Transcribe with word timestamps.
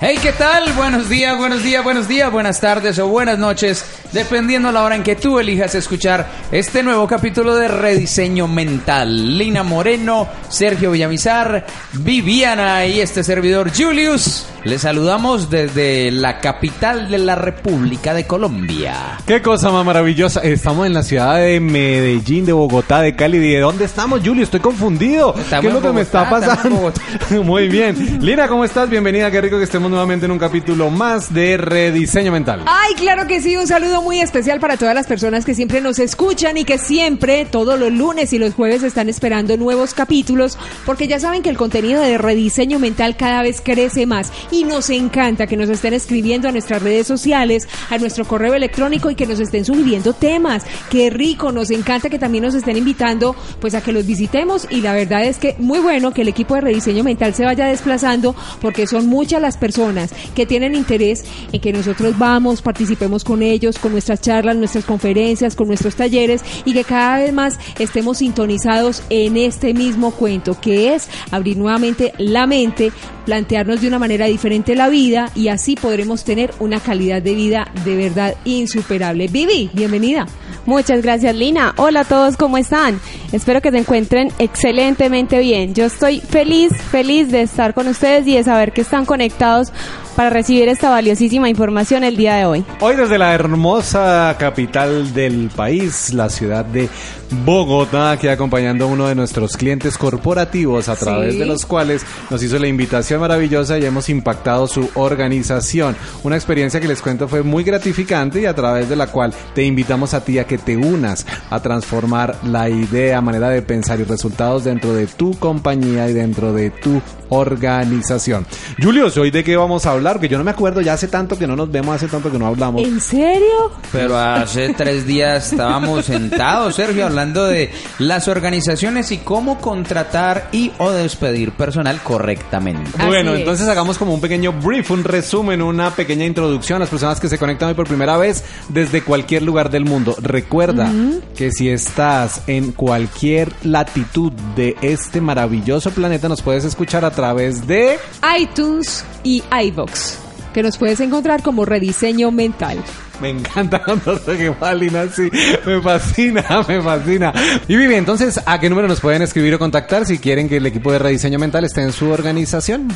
Hey, 0.00 0.16
¿qué 0.22 0.30
tal? 0.30 0.72
Buenos 0.74 1.08
días, 1.08 1.36
buenos 1.36 1.64
días, 1.64 1.82
buenos 1.82 2.06
días, 2.06 2.30
buenas 2.30 2.60
tardes 2.60 3.00
o 3.00 3.08
buenas 3.08 3.36
noches, 3.36 3.84
dependiendo 4.12 4.70
la 4.70 4.84
hora 4.84 4.94
en 4.94 5.02
que 5.02 5.16
tú 5.16 5.40
elijas 5.40 5.74
escuchar 5.74 6.24
este 6.52 6.84
nuevo 6.84 7.08
capítulo 7.08 7.56
de 7.56 7.66
Rediseño 7.66 8.46
Mental. 8.46 9.36
Lina 9.36 9.64
Moreno, 9.64 10.28
Sergio 10.48 10.92
Villamizar, 10.92 11.66
Viviana 11.94 12.86
y 12.86 13.00
este 13.00 13.24
servidor 13.24 13.72
Julius. 13.76 14.46
Les 14.64 14.82
saludamos 14.82 15.50
desde 15.50 16.10
la 16.10 16.40
capital 16.40 17.08
de 17.08 17.18
la 17.18 17.36
República 17.36 18.12
de 18.12 18.26
Colombia. 18.26 19.16
Qué 19.24 19.40
cosa 19.40 19.70
más 19.70 19.86
maravillosa. 19.86 20.40
Estamos 20.40 20.84
en 20.84 20.94
la 20.94 21.04
ciudad 21.04 21.36
de 21.36 21.60
Medellín, 21.60 22.44
de 22.44 22.52
Bogotá, 22.52 23.00
de 23.00 23.14
Cali. 23.14 23.38
¿De 23.38 23.60
dónde 23.60 23.84
estamos, 23.84 24.20
Julio? 24.24 24.42
Estoy 24.42 24.58
confundido. 24.58 25.32
Estamos 25.38 25.60
¿Qué 25.62 25.68
es 25.68 25.74
lo 25.74 25.80
que 25.80 25.92
me 25.92 26.00
está 26.00 26.28
pasando? 26.28 26.92
Muy 27.44 27.68
bien. 27.68 28.18
Lina, 28.20 28.48
¿cómo 28.48 28.64
estás? 28.64 28.90
Bienvenida. 28.90 29.30
Qué 29.30 29.40
rico 29.40 29.58
que 29.58 29.64
estemos 29.64 29.90
nuevamente 29.90 30.26
en 30.26 30.32
un 30.32 30.40
capítulo 30.40 30.90
más 30.90 31.32
de 31.32 31.56
Rediseño 31.56 32.32
Mental. 32.32 32.64
Ay, 32.66 32.94
claro 32.94 33.28
que 33.28 33.40
sí, 33.40 33.56
un 33.56 33.68
saludo 33.68 34.02
muy 34.02 34.18
especial 34.18 34.58
para 34.58 34.76
todas 34.76 34.94
las 34.94 35.06
personas 35.06 35.44
que 35.44 35.54
siempre 35.54 35.80
nos 35.80 36.00
escuchan 36.00 36.56
y 36.56 36.64
que 36.64 36.78
siempre, 36.78 37.44
todos 37.44 37.78
los 37.78 37.92
lunes 37.92 38.32
y 38.32 38.38
los 38.38 38.54
jueves, 38.54 38.82
están 38.82 39.08
esperando 39.08 39.56
nuevos 39.56 39.94
capítulos, 39.94 40.58
porque 40.84 41.06
ya 41.06 41.20
saben 41.20 41.42
que 41.42 41.50
el 41.50 41.56
contenido 41.56 42.02
de 42.02 42.18
rediseño 42.18 42.80
mental 42.80 43.16
cada 43.16 43.42
vez 43.42 43.60
crece 43.60 44.04
más 44.04 44.32
y 44.50 44.64
nos 44.64 44.90
encanta 44.90 45.46
que 45.46 45.56
nos 45.56 45.68
estén 45.68 45.94
escribiendo 45.94 46.48
a 46.48 46.52
nuestras 46.52 46.82
redes 46.82 47.06
sociales, 47.06 47.68
a 47.90 47.98
nuestro 47.98 48.24
correo 48.24 48.54
electrónico 48.54 49.10
y 49.10 49.14
que 49.14 49.26
nos 49.26 49.40
estén 49.40 49.64
sugiriendo 49.64 50.12
temas. 50.12 50.64
Qué 50.90 51.10
rico, 51.10 51.52
nos 51.52 51.70
encanta 51.70 52.08
que 52.08 52.18
también 52.18 52.44
nos 52.44 52.54
estén 52.54 52.76
invitando 52.76 53.34
pues 53.60 53.74
a 53.74 53.82
que 53.82 53.92
los 53.92 54.06
visitemos 54.06 54.66
y 54.70 54.80
la 54.80 54.94
verdad 54.94 55.24
es 55.24 55.38
que 55.38 55.54
muy 55.58 55.80
bueno 55.80 56.12
que 56.12 56.22
el 56.22 56.28
equipo 56.28 56.54
de 56.54 56.62
rediseño 56.62 57.04
mental 57.04 57.34
se 57.34 57.44
vaya 57.44 57.66
desplazando 57.66 58.34
porque 58.60 58.86
son 58.86 59.06
muchas 59.06 59.42
las 59.42 59.56
personas 59.56 60.10
que 60.34 60.46
tienen 60.46 60.74
interés 60.74 61.24
en 61.52 61.60
que 61.60 61.72
nosotros 61.72 62.18
vamos, 62.18 62.62
participemos 62.62 63.24
con 63.24 63.42
ellos, 63.42 63.78
con 63.78 63.92
nuestras 63.92 64.20
charlas, 64.20 64.56
nuestras 64.56 64.84
conferencias, 64.84 65.56
con 65.56 65.68
nuestros 65.68 65.94
talleres 65.94 66.42
y 66.64 66.72
que 66.72 66.84
cada 66.84 67.18
vez 67.18 67.32
más 67.32 67.58
estemos 67.78 68.18
sintonizados 68.18 69.02
en 69.10 69.36
este 69.36 69.74
mismo 69.74 70.12
cuento, 70.12 70.58
que 70.60 70.94
es 70.94 71.08
abrir 71.30 71.56
nuevamente 71.56 72.12
la 72.18 72.46
mente, 72.46 72.92
plantearnos 73.24 73.80
de 73.80 73.88
una 73.88 73.98
manera 73.98 74.26
diferente 74.26 74.37
la 74.74 74.88
vida 74.88 75.30
y 75.34 75.48
así 75.48 75.74
podremos 75.74 76.24
tener 76.24 76.52
una 76.60 76.78
calidad 76.80 77.20
de 77.20 77.34
vida 77.34 77.68
de 77.84 77.96
verdad 77.96 78.34
insuperable. 78.44 79.26
Vivi, 79.26 79.68
bienvenida. 79.72 80.26
Muchas 80.64 81.02
gracias, 81.02 81.34
Lina. 81.34 81.74
Hola 81.76 82.00
a 82.00 82.04
todos, 82.04 82.36
¿cómo 82.36 82.56
están? 82.56 83.00
Espero 83.32 83.60
que 83.60 83.70
se 83.70 83.78
encuentren 83.78 84.30
excelentemente 84.38 85.38
bien. 85.38 85.74
Yo 85.74 85.86
estoy 85.86 86.20
feliz, 86.20 86.72
feliz 86.90 87.30
de 87.30 87.42
estar 87.42 87.74
con 87.74 87.88
ustedes 87.88 88.26
y 88.26 88.36
de 88.36 88.44
saber 88.44 88.72
que 88.72 88.82
están 88.82 89.06
conectados 89.06 89.72
para 90.14 90.30
recibir 90.30 90.68
esta 90.68 90.90
valiosísima 90.90 91.48
información 91.48 92.04
el 92.04 92.16
día 92.16 92.34
de 92.36 92.44
hoy. 92.44 92.64
Hoy 92.80 92.96
desde 92.96 93.18
la 93.18 93.34
hermosa 93.34 94.36
capital 94.38 95.14
del 95.14 95.48
país, 95.54 96.12
la 96.12 96.28
ciudad 96.28 96.64
de 96.64 96.88
Bogotá, 97.30 98.12
aquí 98.12 98.28
acompañando 98.28 98.84
a 98.84 98.88
uno 98.88 99.06
de 99.08 99.14
nuestros 99.14 99.56
clientes 99.56 99.98
corporativos 99.98 100.88
a 100.88 100.96
través 100.96 101.34
Sí. 101.34 101.38
de 101.40 101.46
los 101.46 101.66
cuales 101.66 102.04
nos 102.30 102.42
hizo 102.42 102.58
la 102.58 102.68
invitación 102.68 103.20
maravillosa 103.20 103.78
y 103.78 103.84
hemos 103.84 104.08
impactado 104.08 104.66
su 104.66 104.88
organización. 104.94 105.94
Una 106.22 106.36
experiencia 106.36 106.80
que 106.80 106.88
les 106.88 107.02
cuento 107.02 107.28
fue 107.28 107.42
muy 107.42 107.64
gratificante 107.64 108.40
y 108.40 108.46
a 108.46 108.54
través 108.54 108.88
de 108.88 108.96
la 108.96 109.08
cual 109.08 109.34
te 109.54 109.62
invitamos 109.64 110.14
a 110.14 110.24
ti 110.24 110.38
a 110.38 110.46
que 110.46 110.56
te 110.58 110.76
unas 110.76 111.26
a 111.50 111.60
transformar 111.60 112.34
la 112.44 112.70
idea, 112.70 113.20
manera 113.20 113.50
de 113.50 113.60
pensar 113.60 114.00
y 114.00 114.04
resultados 114.04 114.64
dentro 114.64 114.94
de 114.94 115.06
tu 115.06 115.38
compañía 115.38 116.08
y 116.08 116.14
dentro 116.14 116.52
de 116.54 116.70
tu 116.70 117.02
organización. 117.30 118.46
Julio, 118.82 119.08
¿hoy 119.20 119.30
de 119.30 119.44
qué 119.44 119.54
vamos 119.56 119.84
a 119.84 119.90
hablar? 119.92 120.18
Que 120.18 120.28
yo 120.28 120.38
no 120.38 120.44
me 120.44 120.50
acuerdo, 120.50 120.80
ya 120.80 120.94
hace 120.94 121.08
tanto 121.08 121.38
que 121.38 121.46
no 121.46 121.56
nos 121.56 121.70
vemos, 121.70 121.94
hace 121.94 122.08
tanto 122.08 122.32
que 122.32 122.38
no 122.38 122.46
hablamos. 122.46 122.82
¿En 122.82 123.00
serio? 123.02 123.70
Pero 123.92 124.16
hace 124.16 124.72
tres 124.72 125.06
días 125.06 125.52
estábamos 125.52 126.06
sentados, 126.06 126.74
Sergio, 126.74 127.04
hablando 127.04 127.17
de 127.26 127.70
las 127.98 128.28
organizaciones 128.28 129.10
y 129.10 129.18
cómo 129.18 129.58
contratar 129.60 130.48
y 130.52 130.72
o 130.78 130.90
despedir 130.90 131.52
personal 131.52 132.00
correctamente. 132.02 132.90
Así 132.96 133.06
Bueno, 133.06 133.34
es. 133.34 133.40
entonces 133.40 133.68
hagamos 133.68 133.98
como 133.98 134.14
un 134.14 134.20
pequeño 134.20 134.52
brief, 134.52 134.90
un 134.90 135.04
resumen, 135.04 135.60
una 135.62 135.90
pequeña 135.90 136.24
introducción 136.24 136.76
a 136.76 136.80
las 136.80 136.88
personas 136.88 137.20
que 137.20 137.28
se 137.28 137.38
conectan 137.38 137.68
hoy 137.68 137.74
por 137.74 137.86
primera 137.88 138.16
vez 138.16 138.44
desde 138.68 139.02
cualquier 139.02 139.42
lugar 139.42 139.70
del 139.70 139.84
mundo. 139.84 140.14
Recuerda 140.20 140.90
que 141.36 141.50
si 141.50 141.68
estás 141.68 142.42
en 142.46 142.72
cualquier 142.72 143.52
latitud 143.64 144.32
de 144.54 144.76
este 144.82 145.20
maravilloso 145.20 145.90
planeta, 145.90 146.28
nos 146.28 146.42
puedes 146.42 146.64
escuchar 146.64 147.04
a 147.04 147.10
través 147.10 147.66
de... 147.66 147.98
iTunes 148.38 149.04
y 149.24 149.42
iBox, 149.64 150.18
que 150.54 150.62
nos 150.62 150.76
puedes 150.78 151.00
encontrar 151.00 151.42
como 151.42 151.64
rediseño 151.64 152.30
mental. 152.30 152.78
Me 153.22 153.30
encanta 153.30 153.82
cuando 153.82 154.18
se 154.18 154.54
Malina 154.60 155.02
así. 155.02 155.30
Me 155.66 155.80
fascina, 155.80 156.44
me 156.68 156.80
fascina. 156.80 157.32
Y 157.66 157.76
Vivi, 157.76 157.94
entonces, 157.94 158.40
¿a 158.44 158.60
qué 158.60 158.68
número 158.68 158.88
nos 158.88 159.00
pueden 159.00 159.22
escribir 159.22 159.54
o 159.54 159.58
contactar 159.58 160.06
si 160.06 160.18
quieren 160.18 160.48
que 160.48 160.58
el 160.58 160.66
equipo 160.66 160.92
de 160.92 160.98
rediseño 160.98 161.38
mental 161.38 161.64
esté 161.64 161.82
en 161.82 161.92
su 161.92 162.10
organización? 162.10 162.88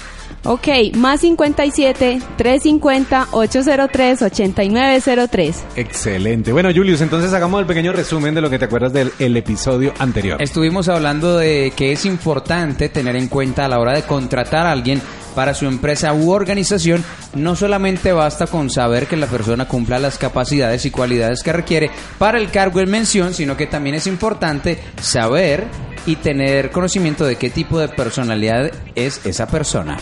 Ok, 0.44 0.68
más 0.94 1.20
57 1.20 2.20
350 2.36 3.28
803 3.30 4.22
8903. 4.22 5.64
Excelente. 5.76 6.52
Bueno, 6.52 6.70
Julius, 6.74 7.00
entonces 7.00 7.32
hagamos 7.32 7.60
el 7.60 7.66
pequeño 7.66 7.92
resumen 7.92 8.34
de 8.34 8.40
lo 8.40 8.50
que 8.50 8.58
te 8.58 8.64
acuerdas 8.64 8.92
del 8.92 9.12
el 9.18 9.36
episodio 9.36 9.92
anterior. 9.98 10.42
Estuvimos 10.42 10.88
hablando 10.88 11.36
de 11.36 11.72
que 11.76 11.92
es 11.92 12.04
importante 12.04 12.88
tener 12.88 13.16
en 13.16 13.28
cuenta 13.28 13.66
a 13.66 13.68
la 13.68 13.78
hora 13.78 13.92
de 13.92 14.02
contratar 14.02 14.66
a 14.66 14.72
alguien 14.72 15.00
para 15.34 15.54
su 15.54 15.66
empresa 15.66 16.12
u 16.12 16.31
organización, 16.31 17.04
no 17.34 17.56
solamente 17.56 18.12
basta 18.12 18.47
con 18.47 18.70
saber 18.70 19.06
que 19.06 19.16
la 19.16 19.26
persona 19.26 19.66
cumpla 19.66 19.98
las 19.98 20.19
capacidades 20.19 20.84
y 20.87 20.91
cualidades 20.91 21.43
que 21.43 21.53
requiere 21.53 21.91
para 22.19 22.38
el 22.38 22.50
cargo 22.50 22.81
en 22.81 22.91
mención, 22.91 23.34
sino 23.34 23.56
que 23.56 23.66
también 23.66 23.97
es 23.97 24.06
importante 24.06 24.78
saber 25.00 25.66
y 26.06 26.16
tener 26.16 26.70
conocimiento 26.70 27.25
de 27.25 27.37
qué 27.37 27.50
tipo 27.50 27.78
de 27.78 27.88
personalidad 27.88 28.70
es 28.94 29.25
esa 29.25 29.47
persona. 29.47 29.98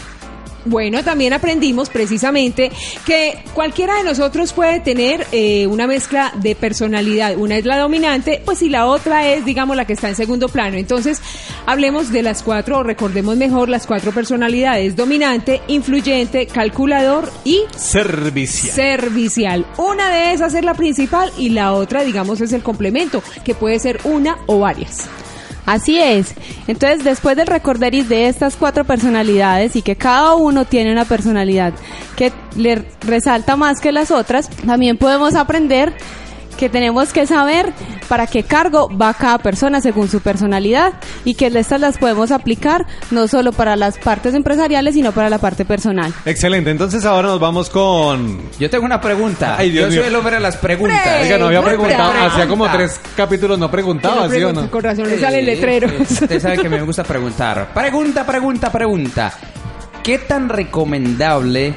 Bueno, 0.65 1.03
también 1.03 1.33
aprendimos 1.33 1.89
precisamente 1.89 2.71
que 3.07 3.43
cualquiera 3.55 3.97
de 3.97 4.05
nosotros 4.05 4.53
puede 4.53 4.81
tener 4.81 5.27
eh, 5.33 5.67
una 5.67 5.87
mezcla 5.87 6.33
de 6.37 6.55
personalidad. 6.55 7.37
Una 7.37 7.57
es 7.57 7.65
la 7.65 7.79
dominante, 7.79 8.43
pues 8.45 8.63
y 8.63 8.69
la 8.69 8.87
otra 8.87 9.29
es, 9.29 9.45
digamos, 9.45 9.77
la 9.77 9.85
que 9.87 9.95
está 9.95 10.09
en 10.09 10.17
segundo 10.17 10.49
plano. 10.49 10.77
Entonces, 10.77 11.21
hablemos 11.67 12.13
de 12.13 12.23
las 12.23 12.43
cuatro, 12.43 12.79
o 12.79 12.83
recordemos 12.83 13.37
mejor 13.37 13.69
las 13.69 13.87
cuatro 13.87 14.13
personalidades. 14.13 14.97
Dominante, 14.97 15.61
influyente, 15.69 16.47
calculador 16.47 17.31
y 17.45 17.63
Servicial. 17.77 18.75
servicial. 18.75 19.67
Una 19.79 20.11
de 20.11 20.33
esas 20.33 20.55
es 20.55 20.65
la 20.65 20.75
principal 20.75 21.31
y 21.39 21.51
la 21.51 21.73
otra, 21.73 22.03
digamos, 22.03 22.41
es 22.41 22.53
el 22.53 22.63
complemento, 22.63 23.23
que 23.45 23.55
puede 23.55 23.79
ser 23.79 24.01
una 24.05 24.39
o 24.47 24.61
varias. 24.61 25.09
Así 25.71 26.01
es. 26.01 26.35
Entonces, 26.67 27.05
después 27.05 27.37
del 27.37 27.47
recorderis 27.47 28.09
de 28.09 28.27
estas 28.27 28.57
cuatro 28.57 28.83
personalidades 28.83 29.77
y 29.77 29.83
que 29.83 29.95
cada 29.95 30.35
uno 30.35 30.65
tiene 30.65 30.91
una 30.91 31.05
personalidad 31.05 31.75
que 32.17 32.33
le 32.57 32.85
resalta 33.03 33.55
más 33.55 33.81
que 33.81 33.93
las 33.93 34.11
otras, 34.11 34.51
también 34.67 34.97
podemos 34.97 35.37
aprender 35.37 35.95
que 36.61 36.69
tenemos 36.69 37.11
que 37.15 37.27
saber 37.27 37.73
para 38.07 38.27
qué 38.27 38.43
cargo 38.43 38.91
va 38.95 39.15
cada 39.15 39.39
persona 39.39 39.81
según 39.81 40.09
su 40.09 40.21
personalidad 40.21 40.93
y 41.25 41.35
que 41.35 41.47
estas 41.47 41.81
las 41.81 41.97
podemos 41.97 42.31
aplicar 42.33 42.87
no 43.11 43.27
solo 43.29 43.53
para 43.53 43.77
las 43.77 43.97
partes 43.97 44.35
empresariales, 44.35 44.93
sino 44.95 45.13
para 45.13 45.31
la 45.31 45.39
parte 45.39 45.65
personal. 45.65 46.13
Excelente. 46.27 46.71
Entonces 46.71 47.07
ahora 47.07 47.29
nos 47.29 47.41
vamos 47.41 47.71
con... 47.71 48.43
Yo 48.59 48.69
tengo 48.69 48.85
una 48.85 49.01
pregunta. 49.01 49.57
Ay, 49.59 49.71
Dios 49.71 49.87
Yo 49.87 49.91
mío. 49.91 50.01
soy 50.03 50.09
el 50.11 50.17
hombre 50.17 50.35
de 50.35 50.41
las 50.41 50.59
preguntas. 50.59 51.23
Oiga, 51.23 51.39
no 51.39 51.47
había 51.47 51.63
pregunta. 51.63 51.97
preguntado. 51.97 52.27
Hacía 52.31 52.47
como 52.47 52.71
tres 52.71 53.01
capítulos 53.17 53.59
no 53.59 53.71
preguntaba, 53.71 54.29
¿sí 54.29 54.43
o 54.43 54.53
no? 54.53 54.71
Con 54.71 54.83
razón 54.83 55.09
le 55.09 55.19
sale 55.19 55.39
el 55.39 55.47
letrero. 55.47 55.89
Eh, 55.89 56.03
Usted 56.03 56.41
sabe 56.43 56.59
que 56.59 56.69
me 56.69 56.83
gusta 56.83 57.05
preguntar. 57.05 57.73
Pregunta, 57.73 58.27
pregunta, 58.27 58.71
pregunta. 58.71 59.33
¿Qué 60.03 60.19
tan 60.19 60.51
recomendable 60.51 61.75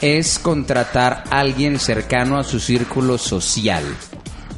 es 0.00 0.38
contratar 0.38 1.24
a 1.30 1.40
alguien 1.40 1.80
cercano 1.80 2.38
a 2.38 2.44
su 2.44 2.60
círculo 2.60 3.18
social? 3.18 3.82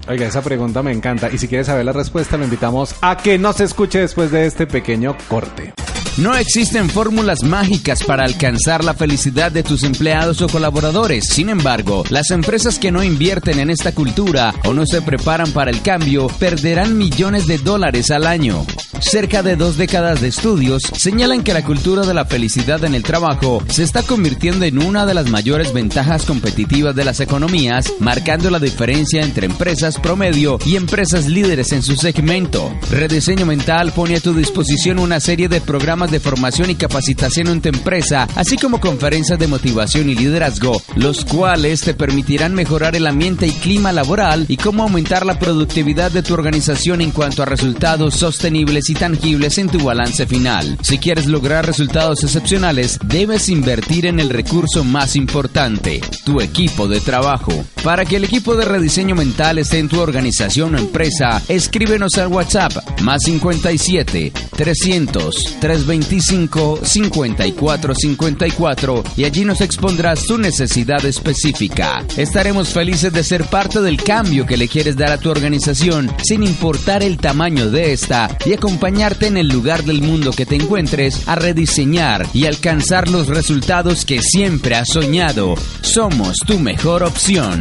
Oiga, 0.09 0.27
esa 0.27 0.43
pregunta 0.43 0.83
me 0.83 0.93
encanta. 0.93 1.31
Y 1.31 1.39
si 1.39 1.49
quieres 1.49 1.69
saber 1.69 1.85
la 1.85 1.93
respuesta, 1.93 2.37
lo 2.37 2.45
invitamos 2.45 2.95
a 3.01 3.17
que 3.17 3.39
nos 3.39 3.61
escuche 3.61 4.01
después 4.01 4.31
de 4.31 4.47
este 4.47 4.67
pequeño 4.67 5.17
corte. 5.29 5.73
No 6.19 6.37
existen 6.37 6.91
fórmulas 6.91 7.43
mágicas 7.43 8.05
para 8.05 8.25
alcanzar 8.25 8.85
la 8.85 8.93
felicidad 8.93 9.51
de 9.51 9.63
tus 9.63 9.83
empleados 9.83 10.43
o 10.43 10.49
colaboradores. 10.49 11.25
Sin 11.31 11.49
embargo, 11.49 12.05
las 12.11 12.31
empresas 12.31 12.79
que 12.79 12.93
no 12.93 13.03
invierten 13.03 13.59
en 13.59 13.71
esta 13.71 13.93
cultura 13.93 14.55
o 14.67 14.75
no 14.75 14.85
se 14.85 15.01
preparan 15.01 15.51
para 15.53 15.71
el 15.71 15.81
cambio 15.81 16.29
perderán 16.39 16.99
millones 16.99 17.47
de 17.47 17.57
dólares 17.57 18.11
al 18.11 18.27
año. 18.27 18.67
Cerca 19.01 19.43
de 19.43 19.57
dos 19.57 19.79
décadas 19.79 20.21
de 20.21 20.29
estudios 20.29 20.83
señalan 20.83 21.43
que 21.43 21.55
la 21.55 21.65
cultura 21.65 22.07
de 22.07 22.15
la 22.15 22.25
felicidad 22.25 22.85
en 22.85 22.95
el 22.95 23.03
trabajo 23.03 23.63
se 23.69 23.83
está 23.83 24.03
convirtiendo 24.03 24.65
en 24.65 24.81
una 24.81 25.07
de 25.07 25.15
las 25.15 25.29
mayores 25.29 25.73
ventajas 25.73 26.25
competitivas 26.25 26.95
de 26.95 27.05
las 27.05 27.21
economías, 27.21 27.93
marcando 27.99 28.51
la 28.51 28.59
diferencia 28.61 29.23
entre 29.23 29.47
empresas 29.47 29.99
promedio 29.99 30.59
y 30.65 30.77
empresas 30.77 31.27
líderes 31.27 31.73
en 31.73 31.83
su 31.83 31.97
segmento. 31.97 32.73
Rediseño 32.91 33.45
Mental 33.45 33.93
pone 33.93 34.17
a 34.17 34.21
tu 34.21 34.35
disposición 34.35 34.99
una 34.99 35.19
serie 35.19 35.49
de 35.49 35.61
programas 35.61 36.02
de 36.11 36.21
formación 36.21 36.71
y 36.71 36.75
capacitación 36.75 37.49
en 37.49 37.61
tu 37.61 37.69
empresa, 37.69 38.27
así 38.35 38.57
como 38.57 38.81
conferencias 38.81 39.39
de 39.39 39.47
motivación 39.47 40.09
y 40.09 40.15
liderazgo, 40.15 40.83
los 40.97 41.25
cuales 41.25 41.83
te 41.83 41.95
permitirán 41.95 42.55
mejorar 42.55 42.97
el 42.97 43.07
ambiente 43.07 43.47
y 43.47 43.53
clima 43.53 43.93
laboral 43.93 44.47
y 44.49 44.57
cómo 44.57 44.83
aumentar 44.83 45.25
la 45.25 45.39
productividad 45.39 46.11
de 46.11 46.23
tu 46.23 46.35
organización 46.35 47.01
en 47.01 47.11
cuanto 47.11 47.43
a 47.43 47.47
resultados 47.47 48.15
sostenibles 48.15 48.91
y 48.91 48.95
tangibles 48.95 49.59
en 49.59 49.69
tu 49.69 49.85
balance 49.85 50.27
final. 50.27 50.79
Si 50.83 50.99
quieres 50.99 51.27
lograr 51.27 51.67
resultados 51.67 52.25
excepcionales, 52.25 52.99
debes 53.05 53.49
invertir 53.49 54.07
en 54.07 54.21
el 54.21 54.31
recurso 54.31 54.85
más 54.85 55.17
importante, 55.17 56.01
tu 56.25 56.41
equipo 56.41 56.89
de 56.89 57.01
trabajo. 57.01 57.53
Para 57.85 58.05
que 58.05 58.17
el 58.17 58.25
equipo 58.25 58.55
de 58.55 58.65
rediseño 58.65 59.15
mental 59.15 59.59
esté 59.59 59.79
en 59.79 59.89
tu 59.89 60.01
organización 60.01 60.75
o 60.75 60.79
empresa, 60.79 61.43
escríbenos 61.49 62.17
al 62.19 62.29
WhatsApp 62.29 62.73
más 63.03 63.23
57 63.25 64.33
300 64.57 65.57
325 66.01 66.81
5454 66.83 69.05
y 69.17 69.25
allí 69.25 69.45
nos 69.45 69.61
expondrás 69.61 70.25
tu 70.25 70.39
necesidad 70.39 71.05
específica. 71.05 72.03
Estaremos 72.17 72.71
felices 72.71 73.13
de 73.13 73.23
ser 73.23 73.45
parte 73.45 73.83
del 73.83 74.03
cambio 74.03 74.47
que 74.47 74.57
le 74.57 74.69
quieres 74.69 74.97
dar 74.97 75.13
a 75.13 75.19
tu 75.19 75.31
organización 75.31 76.11
sin 76.23 76.43
importar 76.43 77.03
el 77.03 77.19
tamaño 77.19 77.71
de 77.71 77.93
esta 77.93 78.35
y 78.47 78.55
acompañarte 78.55 79.27
en 79.27 79.37
el 79.37 79.49
lugar 79.49 79.85
del 79.85 80.01
mundo 80.01 80.33
que 80.33 80.47
te 80.47 80.57
encuentres 80.57 81.29
a 81.29 81.35
rediseñar 81.35 82.27
y 82.33 82.47
alcanzar 82.47 83.09
los 83.09 83.29
resultados 83.29 84.07
que 84.07 84.23
siempre 84.23 84.77
has 84.77 84.89
soñado. 84.89 85.57
Somos 85.83 86.39
tu 86.47 86.59
mejor 86.59 87.03
opción. 87.03 87.61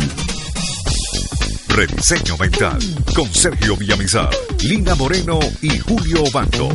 Rediseño 1.67 2.37
Mental 2.37 2.79
con 3.15 3.33
Sergio 3.33 3.77
Villamizar, 3.77 4.29
Lina 4.63 4.93
Moreno 4.95 5.39
y 5.61 5.77
Julio 5.79 6.23
Bando. 6.33 6.69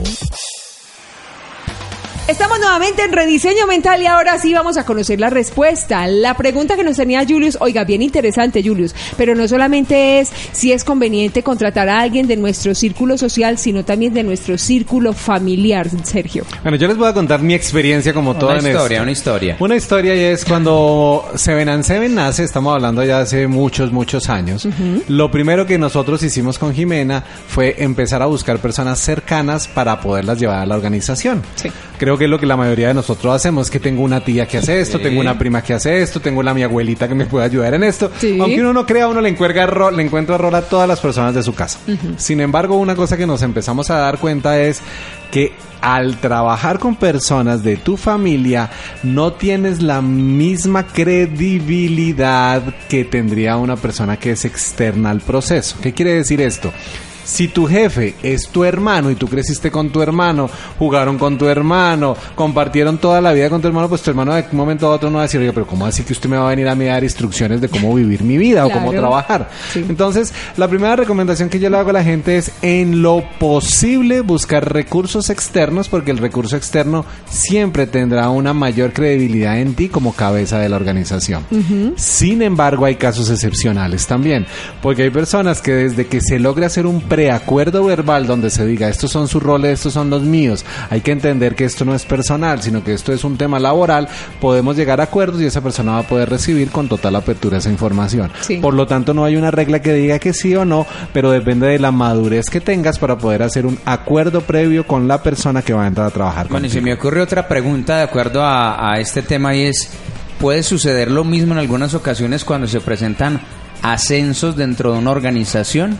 Estamos 2.28 2.58
nuevamente 2.58 3.04
en 3.04 3.12
rediseño 3.12 3.68
mental 3.68 4.02
y 4.02 4.06
ahora 4.06 4.36
sí 4.40 4.52
vamos 4.52 4.76
a 4.76 4.84
conocer 4.84 5.20
la 5.20 5.30
respuesta. 5.30 6.08
La 6.08 6.34
pregunta 6.34 6.74
que 6.74 6.82
nos 6.82 6.96
tenía 6.96 7.24
Julius, 7.24 7.56
oiga, 7.60 7.84
bien 7.84 8.02
interesante 8.02 8.64
Julius, 8.64 8.96
pero 9.16 9.36
no 9.36 9.46
solamente 9.46 10.18
es 10.18 10.32
si 10.50 10.72
es 10.72 10.82
conveniente 10.82 11.44
contratar 11.44 11.88
a 11.88 12.00
alguien 12.00 12.26
de 12.26 12.36
nuestro 12.36 12.74
círculo 12.74 13.16
social, 13.16 13.58
sino 13.58 13.84
también 13.84 14.12
de 14.12 14.24
nuestro 14.24 14.58
círculo 14.58 15.12
familiar, 15.12 15.88
Sergio. 16.02 16.44
Bueno, 16.62 16.76
yo 16.76 16.88
les 16.88 16.96
voy 16.96 17.06
a 17.06 17.14
contar 17.14 17.42
mi 17.42 17.54
experiencia 17.54 18.12
como 18.12 18.34
toda 18.34 18.54
Una 18.54 18.60
en 18.60 18.74
historia, 18.74 19.02
una 19.02 19.12
historia. 19.12 19.56
Una 19.60 19.76
historia 19.76 20.16
y 20.16 20.18
es 20.18 20.44
cuando 20.44 21.30
Seven 21.36 21.68
and 21.68 21.84
Seven 21.84 22.12
nace, 22.12 22.42
estamos 22.42 22.74
hablando 22.74 23.04
ya 23.04 23.20
hace 23.20 23.46
muchos, 23.46 23.92
muchos 23.92 24.28
años. 24.28 24.66
Lo 25.06 25.30
primero 25.30 25.64
que 25.64 25.78
nosotros 25.78 26.24
hicimos 26.24 26.58
con 26.58 26.74
Jimena 26.74 27.22
fue 27.46 27.76
empezar 27.78 28.20
a 28.20 28.26
buscar 28.26 28.58
personas 28.58 28.98
cercanas 28.98 29.68
para 29.68 30.00
poderlas 30.00 30.40
llevar 30.40 30.58
a 30.58 30.66
la 30.66 30.74
organización. 30.74 31.44
Sí. 31.54 31.70
Creo 31.98 32.15
que 32.18 32.24
es 32.24 32.30
lo 32.30 32.38
que 32.38 32.46
la 32.46 32.56
mayoría 32.56 32.88
de 32.88 32.94
nosotros 32.94 33.34
hacemos, 33.34 33.70
que 33.70 33.80
tengo 33.80 34.02
una 34.02 34.20
tía 34.20 34.46
que 34.46 34.58
hace 34.58 34.80
esto, 34.80 34.98
Sí. 34.98 35.04
tengo 35.04 35.20
una 35.20 35.38
prima 35.38 35.62
que 35.62 35.74
hace 35.74 36.02
esto, 36.02 36.20
tengo 36.20 36.42
la 36.42 36.54
mi 36.54 36.62
abuelita 36.62 37.08
que 37.08 37.14
me 37.14 37.26
puede 37.26 37.44
ayudar 37.46 37.74
en 37.74 37.84
esto. 37.84 38.10
Sí. 38.18 38.38
Aunque 38.40 38.60
uno 38.60 38.72
no 38.72 38.86
crea, 38.86 39.08
uno 39.08 39.20
le 39.20 39.28
error, 39.38 39.92
le 39.92 40.02
encuentra 40.02 40.34
error 40.34 40.54
a 40.54 40.62
todas 40.62 40.88
las 40.88 41.00
personas 41.00 41.34
de 41.34 41.42
su 41.42 41.54
casa. 41.54 41.78
Sin 42.16 42.40
embargo, 42.40 42.76
una 42.76 42.94
cosa 42.96 43.16
que 43.16 43.26
nos 43.26 43.42
empezamos 43.42 43.90
a 43.90 43.98
dar 43.98 44.18
cuenta 44.18 44.58
es 44.60 44.80
que 45.30 45.52
al 45.80 46.16
trabajar 46.16 46.78
con 46.78 46.96
personas 46.96 47.62
de 47.62 47.76
tu 47.76 47.96
familia 47.96 48.70
no 49.02 49.34
tienes 49.34 49.82
la 49.82 50.00
misma 50.02 50.86
credibilidad 50.86 52.62
que 52.88 53.04
tendría 53.04 53.56
una 53.56 53.76
persona 53.76 54.16
que 54.18 54.32
es 54.32 54.44
externa 54.44 55.10
al 55.10 55.20
proceso. 55.20 55.76
¿Qué 55.82 55.92
quiere 55.92 56.14
decir 56.14 56.40
esto? 56.40 56.72
Si 57.26 57.48
tu 57.48 57.66
jefe 57.66 58.14
es 58.22 58.48
tu 58.48 58.62
hermano 58.64 59.10
y 59.10 59.16
tú 59.16 59.26
creciste 59.26 59.72
con 59.72 59.90
tu 59.90 60.00
hermano, 60.00 60.48
jugaron 60.78 61.18
con 61.18 61.36
tu 61.36 61.48
hermano, 61.48 62.16
compartieron 62.36 62.98
toda 62.98 63.20
la 63.20 63.32
vida 63.32 63.50
con 63.50 63.60
tu 63.60 63.66
hermano, 63.66 63.88
pues 63.88 64.00
tu 64.00 64.10
hermano 64.10 64.32
de 64.32 64.44
un 64.52 64.56
momento 64.56 64.86
a 64.86 64.90
otro 64.90 65.10
no 65.10 65.16
va 65.16 65.22
a 65.22 65.26
decir, 65.26 65.40
oye, 65.40 65.52
pero 65.52 65.66
¿cómo 65.66 65.84
así 65.86 66.04
que 66.04 66.12
usted 66.12 66.28
me 66.28 66.36
va 66.36 66.46
a 66.46 66.50
venir 66.50 66.68
a 66.68 66.76
mí 66.76 66.86
a 66.86 66.92
dar 66.92 67.02
instrucciones 67.02 67.60
de 67.60 67.68
cómo 67.68 67.92
vivir 67.92 68.22
mi 68.22 68.38
vida 68.38 68.64
o 68.64 68.70
cómo 68.70 68.92
trabajar? 68.92 69.50
Sí. 69.72 69.84
Entonces, 69.88 70.32
la 70.56 70.68
primera 70.68 70.94
recomendación 70.94 71.48
que 71.48 71.58
yo 71.58 71.68
le 71.68 71.76
hago 71.76 71.90
a 71.90 71.94
la 71.94 72.04
gente 72.04 72.36
es, 72.36 72.52
en 72.62 73.02
lo 73.02 73.24
posible, 73.40 74.20
buscar 74.20 74.72
recursos 74.72 75.28
externos, 75.28 75.88
porque 75.88 76.12
el 76.12 76.18
recurso 76.18 76.56
externo 76.56 77.04
siempre 77.28 77.88
tendrá 77.88 78.28
una 78.28 78.54
mayor 78.54 78.92
credibilidad 78.92 79.58
en 79.58 79.74
ti 79.74 79.88
como 79.88 80.12
cabeza 80.12 80.60
de 80.60 80.68
la 80.68 80.76
organización. 80.76 81.44
Sin 81.96 82.40
embargo, 82.42 82.84
hay 82.84 82.94
casos 82.94 83.30
excepcionales 83.30 84.06
también, 84.06 84.46
porque 84.80 85.02
hay 85.02 85.10
personas 85.10 85.60
que 85.60 85.72
desde 85.72 86.06
que 86.06 86.20
se 86.20 86.38
logra 86.38 86.66
hacer 86.66 86.86
un 86.86 87.00
preacuerdo 87.16 87.82
verbal 87.82 88.26
donde 88.26 88.50
se 88.50 88.66
diga, 88.66 88.90
estos 88.90 89.10
son 89.10 89.26
sus 89.26 89.42
roles, 89.42 89.72
estos 89.72 89.94
son 89.94 90.10
los 90.10 90.20
míos, 90.20 90.66
hay 90.90 91.00
que 91.00 91.12
entender 91.12 91.54
que 91.54 91.64
esto 91.64 91.86
no 91.86 91.94
es 91.94 92.04
personal, 92.04 92.60
sino 92.60 92.84
que 92.84 92.92
esto 92.92 93.10
es 93.10 93.24
un 93.24 93.38
tema 93.38 93.58
laboral, 93.58 94.06
podemos 94.38 94.76
llegar 94.76 95.00
a 95.00 95.04
acuerdos 95.04 95.40
y 95.40 95.46
esa 95.46 95.62
persona 95.62 95.92
va 95.92 96.00
a 96.00 96.02
poder 96.06 96.28
recibir 96.28 96.70
con 96.70 96.90
total 96.90 97.16
apertura 97.16 97.56
esa 97.56 97.70
información. 97.70 98.30
Sí. 98.42 98.58
Por 98.58 98.74
lo 98.74 98.86
tanto, 98.86 99.14
no 99.14 99.24
hay 99.24 99.36
una 99.36 99.50
regla 99.50 99.80
que 99.80 99.94
diga 99.94 100.18
que 100.18 100.34
sí 100.34 100.54
o 100.56 100.66
no, 100.66 100.86
pero 101.14 101.30
depende 101.30 101.68
de 101.68 101.78
la 101.78 101.90
madurez 101.90 102.50
que 102.50 102.60
tengas 102.60 102.98
para 102.98 103.16
poder 103.16 103.42
hacer 103.42 103.64
un 103.64 103.78
acuerdo 103.86 104.42
previo 104.42 104.86
con 104.86 105.08
la 105.08 105.22
persona 105.22 105.62
que 105.62 105.72
va 105.72 105.84
a 105.84 105.86
entrar 105.86 106.08
a 106.08 106.10
trabajar 106.10 106.48
Bueno, 106.50 106.66
y 106.66 106.70
se 106.70 106.82
me 106.82 106.92
ocurre 106.92 107.22
otra 107.22 107.48
pregunta 107.48 107.96
de 107.96 108.02
acuerdo 108.02 108.42
a, 108.42 108.92
a 108.92 109.00
este 109.00 109.22
tema 109.22 109.54
y 109.54 109.62
es, 109.62 109.88
¿puede 110.38 110.62
suceder 110.62 111.10
lo 111.10 111.24
mismo 111.24 111.54
en 111.54 111.60
algunas 111.60 111.94
ocasiones 111.94 112.44
cuando 112.44 112.66
se 112.66 112.82
presentan 112.82 113.40
ascensos 113.80 114.54
dentro 114.54 114.92
de 114.92 114.98
una 114.98 115.12
organización? 115.12 115.98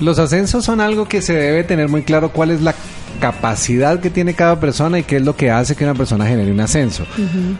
Los 0.00 0.18
ascensos 0.18 0.64
son 0.64 0.80
algo 0.80 1.08
que 1.08 1.22
se 1.22 1.32
debe 1.34 1.64
tener 1.64 1.88
muy 1.88 2.02
claro 2.02 2.30
cuál 2.32 2.50
es 2.50 2.60
la 2.60 2.74
capacidad 3.20 3.98
que 3.98 4.10
tiene 4.10 4.34
cada 4.34 4.60
persona 4.60 4.98
y 4.98 5.02
qué 5.02 5.16
es 5.16 5.22
lo 5.22 5.34
que 5.34 5.50
hace 5.50 5.74
que 5.74 5.82
una 5.82 5.94
persona 5.94 6.24
genere 6.24 6.52
un 6.52 6.60
ascenso. 6.60 7.04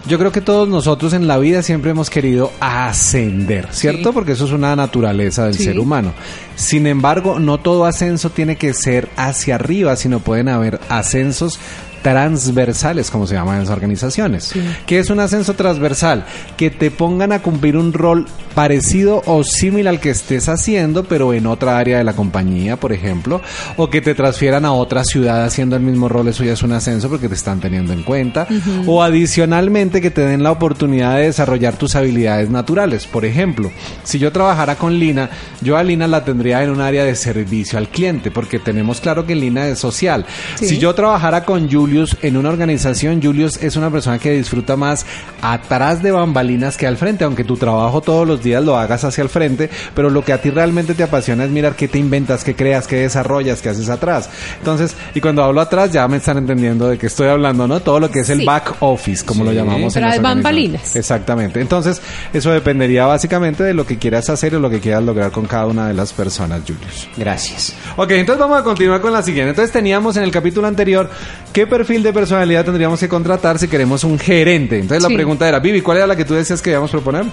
Yo 0.07 0.17
creo 0.19 0.31
que 0.31 0.41
todos 0.41 0.69
nosotros 0.69 1.13
en 1.15 1.27
la 1.27 1.37
vida 1.39 1.63
siempre 1.63 1.91
hemos 1.91 2.11
querido 2.11 2.53
ascender, 2.61 3.67
¿cierto? 3.73 4.11
Sí. 4.11 4.15
Porque 4.15 4.33
eso 4.33 4.45
es 4.45 4.53
una 4.53 4.77
naturaleza 4.77 5.47
del 5.47 5.55
Sí. 5.55 5.65
ser 5.65 5.81
humano. 5.81 6.13
Sin 6.55 6.87
embargo, 6.87 7.41
no 7.41 7.59
todo 7.59 7.87
ascenso 7.87 8.31
tiene 8.31 8.55
que 8.57 8.73
ser 8.73 9.09
hacia 9.17 9.57
arriba, 9.57 9.97
sino 9.97 10.21
pueden 10.21 10.49
haber 10.49 10.79
ascensos 10.89 11.59
transversales, 12.03 13.11
como 13.11 13.27
se 13.27 13.35
llaman 13.35 13.57
en 13.57 13.61
las 13.63 13.71
organizaciones. 13.71 14.53
¿Qué 14.87 14.99
es 14.99 15.11
un 15.11 15.21
ascenso 15.21 15.55
transversal? 15.55 16.25
Que 16.57 16.71
te 16.71 16.91
pongan 16.91 17.33
a 17.33 17.43
cumplir 17.43 17.77
un 17.77 17.93
rol 17.93 18.27
parecido 18.55 19.23
o 19.27 19.45
similar 19.45 19.89
al 19.89 20.01
que 20.01 20.11
estés 20.11 20.49
haciendo, 20.49 21.05
pero 21.05 21.33
en 21.33 21.47
otra 21.47 21.79
área 21.79 21.99
de 21.99 22.05
la 22.05 22.15
compañía, 22.15 22.77
por 22.77 22.93
ejemplo, 22.93 23.41
o 23.77 23.89
que 23.89 24.01
te 24.01 24.15
transfieran 24.15 24.65
a 24.65 24.73
otra 24.73 25.05
ciudad 25.05 25.45
haciendo 25.45 25.77
el 25.77 25.83
mismo 25.83 26.09
rol, 26.09 26.29
eso 26.29 26.45
ya 26.45 26.53
es 26.53 26.63
un 26.63 26.73
ascenso 26.73 27.09
porque 27.09 27.29
te 27.29 27.35
están 27.35 27.61
teniendo 27.61 27.93
en 27.93 28.03
cuenta, 28.03 28.47
o 28.87 29.03
adicionalmente 29.03 30.01
que 30.01 30.11
te 30.11 30.23
den 30.23 30.43
la 30.43 30.51
oportunidad 30.51 31.17
de 31.17 31.25
desarrollar 31.25 31.77
tus 31.77 31.95
habilidades 31.95 32.51
naturales. 32.51 33.07
Por 33.07 33.25
ejemplo, 33.25 33.71
si 34.03 34.19
yo 34.19 34.33
trabajara 34.33 34.75
con 34.75 34.99
Lina, 34.99 35.31
yo 35.61 35.77
a 35.77 35.83
Lina 35.83 36.07
la 36.07 36.25
tendría 36.25 36.63
en 36.63 36.71
un 36.71 36.81
área 36.81 37.05
de 37.05 37.15
servicio 37.15 37.79
al 37.79 37.89
cliente, 37.89 38.31
porque 38.31 38.59
tenemos 38.59 39.01
claro 39.01 39.25
que 39.25 39.35
Lina 39.35 39.69
es 39.69 39.79
social. 39.79 40.27
Sí. 40.57 40.67
Si 40.67 40.79
yo 40.79 40.95
trabajara 40.95 41.45
con 41.45 41.69
Julius 41.89 42.17
en 42.23 42.37
una 42.37 42.51
organización, 42.51 43.23
Julius 43.23 43.63
es 43.63 43.77
una 43.77 43.91
persona 43.91 44.19
que 44.19 44.33
disfruta 44.33 44.77
más 44.77 45.07
atrás 45.41 46.03
de 46.03 46.11
bambalinas 46.11 46.77
que 46.77 46.87
al 46.87 46.97
frente, 46.99 47.25
aunque 47.25 47.45
tu 47.45 47.57
trabajo 47.57 48.01
todos 48.03 48.27
los 48.29 48.43
días 48.43 48.63
lo 48.63 48.77
hagas 48.77 49.05
hacia 49.05 49.23
el 49.23 49.29
frente, 49.31 49.71
pero 49.95 50.11
lo 50.11 50.23
que 50.25 50.33
a 50.33 50.41
ti 50.43 50.51
realmente 50.51 50.95
te 50.95 51.03
apasiona 51.03 51.45
es 51.45 51.51
mirar 51.51 51.77
qué 51.77 51.89
te 51.89 51.99
inventas, 51.99 52.45
qué 52.45 52.55
creas, 52.55 52.87
qué 52.87 52.97
desarrollas, 52.97 53.63
qué 53.63 53.71
haces 53.71 53.89
atrás. 53.89 54.29
Entonces, 54.59 54.95
y 55.15 55.21
cuando 55.21 55.43
hablo 55.43 55.61
atrás 55.61 55.91
ya 55.93 56.07
me 56.09 56.19
están 56.19 56.37
entendiendo 56.39 56.89
de 56.89 56.99
qué 56.99 57.07
estoy 57.07 57.29
hablando, 57.29 57.67
¿no? 57.67 57.81
Todo 57.81 58.01
lo 58.01 58.11
que 58.11 58.21
es 58.21 58.29
el 58.31 58.41
Sí. 58.41 58.45
back 58.45 58.77
office, 58.81 59.25
como 59.25 59.45
lo 59.45 59.53
llamamos 59.53 59.97
en 59.97 60.03
Tras 60.03 60.17
las 60.17 60.23
bambalinas. 60.23 60.95
Exactamente. 60.95 61.61
Entonces, 61.61 62.03
eso 62.33 62.51
dependería 62.53 63.07
básicamente 63.07 63.65
de 63.65 63.73
lo 63.75 63.87
que 63.87 63.97
quieras 63.99 64.29
hacer 64.29 64.55
o 64.55 64.61
lo 64.61 64.69
que 64.69 64.81
quieras 64.81 65.03
lograr 65.03 65.31
con 65.31 65.47
cada 65.47 65.67
una 65.67 65.89
de 65.89 65.95
las 65.95 66.13
personas, 66.13 66.61
Julius. 66.67 67.09
Gracias. 67.17 67.75
Ok, 67.97 68.11
entonces 68.13 68.41
vamos 68.41 68.59
a 68.61 68.63
continuar 68.63 69.01
con 69.01 69.13
la 69.13 69.23
siguiente. 69.23 69.51
Entonces 69.51 69.73
teníamos 69.73 70.17
en 70.17 70.25
el 70.25 70.31
capítulo 70.31 70.67
anterior 70.67 71.09
qué 71.53 71.67
perfil 71.79 72.03
de 72.03 72.13
personalidad 72.13 72.65
tendríamos 72.65 72.99
que 72.99 73.09
contratar 73.09 73.57
si 73.59 73.69
queremos 73.69 74.03
un 74.03 74.19
gerente. 74.19 74.81
Entonces 74.81 75.05
Sí. 75.05 75.13
la 75.13 75.17
pregunta 75.17 75.49
era, 75.49 75.61
Vivi, 75.61 75.81
¿cuál 75.81 75.99
era 75.99 76.07
la 76.09 76.17
que 76.17 76.25
tú 76.25 76.35
decías 76.35 76.61
que 76.61 76.71
debíamos 76.71 76.91
proponer? 76.91 77.25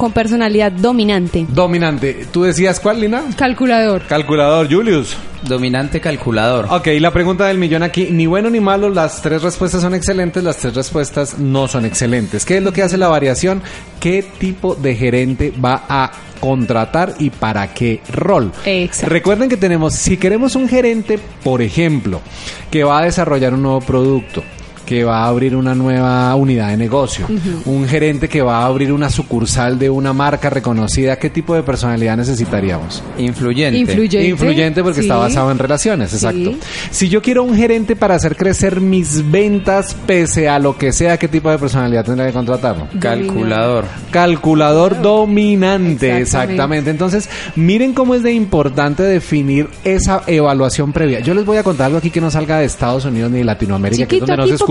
Con 0.00 0.12
personalidad 0.12 0.72
dominante. 0.72 1.44
Dominante. 1.46 2.26
¿Tú 2.32 2.44
decías 2.44 2.80
cuál, 2.80 3.02
Lina? 3.02 3.22
Calculador. 3.36 4.00
Calculador, 4.06 4.66
Julius. 4.72 5.14
Dominante 5.46 6.00
calculador. 6.00 6.68
Ok, 6.70 6.86
la 7.00 7.10
pregunta 7.10 7.46
del 7.46 7.58
millón 7.58 7.82
aquí, 7.82 8.08
ni 8.10 8.24
bueno 8.24 8.48
ni 8.48 8.60
malo, 8.60 8.88
las 8.88 9.20
tres 9.20 9.42
respuestas 9.42 9.82
son 9.82 9.94
excelentes, 9.94 10.42
las 10.42 10.56
tres 10.56 10.74
respuestas 10.74 11.38
no 11.38 11.68
son 11.68 11.84
excelentes. 11.84 12.46
¿Qué 12.46 12.56
es 12.56 12.62
lo 12.62 12.72
que 12.72 12.82
hace 12.82 12.96
la 12.96 13.08
variación? 13.08 13.62
¿Qué 14.00 14.24
tipo 14.38 14.74
de 14.74 14.96
gerente 14.96 15.52
va 15.62 15.84
a 15.86 16.10
contratar 16.40 17.16
y 17.18 17.28
para 17.28 17.74
qué 17.74 18.00
rol? 18.10 18.52
Exacto. 18.64 19.12
Recuerden 19.12 19.50
que 19.50 19.58
tenemos, 19.58 19.92
si 19.92 20.16
queremos 20.16 20.56
un 20.56 20.66
gerente, 20.66 21.18
por 21.44 21.60
ejemplo, 21.60 22.22
que 22.70 22.84
va 22.84 23.00
a 23.00 23.04
desarrollar 23.04 23.52
un 23.52 23.64
nuevo 23.64 23.80
producto, 23.82 24.42
que 24.90 25.04
va 25.04 25.22
a 25.22 25.28
abrir 25.28 25.54
una 25.54 25.72
nueva 25.72 26.34
unidad 26.34 26.70
de 26.70 26.76
negocio, 26.76 27.24
un 27.64 27.86
gerente 27.86 28.28
que 28.28 28.42
va 28.42 28.62
a 28.62 28.66
abrir 28.66 28.92
una 28.92 29.08
sucursal 29.08 29.78
de 29.78 29.88
una 29.88 30.12
marca 30.12 30.50
reconocida, 30.50 31.16
¿qué 31.16 31.30
tipo 31.30 31.54
de 31.54 31.62
personalidad 31.62 32.16
necesitaríamos? 32.16 33.00
Influyente. 33.16 33.78
Influyente. 33.78 34.26
Influyente 34.26 34.82
porque 34.82 34.96
Sí. 34.98 35.02
está 35.02 35.14
basado 35.16 35.52
en 35.52 35.58
relaciones, 35.60 36.12
exacto. 36.12 36.50
Sí. 36.50 36.58
Si 36.90 37.08
yo 37.08 37.22
quiero 37.22 37.44
un 37.44 37.54
gerente 37.54 37.94
para 37.94 38.16
hacer 38.16 38.34
crecer 38.34 38.80
mis 38.80 39.30
ventas 39.30 39.94
pese 40.08 40.48
a 40.48 40.58
lo 40.58 40.76
que 40.76 40.92
sea, 40.92 41.16
¿qué 41.18 41.28
tipo 41.28 41.48
de 41.52 41.58
personalidad 41.58 42.04
tendría 42.04 42.26
que 42.26 42.32
contratarlo? 42.32 42.88
Calculador. 42.98 43.84
Calculador 44.10 45.00
dominante, 45.00 46.18
Exactamente. 46.18 46.22
exactamente. 46.22 46.90
Entonces, 46.90 47.30
miren 47.54 47.92
cómo 47.92 48.16
es 48.16 48.24
de 48.24 48.32
importante 48.32 49.04
definir 49.04 49.68
esa 49.84 50.24
evaluación 50.26 50.92
previa. 50.92 51.20
Yo 51.20 51.32
les 51.34 51.44
voy 51.44 51.58
a 51.58 51.62
contar 51.62 51.86
algo 51.86 51.98
aquí 51.98 52.10
que 52.10 52.20
no 52.20 52.28
salga 52.32 52.58
de 52.58 52.64
Estados 52.64 53.04
Unidos 53.04 53.30
ni 53.30 53.38
de 53.38 53.44
Latinoamérica, 53.44 53.98
que 53.98 54.02
es 54.02 54.08
Chiquito, 54.08 54.26
donde 54.26 54.36
no 54.38 54.48
se 54.48 54.54
aquí, 54.54 54.64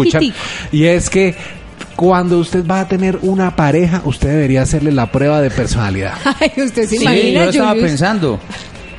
Y 0.72 0.86
es 0.86 1.10
que 1.10 1.36
cuando 1.96 2.40
usted 2.40 2.66
va 2.66 2.82
a 2.82 2.88
tener 2.88 3.20
una 3.22 3.56
pareja, 3.56 4.02
usted 4.06 4.30
debería 4.30 4.62
hacerle 4.62 4.92
la 4.92 5.12
prueba 5.12 5.42
de 5.42 5.50
personalidad. 5.52 6.14
Ay, 6.40 6.52
usted 6.64 6.84
se 6.88 6.98
Sí, 6.98 7.02
imagina, 7.04 7.40
yo 7.40 7.44
lo 7.46 7.50
estaba 7.50 7.70
Julius? 7.72 7.88
pensando. 7.90 8.40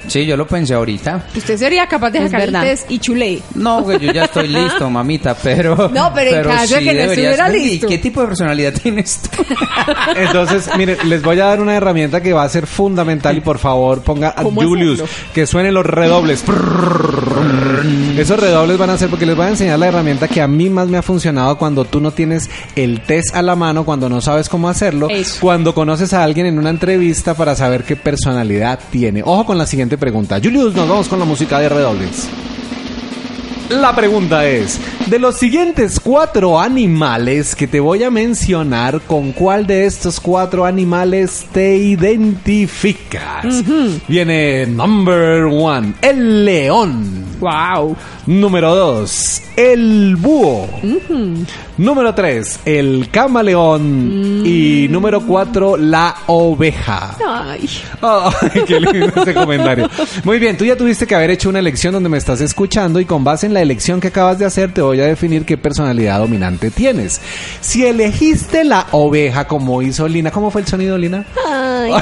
Sí, 0.06 0.26
yo 0.26 0.36
lo 0.36 0.46
pensé 0.46 0.74
ahorita. 0.74 1.26
Usted 1.36 1.56
sería 1.56 1.86
capaz 1.86 2.10
de 2.10 2.28
sacar 2.28 2.42
el 2.48 2.52
test 2.52 2.90
y 2.90 2.98
chulé. 2.98 3.40
No, 3.54 3.86
que 3.86 3.98
yo 3.98 4.12
ya 4.12 4.24
estoy 4.24 4.48
listo, 4.48 4.88
mamita, 4.90 5.34
pero... 5.42 5.90
No, 5.92 6.12
pero 6.14 6.36
en 6.36 6.42
caso 6.44 6.74
de 6.76 6.80
que 6.80 6.86
no 6.86 7.00
deberías- 7.00 7.10
estuviera 7.10 7.48
Ven, 7.48 7.60
¿y 7.62 7.64
listo. 7.70 7.86
¿Qué 7.88 7.98
tipo 7.98 8.20
de 8.20 8.26
personalidad 8.28 8.72
tienes 8.74 9.20
tú? 9.22 9.42
Entonces, 10.16 10.68
miren, 10.76 10.96
les 11.08 11.22
voy 11.22 11.38
a 11.40 11.46
dar 11.46 11.60
una 11.60 11.74
herramienta 11.76 12.20
que 12.22 12.32
va 12.32 12.42
a 12.44 12.48
ser 12.48 12.66
fundamental 12.66 13.36
y 13.36 13.40
por 13.40 13.58
favor 13.58 14.02
ponga 14.02 14.34
a 14.36 14.42
¿Cómo 14.42 14.62
Julius 14.62 15.00
hacerlo? 15.00 15.14
que 15.34 15.46
suenen 15.46 15.74
los 15.74 15.86
redobles. 15.86 16.44
Esos 18.18 18.38
redobles 18.38 18.76
van 18.78 18.90
a 18.90 18.98
ser 18.98 19.08
porque 19.08 19.24
les 19.26 19.36
voy 19.36 19.46
a 19.46 19.48
enseñar 19.50 19.78
la 19.78 19.86
herramienta 19.88 20.28
que 20.28 20.42
a 20.42 20.46
mí 20.48 20.68
más 20.68 20.88
me 20.88 20.98
ha 20.98 21.02
funcionado 21.02 21.56
cuando 21.58 21.84
tú 21.84 22.00
no 22.00 22.10
tienes 22.10 22.50
el 22.76 23.00
test 23.02 23.34
a 23.34 23.42
la 23.42 23.56
mano, 23.56 23.84
cuando 23.84 24.08
no 24.08 24.20
sabes 24.20 24.48
cómo 24.48 24.68
hacerlo, 24.68 25.08
Eso. 25.08 25.38
cuando 25.40 25.74
conoces 25.74 26.12
a 26.12 26.22
alguien 26.22 26.46
en 26.46 26.58
una 26.58 26.70
entrevista 26.70 27.34
para 27.34 27.54
saber 27.54 27.84
qué 27.84 27.96
personalidad 27.96 28.78
tiene. 28.90 29.22
Ojo 29.24 29.46
con 29.46 29.58
la 29.58 29.66
siguiente 29.66 29.89
pregunta. 29.98 30.40
Julius, 30.42 30.74
nos 30.74 30.88
vamos 30.88 31.08
con 31.08 31.18
la 31.18 31.24
música 31.24 31.58
de 31.58 31.68
redobles. 31.68 32.28
La 33.70 33.94
pregunta 33.94 34.48
es, 34.48 34.80
de 35.06 35.20
los 35.20 35.36
siguientes 35.36 36.00
cuatro 36.00 36.58
animales 36.58 37.54
que 37.54 37.68
te 37.68 37.78
voy 37.78 38.02
a 38.02 38.10
mencionar, 38.10 39.00
¿con 39.02 39.30
cuál 39.30 39.64
de 39.64 39.86
estos 39.86 40.18
cuatro 40.18 40.64
animales 40.64 41.46
te 41.52 41.76
identificas? 41.76 43.62
Viene 44.08 44.66
number 44.66 45.44
one, 45.44 45.94
el 46.02 46.44
león. 46.44 47.24
Wow. 47.38 47.96
Número 48.26 48.74
dos, 48.74 49.40
el 49.56 50.14
búho. 50.16 50.68
Número 51.78 52.14
tres, 52.14 52.60
el 52.64 53.08
camaleón. 53.10 54.42
Y 54.44 54.88
número 54.90 55.22
cuatro, 55.22 55.76
la 55.76 56.14
oveja. 56.26 57.16
Ay. 57.26 57.68
Ay, 58.02 58.62
qué 58.66 58.78
lindo 58.78 59.22
ese 59.22 59.32
comentario. 59.32 59.88
Muy 60.24 60.38
bien, 60.38 60.56
tú 60.56 60.64
ya 60.64 60.76
tuviste 60.76 61.06
que 61.06 61.14
haber 61.14 61.30
hecho 61.30 61.48
una 61.48 61.60
elección 61.60 61.94
donde 61.94 62.08
me 62.10 62.18
estás 62.18 62.40
escuchando 62.42 63.00
y 63.00 63.06
con 63.06 63.24
base 63.24 63.46
en 63.46 63.54
la 63.54 63.59
elección 63.62 64.00
que 64.00 64.08
acabas 64.08 64.38
de 64.38 64.46
hacer 64.46 64.72
te 64.72 64.82
voy 64.82 65.00
a 65.00 65.06
definir 65.06 65.44
qué 65.44 65.56
personalidad 65.56 66.18
dominante 66.18 66.70
tienes. 66.70 67.20
Si 67.60 67.86
elegiste 67.86 68.64
la 68.64 68.86
oveja 68.92 69.46
como 69.46 69.82
hizo 69.82 70.08
Lina, 70.08 70.30
¿cómo 70.30 70.50
fue 70.50 70.62
el 70.62 70.66
sonido, 70.66 70.96
Lina? 70.98 71.24
Ay. 71.48 71.92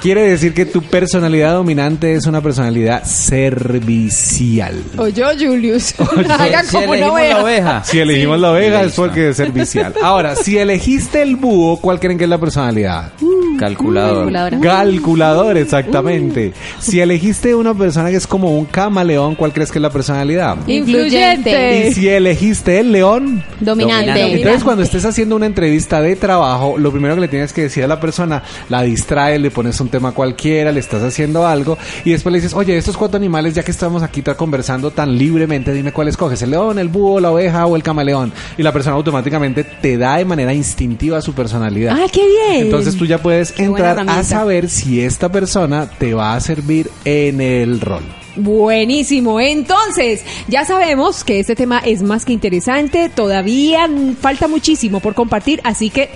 Quiere 0.00 0.22
decir 0.28 0.52
que 0.54 0.66
tu 0.66 0.82
personalidad 0.82 1.54
dominante 1.54 2.14
es 2.14 2.26
una 2.26 2.40
personalidad 2.40 3.04
servicial. 3.04 4.82
O 4.96 5.08
yo, 5.08 5.26
Julius. 5.38 5.94
Haga 6.28 6.62
Si 6.64 6.76
como 6.76 6.92
una 6.92 6.96
elegimos 6.96 7.12
oveja. 7.12 7.34
la 7.38 7.42
oveja. 7.44 7.84
Si 7.94 7.98
elegimos 8.00 8.40
la 8.40 8.52
oveja 8.52 8.82
es 8.82 8.94
porque 8.94 9.28
es 9.30 9.36
servicial. 9.36 9.94
Ahora, 10.02 10.34
si 10.36 10.58
elegiste 10.58 11.22
el 11.22 11.36
búho, 11.36 11.76
¿cuál 11.78 12.00
creen 12.00 12.18
que 12.18 12.24
es 12.24 12.30
la 12.30 12.38
personalidad? 12.38 13.12
Calculador. 13.58 14.30
Calculadora. 14.32 14.60
Calculador, 14.60 15.56
exactamente. 15.56 16.52
Si 16.80 17.00
elegiste 17.00 17.54
una 17.54 17.74
persona 17.74 18.10
que 18.10 18.16
es 18.16 18.26
como 18.26 18.56
un 18.58 18.64
camaleón, 18.84 19.34
¿cuál 19.34 19.52
crees 19.52 19.72
que 19.72 19.78
es 19.78 19.82
la 19.82 19.88
personalidad? 19.88 20.58
Influyente. 20.66 21.88
Y 21.88 21.94
si 21.94 22.08
elegiste 22.08 22.80
el 22.80 22.92
león, 22.92 23.42
Dominante. 23.60 24.10
Dominante. 24.10 24.36
entonces 24.36 24.62
cuando 24.62 24.82
estés 24.82 25.06
haciendo 25.06 25.36
una 25.36 25.46
entrevista 25.46 26.02
de 26.02 26.16
trabajo, 26.16 26.76
lo 26.76 26.90
primero 26.90 27.14
que 27.14 27.22
le 27.22 27.28
tienes 27.28 27.54
que 27.54 27.62
decir 27.62 27.82
a 27.82 27.86
la 27.86 27.98
persona, 27.98 28.42
la 28.68 28.82
distraes, 28.82 29.40
le 29.40 29.50
pones 29.50 29.80
un 29.80 29.88
tema 29.88 30.12
cualquiera, 30.12 30.70
le 30.70 30.80
estás 30.80 31.02
haciendo 31.02 31.46
algo 31.46 31.78
y 32.04 32.10
después 32.10 32.30
le 32.30 32.40
dices, 32.40 32.52
oye, 32.52 32.76
estos 32.76 32.96
cuatro 32.98 33.16
animales, 33.16 33.54
ya 33.54 33.62
que 33.62 33.70
estamos 33.70 34.02
aquí 34.02 34.22
conversando 34.36 34.90
tan 34.90 35.16
libremente, 35.16 35.72
dime 35.72 35.92
cuál 35.92 36.08
escoges, 36.08 36.42
el 36.42 36.50
león, 36.50 36.78
el 36.78 36.88
búho, 36.88 37.20
la 37.20 37.30
oveja 37.30 37.64
o 37.64 37.76
el 37.76 37.82
camaleón. 37.82 38.32
Y 38.58 38.62
la 38.62 38.72
persona 38.72 38.96
automáticamente 38.96 39.64
te 39.64 39.96
da 39.96 40.18
de 40.18 40.26
manera 40.26 40.52
instintiva 40.52 41.22
su 41.22 41.32
personalidad. 41.32 41.96
Ay, 41.98 42.08
qué 42.12 42.26
bien. 42.26 42.66
Entonces 42.66 42.96
tú 42.96 43.06
ya 43.06 43.16
puedes 43.16 43.52
Qué 43.52 43.64
entrar 43.64 44.04
a 44.06 44.22
saber 44.24 44.68
si 44.68 45.00
esta 45.00 45.30
persona 45.30 45.88
te 45.98 46.12
va 46.12 46.34
a 46.34 46.40
servir 46.40 46.90
en 47.06 47.40
el 47.40 47.80
rol. 47.80 48.02
Buenísimo. 48.36 49.40
Entonces, 49.40 50.24
ya 50.48 50.64
sabemos 50.64 51.24
que 51.24 51.40
este 51.40 51.54
tema 51.54 51.78
es 51.78 52.02
más 52.02 52.24
que 52.24 52.32
interesante. 52.32 53.08
Todavía 53.08 53.88
falta 54.20 54.48
muchísimo 54.48 55.00
por 55.00 55.14
compartir, 55.14 55.60
así 55.64 55.90
que 55.90 56.10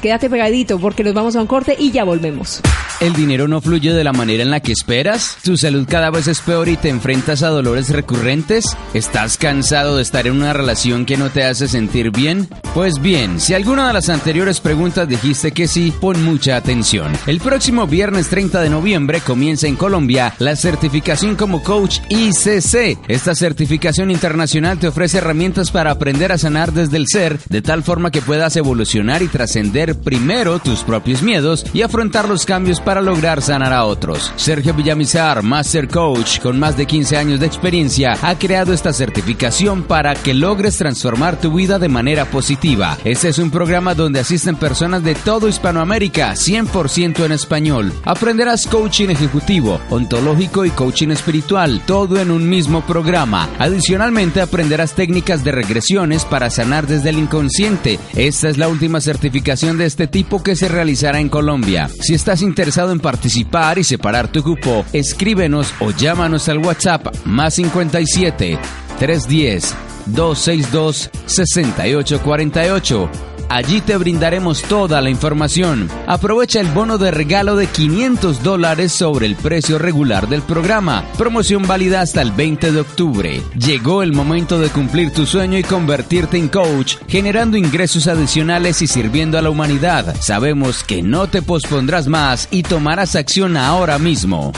quédate 0.00 0.30
pegadito 0.30 0.78
porque 0.78 1.04
nos 1.04 1.14
vamos 1.14 1.36
a 1.36 1.40
un 1.40 1.46
corte 1.46 1.76
y 1.78 1.90
ya 1.90 2.04
volvemos. 2.04 2.60
¿El 3.00 3.12
dinero 3.12 3.46
no 3.46 3.60
fluye 3.60 3.92
de 3.92 4.02
la 4.02 4.12
manera 4.12 4.42
en 4.42 4.50
la 4.50 4.58
que 4.58 4.72
esperas? 4.72 5.38
¿Tu 5.44 5.56
salud 5.56 5.86
cada 5.88 6.10
vez 6.10 6.26
es 6.26 6.40
peor 6.40 6.68
y 6.68 6.76
te 6.76 6.88
enfrentas 6.88 7.44
a 7.44 7.48
dolores 7.48 7.90
recurrentes? 7.90 8.76
¿Estás 8.92 9.38
cansado 9.38 9.96
de 9.96 10.02
estar 10.02 10.26
en 10.26 10.34
una 10.34 10.52
relación 10.52 11.06
que 11.06 11.16
no 11.16 11.30
te 11.30 11.44
hace 11.44 11.68
sentir 11.68 12.10
bien? 12.10 12.48
Pues 12.74 13.00
bien, 13.00 13.38
si 13.40 13.54
alguna 13.54 13.86
de 13.86 13.92
las 13.92 14.08
anteriores 14.08 14.60
preguntas 14.60 15.08
dijiste 15.08 15.52
que 15.52 15.68
sí, 15.68 15.92
pon 16.00 16.24
mucha 16.24 16.56
atención. 16.56 17.12
El 17.26 17.40
próximo 17.40 17.86
viernes 17.86 18.28
30 18.28 18.60
de 18.62 18.70
noviembre 18.70 19.20
comienza 19.20 19.68
en 19.68 19.76
Colombia 19.76 20.34
la 20.38 20.56
certificación 20.56 21.36
como 21.36 21.62
coach 21.62 22.00
ICC. 22.08 22.98
Esta 23.08 23.34
certificación 23.34 24.10
internacional 24.10 24.78
te 24.78 24.88
ofrece 24.88 25.18
herramientas 25.18 25.70
para 25.70 25.92
aprender 25.92 26.32
a 26.32 26.38
sanar 26.38 26.72
desde 26.72 26.96
el 26.96 27.06
ser, 27.06 27.38
de 27.48 27.62
tal 27.62 27.84
forma 27.84 28.10
que 28.10 28.22
puedas 28.22 28.56
evolucionar 28.56 29.22
y 29.22 29.28
trascender 29.28 29.87
primero 29.94 30.58
tus 30.58 30.80
propios 30.80 31.22
miedos 31.22 31.64
y 31.72 31.82
afrontar 31.82 32.28
los 32.28 32.44
cambios 32.44 32.80
para 32.80 33.00
lograr 33.00 33.42
sanar 33.42 33.72
a 33.72 33.84
otros. 33.84 34.32
Sergio 34.36 34.74
Villamizar, 34.74 35.42
Master 35.42 35.88
Coach, 35.88 36.40
con 36.40 36.58
más 36.58 36.76
de 36.76 36.86
15 36.86 37.16
años 37.16 37.40
de 37.40 37.46
experiencia, 37.46 38.14
ha 38.22 38.38
creado 38.38 38.72
esta 38.72 38.92
certificación 38.92 39.82
para 39.82 40.14
que 40.14 40.34
logres 40.34 40.76
transformar 40.76 41.40
tu 41.40 41.52
vida 41.52 41.78
de 41.78 41.88
manera 41.88 42.24
positiva. 42.26 42.98
Este 43.04 43.28
es 43.28 43.38
un 43.38 43.50
programa 43.50 43.94
donde 43.94 44.20
asisten 44.20 44.56
personas 44.56 45.02
de 45.02 45.14
todo 45.14 45.48
Hispanoamérica, 45.48 46.32
100% 46.32 47.24
en 47.24 47.32
español. 47.32 47.92
Aprenderás 48.04 48.66
coaching 48.66 49.08
ejecutivo, 49.08 49.80
ontológico 49.90 50.64
y 50.64 50.70
coaching 50.70 51.08
espiritual, 51.08 51.82
todo 51.86 52.20
en 52.20 52.30
un 52.30 52.48
mismo 52.48 52.82
programa. 52.82 53.48
Adicionalmente 53.58 54.40
aprenderás 54.40 54.94
técnicas 54.94 55.44
de 55.44 55.52
regresiones 55.52 56.24
para 56.24 56.50
sanar 56.50 56.86
desde 56.86 57.10
el 57.10 57.18
inconsciente. 57.18 57.98
Esta 58.14 58.48
es 58.48 58.58
la 58.58 58.68
última 58.68 59.00
certificación 59.00 59.77
de 59.78 59.86
este 59.86 60.06
tipo 60.06 60.42
que 60.42 60.56
se 60.56 60.68
realizará 60.68 61.20
en 61.20 61.28
Colombia. 61.28 61.88
Si 62.00 62.14
estás 62.14 62.42
interesado 62.42 62.92
en 62.92 63.00
participar 63.00 63.78
y 63.78 63.84
separar 63.84 64.30
tu 64.30 64.42
cupo, 64.42 64.84
escríbenos 64.92 65.72
o 65.80 65.90
llámanos 65.90 66.48
al 66.48 66.58
WhatsApp 66.58 67.14
más 67.24 67.54
57 67.54 68.58
310 68.98 69.74
262 70.06 71.10
6848. 71.26 73.37
Allí 73.48 73.80
te 73.80 73.96
brindaremos 73.96 74.62
toda 74.62 75.00
la 75.00 75.08
información. 75.08 75.88
Aprovecha 76.06 76.60
el 76.60 76.68
bono 76.68 76.98
de 76.98 77.10
regalo 77.10 77.56
de 77.56 77.66
500 77.66 78.42
dólares 78.42 78.92
sobre 78.92 79.26
el 79.26 79.36
precio 79.36 79.78
regular 79.78 80.28
del 80.28 80.42
programa. 80.42 81.04
Promoción 81.16 81.66
válida 81.66 82.02
hasta 82.02 82.20
el 82.20 82.32
20 82.32 82.72
de 82.72 82.80
octubre. 82.80 83.42
Llegó 83.58 84.02
el 84.02 84.12
momento 84.12 84.58
de 84.58 84.68
cumplir 84.68 85.12
tu 85.12 85.24
sueño 85.24 85.58
y 85.58 85.62
convertirte 85.62 86.36
en 86.36 86.48
coach, 86.48 86.96
generando 87.08 87.56
ingresos 87.56 88.06
adicionales 88.06 88.82
y 88.82 88.86
sirviendo 88.86 89.38
a 89.38 89.42
la 89.42 89.50
humanidad. 89.50 90.14
Sabemos 90.20 90.84
que 90.84 91.02
no 91.02 91.26
te 91.28 91.40
pospondrás 91.40 92.06
más 92.06 92.48
y 92.50 92.62
tomarás 92.62 93.16
acción 93.16 93.56
ahora 93.56 93.98
mismo. 93.98 94.52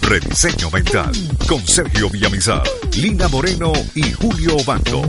Rediseño 0.00 0.70
Mental 0.70 1.12
con 1.46 1.60
Sergio 1.66 2.08
Villamizar, 2.08 2.62
Lina 2.96 3.28
Moreno 3.28 3.72
y 3.94 4.10
Julio 4.12 4.56
Bando. 4.64 5.02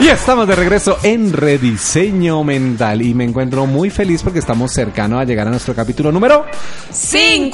Y 0.00 0.08
estamos 0.08 0.46
de 0.46 0.54
regreso 0.54 0.96
en 1.02 1.32
Rediseño 1.32 2.44
Mental 2.44 3.02
y 3.02 3.14
me 3.14 3.24
encuentro 3.24 3.66
muy 3.66 3.90
feliz 3.90 4.22
porque 4.22 4.38
estamos 4.38 4.72
cercanos 4.72 5.20
a 5.20 5.24
llegar 5.24 5.48
a 5.48 5.50
nuestro 5.50 5.74
capítulo 5.74 6.12
número 6.12 6.46
¡50! 6.92 7.52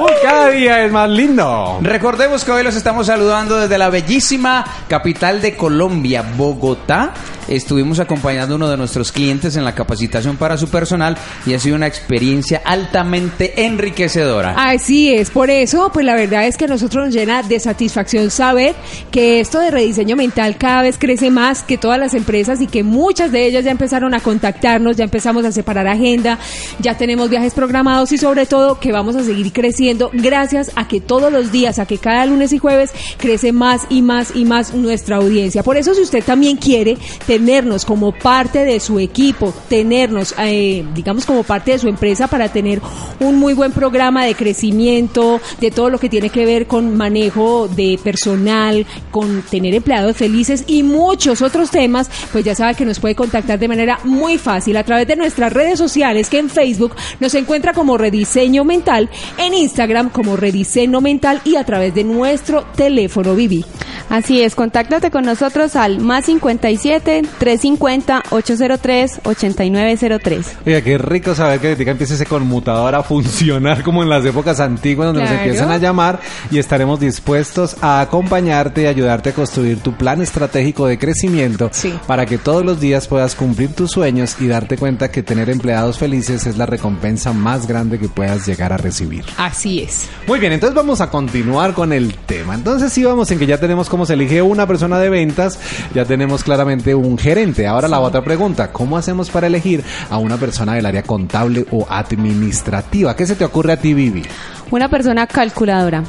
Uy, 0.00 0.12
cada 0.22 0.48
día 0.48 0.84
es 0.84 0.90
más 0.90 1.10
lindo. 1.10 1.78
Recordemos 1.82 2.42
que 2.42 2.52
hoy 2.52 2.62
los 2.62 2.74
estamos 2.74 3.06
saludando 3.06 3.60
desde 3.60 3.76
la 3.76 3.90
bellísima 3.90 4.64
capital 4.88 5.42
de 5.42 5.54
Colombia, 5.54 6.24
Bogotá. 6.36 7.12
Estuvimos 7.50 7.98
acompañando 7.98 8.54
a 8.54 8.56
uno 8.56 8.70
de 8.70 8.76
nuestros 8.76 9.10
clientes 9.10 9.56
en 9.56 9.64
la 9.64 9.74
capacitación 9.74 10.36
para 10.36 10.56
su 10.56 10.68
personal 10.68 11.18
y 11.44 11.54
ha 11.54 11.58
sido 11.58 11.74
una 11.74 11.88
experiencia 11.88 12.62
altamente 12.64 13.64
enriquecedora. 13.64 14.54
Así 14.56 15.12
es, 15.12 15.30
por 15.30 15.50
eso, 15.50 15.90
pues 15.92 16.06
la 16.06 16.14
verdad 16.14 16.46
es 16.46 16.56
que 16.56 16.66
a 16.66 16.68
nosotros 16.68 17.06
nos 17.06 17.14
llena 17.14 17.42
de 17.42 17.58
satisfacción 17.58 18.30
saber 18.30 18.76
que 19.10 19.40
esto 19.40 19.58
de 19.58 19.72
rediseño 19.72 20.14
mental 20.14 20.58
cada 20.58 20.82
vez 20.82 20.96
crece 20.96 21.32
más 21.32 21.64
que 21.64 21.76
todas 21.76 21.98
las 21.98 22.14
empresas 22.14 22.60
y 22.60 22.68
que 22.68 22.84
muchas 22.84 23.32
de 23.32 23.44
ellas 23.44 23.64
ya 23.64 23.72
empezaron 23.72 24.14
a 24.14 24.20
contactarnos, 24.20 24.96
ya 24.96 25.02
empezamos 25.02 25.44
a 25.44 25.50
separar 25.50 25.88
agenda, 25.88 26.38
ya 26.78 26.96
tenemos 26.96 27.30
viajes 27.30 27.52
programados 27.52 28.12
y 28.12 28.18
sobre 28.18 28.46
todo 28.46 28.78
que 28.78 28.92
vamos 28.92 29.16
a 29.16 29.24
seguir 29.24 29.52
creciendo 29.52 30.10
gracias 30.12 30.70
a 30.76 30.86
que 30.86 31.00
todos 31.00 31.32
los 31.32 31.50
días, 31.50 31.80
a 31.80 31.86
que 31.86 31.98
cada 31.98 32.26
lunes 32.26 32.52
y 32.52 32.58
jueves 32.58 32.92
crece 33.18 33.50
más 33.50 33.82
y 33.88 34.02
más 34.02 34.36
y 34.36 34.44
más 34.44 34.72
nuestra 34.72 35.16
audiencia. 35.16 35.64
Por 35.64 35.76
eso 35.76 35.94
si 35.94 36.02
usted 36.02 36.22
también 36.22 36.56
quiere 36.56 36.96
tenernos 37.40 37.86
como 37.86 38.12
parte 38.12 38.66
de 38.66 38.78
su 38.80 38.98
equipo, 38.98 39.54
tenernos, 39.70 40.34
eh, 40.38 40.84
digamos, 40.94 41.24
como 41.24 41.42
parte 41.42 41.70
de 41.70 41.78
su 41.78 41.88
empresa 41.88 42.26
para 42.26 42.50
tener 42.50 42.82
un 43.18 43.36
muy 43.36 43.54
buen 43.54 43.72
programa 43.72 44.26
de 44.26 44.34
crecimiento, 44.34 45.40
de 45.58 45.70
todo 45.70 45.88
lo 45.88 45.98
que 45.98 46.10
tiene 46.10 46.28
que 46.28 46.44
ver 46.44 46.66
con 46.66 46.98
manejo 46.98 47.66
de 47.66 47.98
personal, 48.04 48.84
con 49.10 49.40
tener 49.40 49.74
empleados 49.74 50.18
felices 50.18 50.64
y 50.66 50.82
muchos 50.82 51.40
otros 51.40 51.70
temas, 51.70 52.10
pues 52.30 52.44
ya 52.44 52.54
sabe 52.54 52.74
que 52.74 52.84
nos 52.84 53.00
puede 53.00 53.14
contactar 53.14 53.58
de 53.58 53.68
manera 53.68 53.98
muy 54.04 54.36
fácil 54.36 54.76
a 54.76 54.84
través 54.84 55.08
de 55.08 55.16
nuestras 55.16 55.50
redes 55.50 55.78
sociales, 55.78 56.28
que 56.28 56.40
en 56.40 56.50
Facebook 56.50 56.94
nos 57.20 57.34
encuentra 57.34 57.72
como 57.72 57.96
Rediseño 57.96 58.66
Mental, 58.66 59.08
en 59.38 59.54
Instagram 59.54 60.10
como 60.10 60.36
Rediseño 60.36 61.00
Mental 61.00 61.40
y 61.46 61.56
a 61.56 61.64
través 61.64 61.94
de 61.94 62.04
nuestro 62.04 62.66
teléfono 62.76 63.34
Vivi. 63.34 63.64
Así 64.10 64.42
es, 64.42 64.54
contáctate 64.54 65.10
con 65.10 65.24
nosotros 65.24 65.74
al 65.76 66.00
más 66.00 66.26
57 66.26 67.22
350 67.38 68.22
803 68.30 69.20
8903. 69.24 70.46
Oiga, 70.66 70.80
qué 70.82 70.98
rico 70.98 71.34
saber 71.34 71.60
que 71.60 71.68
ahorita 71.72 71.90
empiece 71.90 72.14
ese 72.14 72.26
conmutador 72.26 72.94
a 72.94 73.02
funcionar 73.02 73.82
como 73.84 74.02
en 74.02 74.08
las 74.08 74.24
épocas 74.24 74.60
antiguas 74.60 75.06
donde 75.08 75.22
nos 75.22 75.30
Claro. 75.30 75.44
empiezan 75.44 75.70
a 75.70 75.78
llamar 75.78 76.20
y 76.50 76.58
estaremos 76.58 76.98
dispuestos 77.00 77.76
a 77.82 78.00
acompañarte 78.00 78.82
y 78.82 78.86
ayudarte 78.86 79.30
a 79.30 79.32
construir 79.32 79.78
tu 79.78 79.92
plan 79.94 80.20
estratégico 80.22 80.86
de 80.86 80.98
crecimiento 80.98 81.68
Sí. 81.72 81.94
para 82.06 82.26
que 82.26 82.38
todos 82.38 82.64
los 82.64 82.80
días 82.80 83.06
puedas 83.08 83.34
cumplir 83.34 83.74
tus 83.74 83.90
sueños 83.92 84.36
y 84.40 84.46
darte 84.48 84.76
cuenta 84.76 85.10
que 85.10 85.22
tener 85.22 85.50
empleados 85.50 85.98
felices 85.98 86.46
es 86.46 86.56
la 86.56 86.66
recompensa 86.66 87.32
más 87.32 87.66
grande 87.66 87.98
que 87.98 88.08
puedas 88.08 88.46
llegar 88.46 88.72
a 88.72 88.76
recibir. 88.76 89.24
Así 89.36 89.80
es. 89.80 90.08
Muy 90.26 90.38
bien, 90.40 90.52
entonces 90.52 90.74
vamos 90.74 91.00
a 91.00 91.10
continuar 91.10 91.74
con 91.74 91.92
el 91.92 92.14
tema. 92.14 92.54
Entonces 92.54 92.92
sí 92.92 93.04
vamos 93.04 93.30
en 93.30 93.38
que 93.38 93.46
ya 93.46 93.58
tenemos 93.58 93.88
cómo 93.88 94.06
se 94.06 94.14
elige 94.14 94.42
una 94.42 94.66
persona 94.66 94.98
de 94.98 95.08
ventas, 95.10 95.58
ya 95.94 96.04
tenemos 96.04 96.42
claramente 96.42 96.94
un 96.94 97.09
gerente. 97.18 97.66
Ahora 97.66 97.88
la 97.88 98.00
otra 98.00 98.22
pregunta, 98.22 98.72
¿cómo 98.72 98.96
hacemos 98.96 99.30
para 99.30 99.46
elegir 99.46 99.82
a 100.10 100.18
una 100.18 100.36
persona 100.36 100.74
del 100.74 100.86
área 100.86 101.02
contable 101.02 101.66
o 101.70 101.86
administrativa? 101.88 103.16
¿Qué 103.16 103.26
se 103.26 103.36
te 103.36 103.44
ocurre 103.44 103.72
a 103.72 103.76
ti, 103.76 103.94
Vivi? 103.94 104.22
Una 104.70 104.88
persona 104.88 105.26
calculadora. 105.26 106.02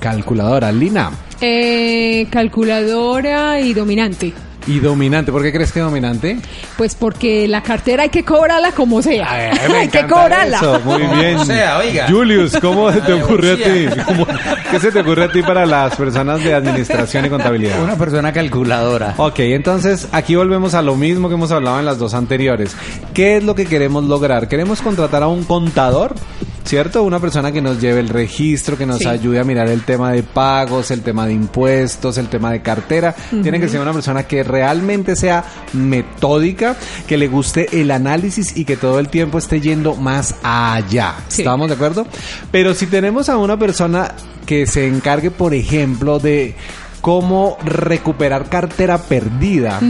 Calculadora, 0.00 0.72
Lina. 0.72 1.10
Eh, 1.40 2.26
calculadora 2.30 3.60
y 3.60 3.74
dominante. 3.74 4.32
Y 4.66 4.78
dominante, 4.78 5.32
¿por 5.32 5.42
qué 5.42 5.52
crees 5.52 5.72
que 5.72 5.80
dominante? 5.80 6.38
Pues 6.76 6.94
porque 6.94 7.48
la 7.48 7.62
cartera 7.62 8.04
hay 8.04 8.08
que 8.10 8.24
cobrarla 8.24 8.70
como 8.72 9.02
sea. 9.02 9.52
Me 9.68 9.76
hay 9.78 9.88
que 9.88 10.06
cobrarla. 10.06 10.56
eso, 10.58 10.80
Muy 10.84 11.02
bien. 11.16 11.36
O 11.36 11.44
sea, 11.44 11.78
oiga. 11.78 12.06
Julius, 12.08 12.56
¿cómo 12.60 12.92
se 12.92 13.00
te 13.00 13.12
Ay, 13.12 13.20
ocurre 13.22 13.52
a 13.52 13.56
ti? 13.56 13.86
Lucía. 13.86 14.04
¿Cómo- 14.04 14.26
¿Qué 14.70 14.78
se 14.80 14.92
te 14.92 15.00
ocurre 15.00 15.24
a 15.24 15.28
ti 15.32 15.42
para 15.42 15.66
las 15.66 15.96
personas 15.96 16.42
de 16.44 16.54
administración 16.54 17.26
y 17.26 17.28
contabilidad? 17.28 17.82
Una 17.82 17.96
persona 17.96 18.32
calculadora. 18.32 19.14
Ok, 19.16 19.40
entonces 19.40 20.08
aquí 20.12 20.34
volvemos 20.36 20.74
a 20.74 20.82
lo 20.82 20.94
mismo 20.94 21.28
que 21.28 21.34
hemos 21.34 21.50
hablado 21.50 21.80
en 21.80 21.84
las 21.84 21.98
dos 21.98 22.14
anteriores. 22.14 22.76
¿Qué 23.14 23.36
es 23.38 23.44
lo 23.44 23.54
que 23.54 23.66
queremos 23.66 24.04
lograr? 24.04 24.48
¿Queremos 24.48 24.80
contratar 24.80 25.22
a 25.24 25.28
un 25.28 25.42
contador? 25.44 26.14
¿Cierto? 26.64 27.02
Una 27.02 27.18
persona 27.20 27.50
que 27.52 27.60
nos 27.60 27.80
lleve 27.80 28.00
el 28.00 28.08
registro, 28.08 28.78
que 28.78 28.86
nos 28.86 28.98
Sí. 28.98 29.06
ayude 29.08 29.40
a 29.40 29.44
mirar 29.44 29.68
el 29.68 29.82
tema 29.82 30.12
de 30.12 30.22
pagos, 30.22 30.90
el 30.90 31.02
tema 31.02 31.26
de 31.26 31.32
impuestos, 31.34 32.16
el 32.18 32.28
tema 32.28 32.50
de 32.52 32.62
cartera. 32.62 33.14
Tiene 33.42 33.60
que 33.60 33.68
ser 33.68 33.80
una 33.80 33.92
persona 33.92 34.22
que 34.22 34.42
realmente 34.42 35.16
sea 35.16 35.44
metódica, 35.72 36.76
que 37.06 37.16
le 37.18 37.28
guste 37.28 37.80
el 37.80 37.90
análisis 37.90 38.56
y 38.56 38.64
que 38.64 38.76
todo 38.76 38.98
el 38.98 39.08
tiempo 39.08 39.38
esté 39.38 39.60
yendo 39.60 39.94
más 39.96 40.34
allá. 40.42 41.14
Sí. 41.28 41.42
¿Estamos 41.42 41.68
de 41.68 41.74
acuerdo? 41.74 42.06
Pero 42.50 42.74
si 42.74 42.86
tenemos 42.86 43.28
a 43.28 43.36
una 43.36 43.58
persona 43.58 44.12
que 44.46 44.66
se 44.66 44.86
encargue, 44.86 45.30
por 45.30 45.54
ejemplo, 45.54 46.18
de 46.18 46.54
cómo 47.02 47.58
recuperar 47.64 48.48
cartera 48.48 48.96
perdida, 48.96 49.80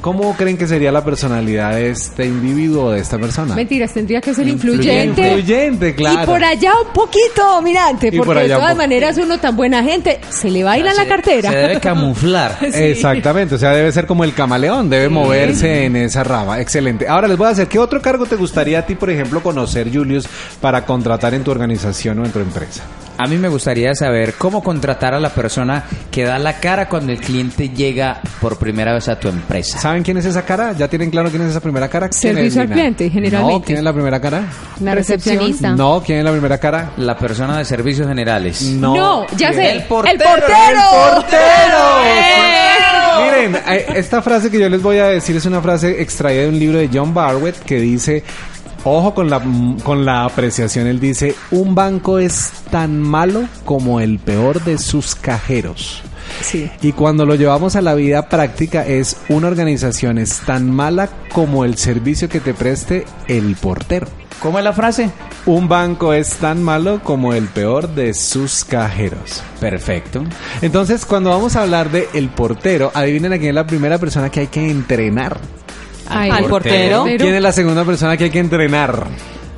¿cómo 0.00 0.34
creen 0.36 0.56
que 0.56 0.66
sería 0.68 0.90
la 0.92 1.04
personalidad 1.04 1.72
de 1.74 1.90
este 1.90 2.24
individuo 2.26 2.84
o 2.86 2.90
de 2.92 3.00
esta 3.00 3.18
persona? 3.18 3.54
Mentiras, 3.56 3.92
tendría 3.92 4.20
que 4.20 4.32
ser 4.32 4.46
Influyente. 4.48 5.20
influyente. 5.26 5.94
Claro. 5.96 6.22
Y 6.22 6.26
por 6.26 6.44
allá 6.44 6.72
un 6.86 6.92
poquito 6.92 7.44
dominante, 7.54 8.06
Y 8.06 8.10
porque 8.12 8.24
por 8.26 8.38
allá 8.38 8.54
de 8.54 8.60
todas 8.60 8.76
maneras 8.76 9.18
uno 9.18 9.36
tan 9.38 9.56
buena 9.56 9.82
gente, 9.82 10.20
se 10.30 10.48
le 10.48 10.62
baila 10.64 10.94
la 10.94 11.02
Se- 11.02 11.08
cartera. 11.08 11.50
Se 11.50 11.56
debe 11.56 11.80
camuflar. 11.80 12.56
Exactamente, 12.62 13.56
o 13.56 13.58
sea, 13.58 13.72
debe 13.72 13.90
ser 13.92 14.06
como 14.06 14.22
el 14.24 14.32
camaleón, 14.32 14.88
debe 14.88 15.08
moverse 15.08 15.84
en 15.86 15.96
esa 15.96 16.22
rama. 16.22 16.60
Excelente. 16.60 17.08
Ahora 17.08 17.26
les 17.26 17.36
voy 17.36 17.48
a 17.48 17.50
hacer, 17.50 17.66
¿qué 17.66 17.80
otro 17.80 18.00
cargo 18.00 18.26
te 18.26 18.36
gustaría 18.36 18.78
a 18.78 18.86
ti, 18.86 18.94
por 18.94 19.10
ejemplo, 19.10 19.42
conocer, 19.42 19.90
Julius, 19.92 20.28
para 20.60 20.86
contratar 20.86 21.34
en 21.34 21.42
tu 21.42 21.50
organización 21.50 22.20
o 22.20 22.24
en 22.24 22.30
tu 22.30 22.38
empresa? 22.38 22.84
A 23.16 23.26
mí 23.26 23.36
me 23.36 23.48
gustaría 23.48 23.94
saber 23.94 24.34
cómo 24.34 24.62
contratar 24.62 25.14
a 25.14 25.20
la 25.20 25.30
persona 25.30 25.84
que 26.10 26.24
da 26.24 26.38
la 26.38 26.58
cara 26.58 26.88
cuando 26.88 27.12
el 27.12 27.20
cliente 27.20 27.68
llega 27.68 28.20
por 28.40 28.58
primera 28.58 28.92
vez 28.92 29.08
a 29.08 29.18
tu 29.18 29.28
empresa. 29.28 29.78
¿Saben 29.78 30.02
quién 30.02 30.16
es 30.16 30.24
esa 30.24 30.44
cara? 30.44 30.72
¿Ya 30.72 30.88
tienen 30.88 31.10
claro 31.10 31.30
quién 31.30 31.42
es 31.42 31.50
esa 31.50 31.60
primera 31.60 31.88
cara? 31.88 32.08
¿Quién 32.08 32.34
Servicio 32.34 32.62
es, 32.62 32.68
al 32.68 32.72
cliente, 32.72 33.10
generalmente. 33.10 33.58
No, 33.60 33.64
¿quién 33.64 33.78
es 33.78 33.84
la 33.84 33.92
primera 33.92 34.20
cara? 34.20 34.44
La 34.80 34.94
recepcionista. 34.94 35.70
No, 35.70 36.02
¿quién 36.04 36.18
es 36.18 36.24
la 36.24 36.32
primera 36.32 36.58
cara? 36.58 36.90
La 36.96 37.16
persona 37.16 37.58
de 37.58 37.64
servicios 37.64 38.08
generales. 38.08 38.62
No, 38.62 39.26
ya 39.36 39.52
sé. 39.52 39.72
El 39.76 39.82
portero, 39.84 40.14
El 40.14 40.18
portero. 40.18 42.04
¡Eh! 42.04 42.64
Miren, 43.22 43.56
eh, 43.68 43.86
esta 43.94 44.22
frase 44.22 44.50
que 44.50 44.58
yo 44.58 44.68
les 44.68 44.82
voy 44.82 44.98
a 44.98 45.06
decir 45.06 45.36
es 45.36 45.46
una 45.46 45.60
frase 45.60 46.02
extraída 46.02 46.42
de 46.42 46.48
un 46.48 46.58
libro 46.58 46.78
de 46.78 46.90
John 46.92 47.14
Barwett 47.14 47.60
que 47.60 47.78
dice, 47.78 48.24
ojo 48.84 49.14
con 49.14 49.30
la, 49.30 49.42
con 49.82 50.04
la 50.04 50.24
apreciación, 50.24 50.86
él 50.86 51.00
dice, 51.00 51.34
un 51.50 51.74
banco 51.74 52.18
es 52.18 52.52
tan 52.70 53.00
malo 53.00 53.48
como 53.64 54.00
el 54.00 54.18
peor 54.18 54.62
de 54.62 54.78
sus 54.78 55.14
cajeros. 55.14 56.02
Sí. 56.40 56.70
Y 56.82 56.92
cuando 56.92 57.26
lo 57.26 57.34
llevamos 57.34 57.76
a 57.76 57.82
la 57.82 57.94
vida 57.94 58.28
práctica 58.28 58.86
es 58.86 59.16
una 59.28 59.48
organización 59.48 60.18
es 60.18 60.40
tan 60.40 60.70
mala 60.70 61.08
como 61.32 61.64
el 61.64 61.76
servicio 61.76 62.28
que 62.28 62.40
te 62.40 62.54
preste 62.54 63.04
el 63.28 63.56
portero. 63.56 64.06
¿Cómo 64.40 64.58
es 64.58 64.64
la 64.64 64.72
frase? 64.72 65.10
Un 65.46 65.68
banco 65.68 66.12
es 66.12 66.34
tan 66.36 66.62
malo 66.62 67.00
como 67.02 67.32
el 67.32 67.46
peor 67.48 67.94
de 67.94 68.12
sus 68.12 68.64
cajeros. 68.64 69.42
Perfecto. 69.60 70.22
Entonces, 70.60 71.06
cuando 71.06 71.30
vamos 71.30 71.56
a 71.56 71.62
hablar 71.62 71.90
de 71.90 72.08
el 72.12 72.28
portero, 72.28 72.90
adivinen 72.94 73.32
a 73.32 73.38
quién 73.38 73.50
es 73.50 73.54
la 73.54 73.66
primera 73.66 73.98
persona 73.98 74.28
que 74.30 74.40
hay 74.40 74.46
que 74.48 74.70
entrenar. 74.70 75.38
Ay, 76.08 76.30
Al 76.30 76.44
portero. 76.46 77.04
Pero- 77.04 77.24
¿Quién 77.24 77.34
es 77.34 77.42
la 77.42 77.52
segunda 77.52 77.84
persona 77.84 78.16
que 78.16 78.24
hay 78.24 78.30
que 78.30 78.38
entrenar? 78.40 79.06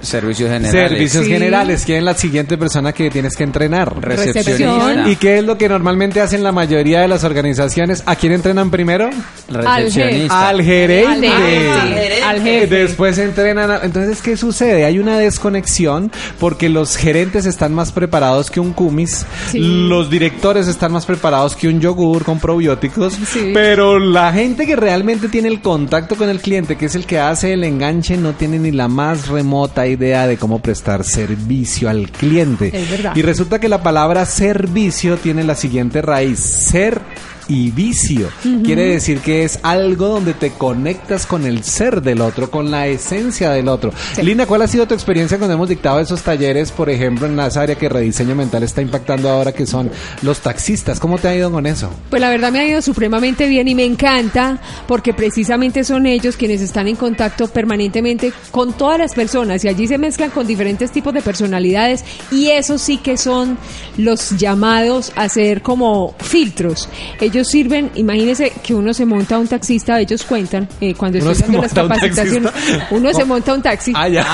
Servicios 0.07 0.51
generales. 0.51 0.89
Servicios 0.91 1.25
Sí. 1.25 1.31
generales. 1.31 1.83
¿Quién 1.85 1.99
es 1.99 2.05
la 2.05 2.15
siguiente 2.15 2.57
persona 2.59 2.93
que 2.93 3.11
tienes 3.11 3.37
que 3.37 3.45
entrenar? 3.45 4.01
Recepcionista. 4.01 5.09
¿Y 5.09 5.17
qué 5.17 5.39
es 5.39 5.45
lo 5.45 5.59
que 5.59 5.69
normalmente 5.69 6.21
hacen 6.21 6.43
la 6.43 6.53
mayoría 6.53 7.01
de 7.01 7.09
las 7.09 7.25
organizaciones? 7.25 8.03
¿A 8.07 8.17
quién 8.17 8.33
entrenan 8.33 8.71
primero? 8.71 9.11
Recepcionista. 9.49 10.49
Al 10.49 10.63
gerente. 10.63 11.29
Al 11.29 11.45
gerente. 11.45 12.23
Al 12.25 12.43
jefe. 12.43 12.67
Después 12.67 13.19
entrenan. 13.19 13.71
a- 13.71 13.81
Entonces, 13.83 14.21
¿qué 14.23 14.37
sucede? 14.37 14.85
Hay 14.85 14.99
una 14.99 15.19
desconexión 15.19 16.11
porque 16.39 16.69
los 16.69 16.97
gerentes 16.97 17.47
están 17.47 17.75
más 17.75 17.93
preparados 17.93 18.51
que 18.51 18.61
un 18.61 18.73
cumis, 18.73 19.25
Sí. 19.51 19.59
los 19.89 20.11
directores 20.11 20.67
están 20.69 20.93
más 20.93 21.07
preparados 21.07 21.57
que 21.57 21.69
un 21.69 21.81
yogur 21.81 22.25
con 22.25 22.39
probióticos, 22.39 23.15
Sí. 23.15 23.51
pero 23.55 23.99
la 23.99 24.33
gente 24.33 24.67
que 24.67 24.77
realmente 24.77 25.29
tiene 25.29 25.49
el 25.49 25.61
contacto 25.61 26.17
con 26.17 26.29
el 26.29 26.41
cliente, 26.41 26.77
que 26.77 26.87
es 26.87 26.95
el 26.95 27.07
que 27.07 27.19
hace 27.19 27.53
el 27.53 27.65
enganche, 27.65 28.17
no 28.17 28.33
tiene 28.33 28.59
ni 28.59 28.73
la 28.73 28.89
más 28.89 29.29
remota 29.29 29.87
idea 29.97 30.27
de 30.27 30.37
cómo 30.37 30.61
prestar 30.61 31.05
servicio 31.05 31.89
al 31.89 32.11
cliente. 32.11 32.71
Es 32.73 32.91
verdad. 32.91 33.17
Y 33.17 33.23
resulta 33.23 33.59
que 33.59 33.69
la 33.69 33.83
palabra 33.83 34.25
servicio 34.25 35.17
tiene 35.17 35.43
la 35.43 35.55
siguiente 35.55 36.03
raíz, 36.03 36.39
ser 36.39 37.01
y 37.49 37.71
vicio. 37.71 38.29
Quiere 38.65 38.87
decir 38.87 39.21
que 39.21 39.45
es 39.45 39.59
algo 39.63 40.09
donde 40.09 40.35
te 40.35 40.51
conectas 40.51 41.27
con 41.27 41.47
el 41.47 41.63
ser 41.65 42.03
del 42.03 42.21
otro, 42.21 42.51
con 42.51 42.71
la 42.71 42.87
esencia 42.87 43.51
del 43.51 43.69
otro. 43.69 43.93
Lina, 44.23 44.47
¿cuál 44.47 44.63
ha 44.63 44.69
sido 44.69 44.87
tu 44.87 44.95
experiencia 44.95 45.39
cuando 45.39 45.55
hemos 45.55 45.69
dictado 45.69 46.01
esos 46.01 46.23
talleres, 46.23 46.73
por 46.73 46.91
ejemplo, 46.91 47.27
en 47.27 47.39
esa 47.39 47.63
área 47.63 47.77
que 47.77 47.89
rediseño 47.89 48.35
mental 48.35 48.63
está 48.63 48.83
impactando 48.83 49.29
ahora, 49.31 49.53
que 49.53 49.67
son 49.67 49.91
los 50.23 50.41
taxistas? 50.41 50.99
¿Cómo 50.99 51.19
te 51.19 51.29
ha 51.29 51.37
ido 51.37 51.51
con 51.51 51.67
eso? 51.67 51.91
Pues 52.11 52.21
la 52.21 52.31
verdad 52.31 52.51
me 52.51 52.61
ha 52.61 52.67
ido 52.67 52.83
supremamente 52.83 53.49
bien 53.49 53.69
y 53.69 53.75
me 53.75 53.85
encanta 53.85 54.61
porque 54.87 55.15
precisamente 55.15 55.85
son 55.85 56.07
ellos 56.07 56.37
quienes 56.37 56.61
están 56.61 56.89
en 56.89 56.97
contacto 56.97 57.49
permanentemente 57.49 58.33
con 58.51 58.73
todas 58.73 58.99
las 58.99 59.15
personas 59.15 59.65
y 59.65 59.69
allí 59.69 59.87
se 59.87 59.99
mezclan 59.99 60.31
con 60.31 60.47
diferentes 60.47 60.91
tipos 60.91 61.15
de 61.15 61.23
personalidades 61.23 62.05
y 62.31 62.49
eso 62.49 62.79
sí 62.79 62.99
que 62.99 63.17
son 63.17 63.59
los 63.97 64.31
llamados 64.31 65.13
a 65.17 65.29
ser 65.29 65.63
como 65.63 66.15
filtros. 66.19 66.89
Ellos 67.21 67.36
sirven, 67.45 67.91
imagínense 67.95 68.53
que 68.63 68.75
uno 68.75 68.93
se 68.95 69.05
monta 69.07 69.39
un 69.39 69.49
taxista, 69.49 70.01
ellos 70.01 70.25
cuentan 70.25 70.69
eh, 70.81 70.95
cuando 70.95 71.19
¿Uno 71.19 71.31
estoy 71.33 71.47
dando 71.47 71.63
las 71.63 71.73
un 71.73 71.77
capacitaciones, 71.89 72.53
uno 72.91 73.13
se 73.13 73.25
monta 73.25 73.55
un 73.55 73.63
taxi. 73.63 73.93
Ah, 73.95 74.09
ya. 74.09 74.27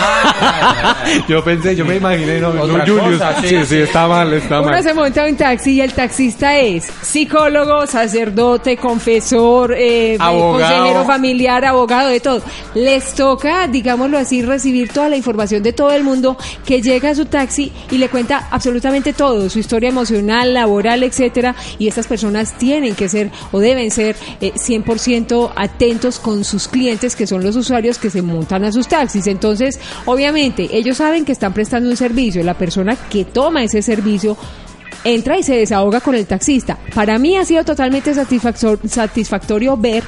yo 1.29 1.43
pensé, 1.45 1.75
yo 1.77 1.85
me 1.85 1.97
imaginé, 1.97 2.41
no, 2.41 2.53
no, 2.53 2.63
Julius. 2.67 3.19
cosa, 3.19 3.41
sí, 3.41 3.49
sí, 3.49 3.67
sí, 3.67 3.77
está 3.79 4.07
mal, 4.09 4.33
está 4.33 4.61
Uno 4.61 4.71
mal. 4.71 4.83
se 4.83 4.95
monta 4.95 5.25
un 5.27 5.37
taxi 5.37 5.73
y 5.73 5.81
el 5.81 5.93
taxista 5.93 6.59
es 6.59 6.85
psicólogo, 7.03 7.87
sacerdote, 7.87 8.77
confesor, 8.77 9.75
eh, 9.77 10.17
Abogado. 10.19 10.53
consejero 10.79 11.05
familiar, 11.05 11.65
abogado, 11.65 12.09
de 12.09 12.21
todo. 12.21 12.43
Les 12.75 13.15
toca, 13.15 13.67
digámoslo 13.69 14.19
así, 14.19 14.43
recibir 14.43 14.89
toda 14.91 15.09
la 15.09 15.17
información 15.17 15.63
de 15.63 15.73
todo 15.73 15.93
el 15.93 16.03
mundo 16.05 16.37
que 16.67 16.81
llega 16.83 17.11
a 17.11 17.15
su 17.15 17.27
taxi 17.27 17.73
y 17.91 17.99
le 17.99 18.09
cuenta 18.09 18.49
absolutamente 18.51 19.13
todo, 19.13 19.49
su 19.49 19.59
historia 19.59 19.89
emocional, 19.89 20.55
laboral, 20.55 21.03
etcétera. 21.03 21.55
Y 21.79 21.89
estas 21.89 22.07
personas 22.07 22.57
tienen 22.59 22.92
que 22.95 23.09
ser 23.09 23.31
o 23.53 23.59
deben 23.59 23.91
ser 23.91 24.17
eh, 24.41 24.53
100% 24.55 25.53
atentos 25.57 26.19
con 26.19 26.45
sus 26.45 26.69
clientes, 26.69 27.17
que 27.17 27.27
son 27.27 27.43
los 27.43 27.57
usuarios 27.57 27.99
que 27.99 28.11
se 28.11 28.23
montan 28.23 28.65
a 28.65 28.73
sus 28.73 28.89
taxis. 28.89 29.27
Entonces, 29.27 29.79
obviamente, 30.07 30.69
ellos 30.73 30.97
saben 30.99 31.25
que 31.25 31.33
están 31.33 31.53
prestando 31.53 31.91
un 31.91 31.97
servicio. 31.97 32.43
La 32.43 32.55
persona 32.55 32.97
que 32.97 33.25
toma 33.25 33.63
ese 33.65 33.83
servicio 33.83 34.37
entra 35.05 35.37
y 35.37 35.43
se 35.43 35.57
desahoga 35.57 36.01
con 36.01 36.15
el 36.15 36.27
taxista. 36.27 36.79
Para 36.95 37.19
mí 37.19 37.37
ha 37.37 37.45
sido 37.45 37.65
totalmente 37.65 38.15
satisfactor- 38.15 38.79
satisfactorio 38.89 39.77
ver 39.77 40.05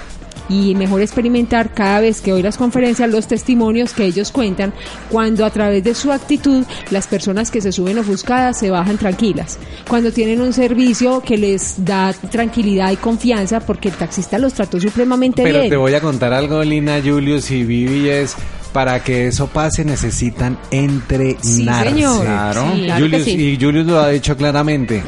y 0.49 0.75
mejor 0.75 1.01
experimentar 1.01 1.73
cada 1.73 2.01
vez 2.01 2.21
que 2.21 2.33
oí 2.33 2.43
las 2.43 2.57
conferencias 2.57 3.11
los 3.11 3.27
testimonios 3.27 3.93
que 3.93 4.05
ellos 4.05 4.31
cuentan 4.31 4.73
cuando 5.11 5.45
a 5.45 5.51
través 5.51 5.85
de 5.85 5.95
su 5.95 6.13
actitud 6.13 6.65
las 6.91 7.07
personas 7.07 7.51
que 7.51 7.61
se 7.61 7.73
suben 7.73 7.99
ofuscadas 7.99 8.59
se 8.59 8.71
bajan 8.71 8.99
tranquilas 8.99 9.59
cuando 9.89 10.13
tienen 10.13 10.41
un 10.41 10.53
servicio 10.53 11.21
que 11.21 11.37
les 11.37 11.85
da 11.85 12.13
tranquilidad 12.13 12.93
y 12.93 12.97
confianza 12.97 13.61
porque 13.61 13.89
el 13.89 13.95
taxista 13.95 14.39
los 14.39 14.55
trató 14.55 14.81
supremamente 14.81 15.43
Pero 15.43 15.59
bien 15.59 15.71
te 15.71 15.77
voy 15.77 15.95
a 15.95 16.01
contar 16.01 16.33
algo, 16.33 16.63
Lina, 16.63 17.01
Julius 17.03 17.51
y 17.51 17.65
Vivi, 17.65 18.09
es 18.09 18.37
para 18.73 19.03
que 19.05 19.29
eso 19.29 19.47
pase 19.47 19.85
necesitan 19.85 20.59
entrenarse. 20.71 21.45
Sí, 21.45 21.65
señor. 21.65 22.25
Claro. 22.25 22.73
Sí, 22.75 22.83
claro 22.83 22.97
que 22.97 23.03
Julius, 23.03 23.25
sí. 23.25 23.31
Y 23.31 23.59
Julius 23.61 23.87
lo 23.87 24.01
ha 24.01 24.09
dicho 24.09 24.37
claramente. 24.37 25.03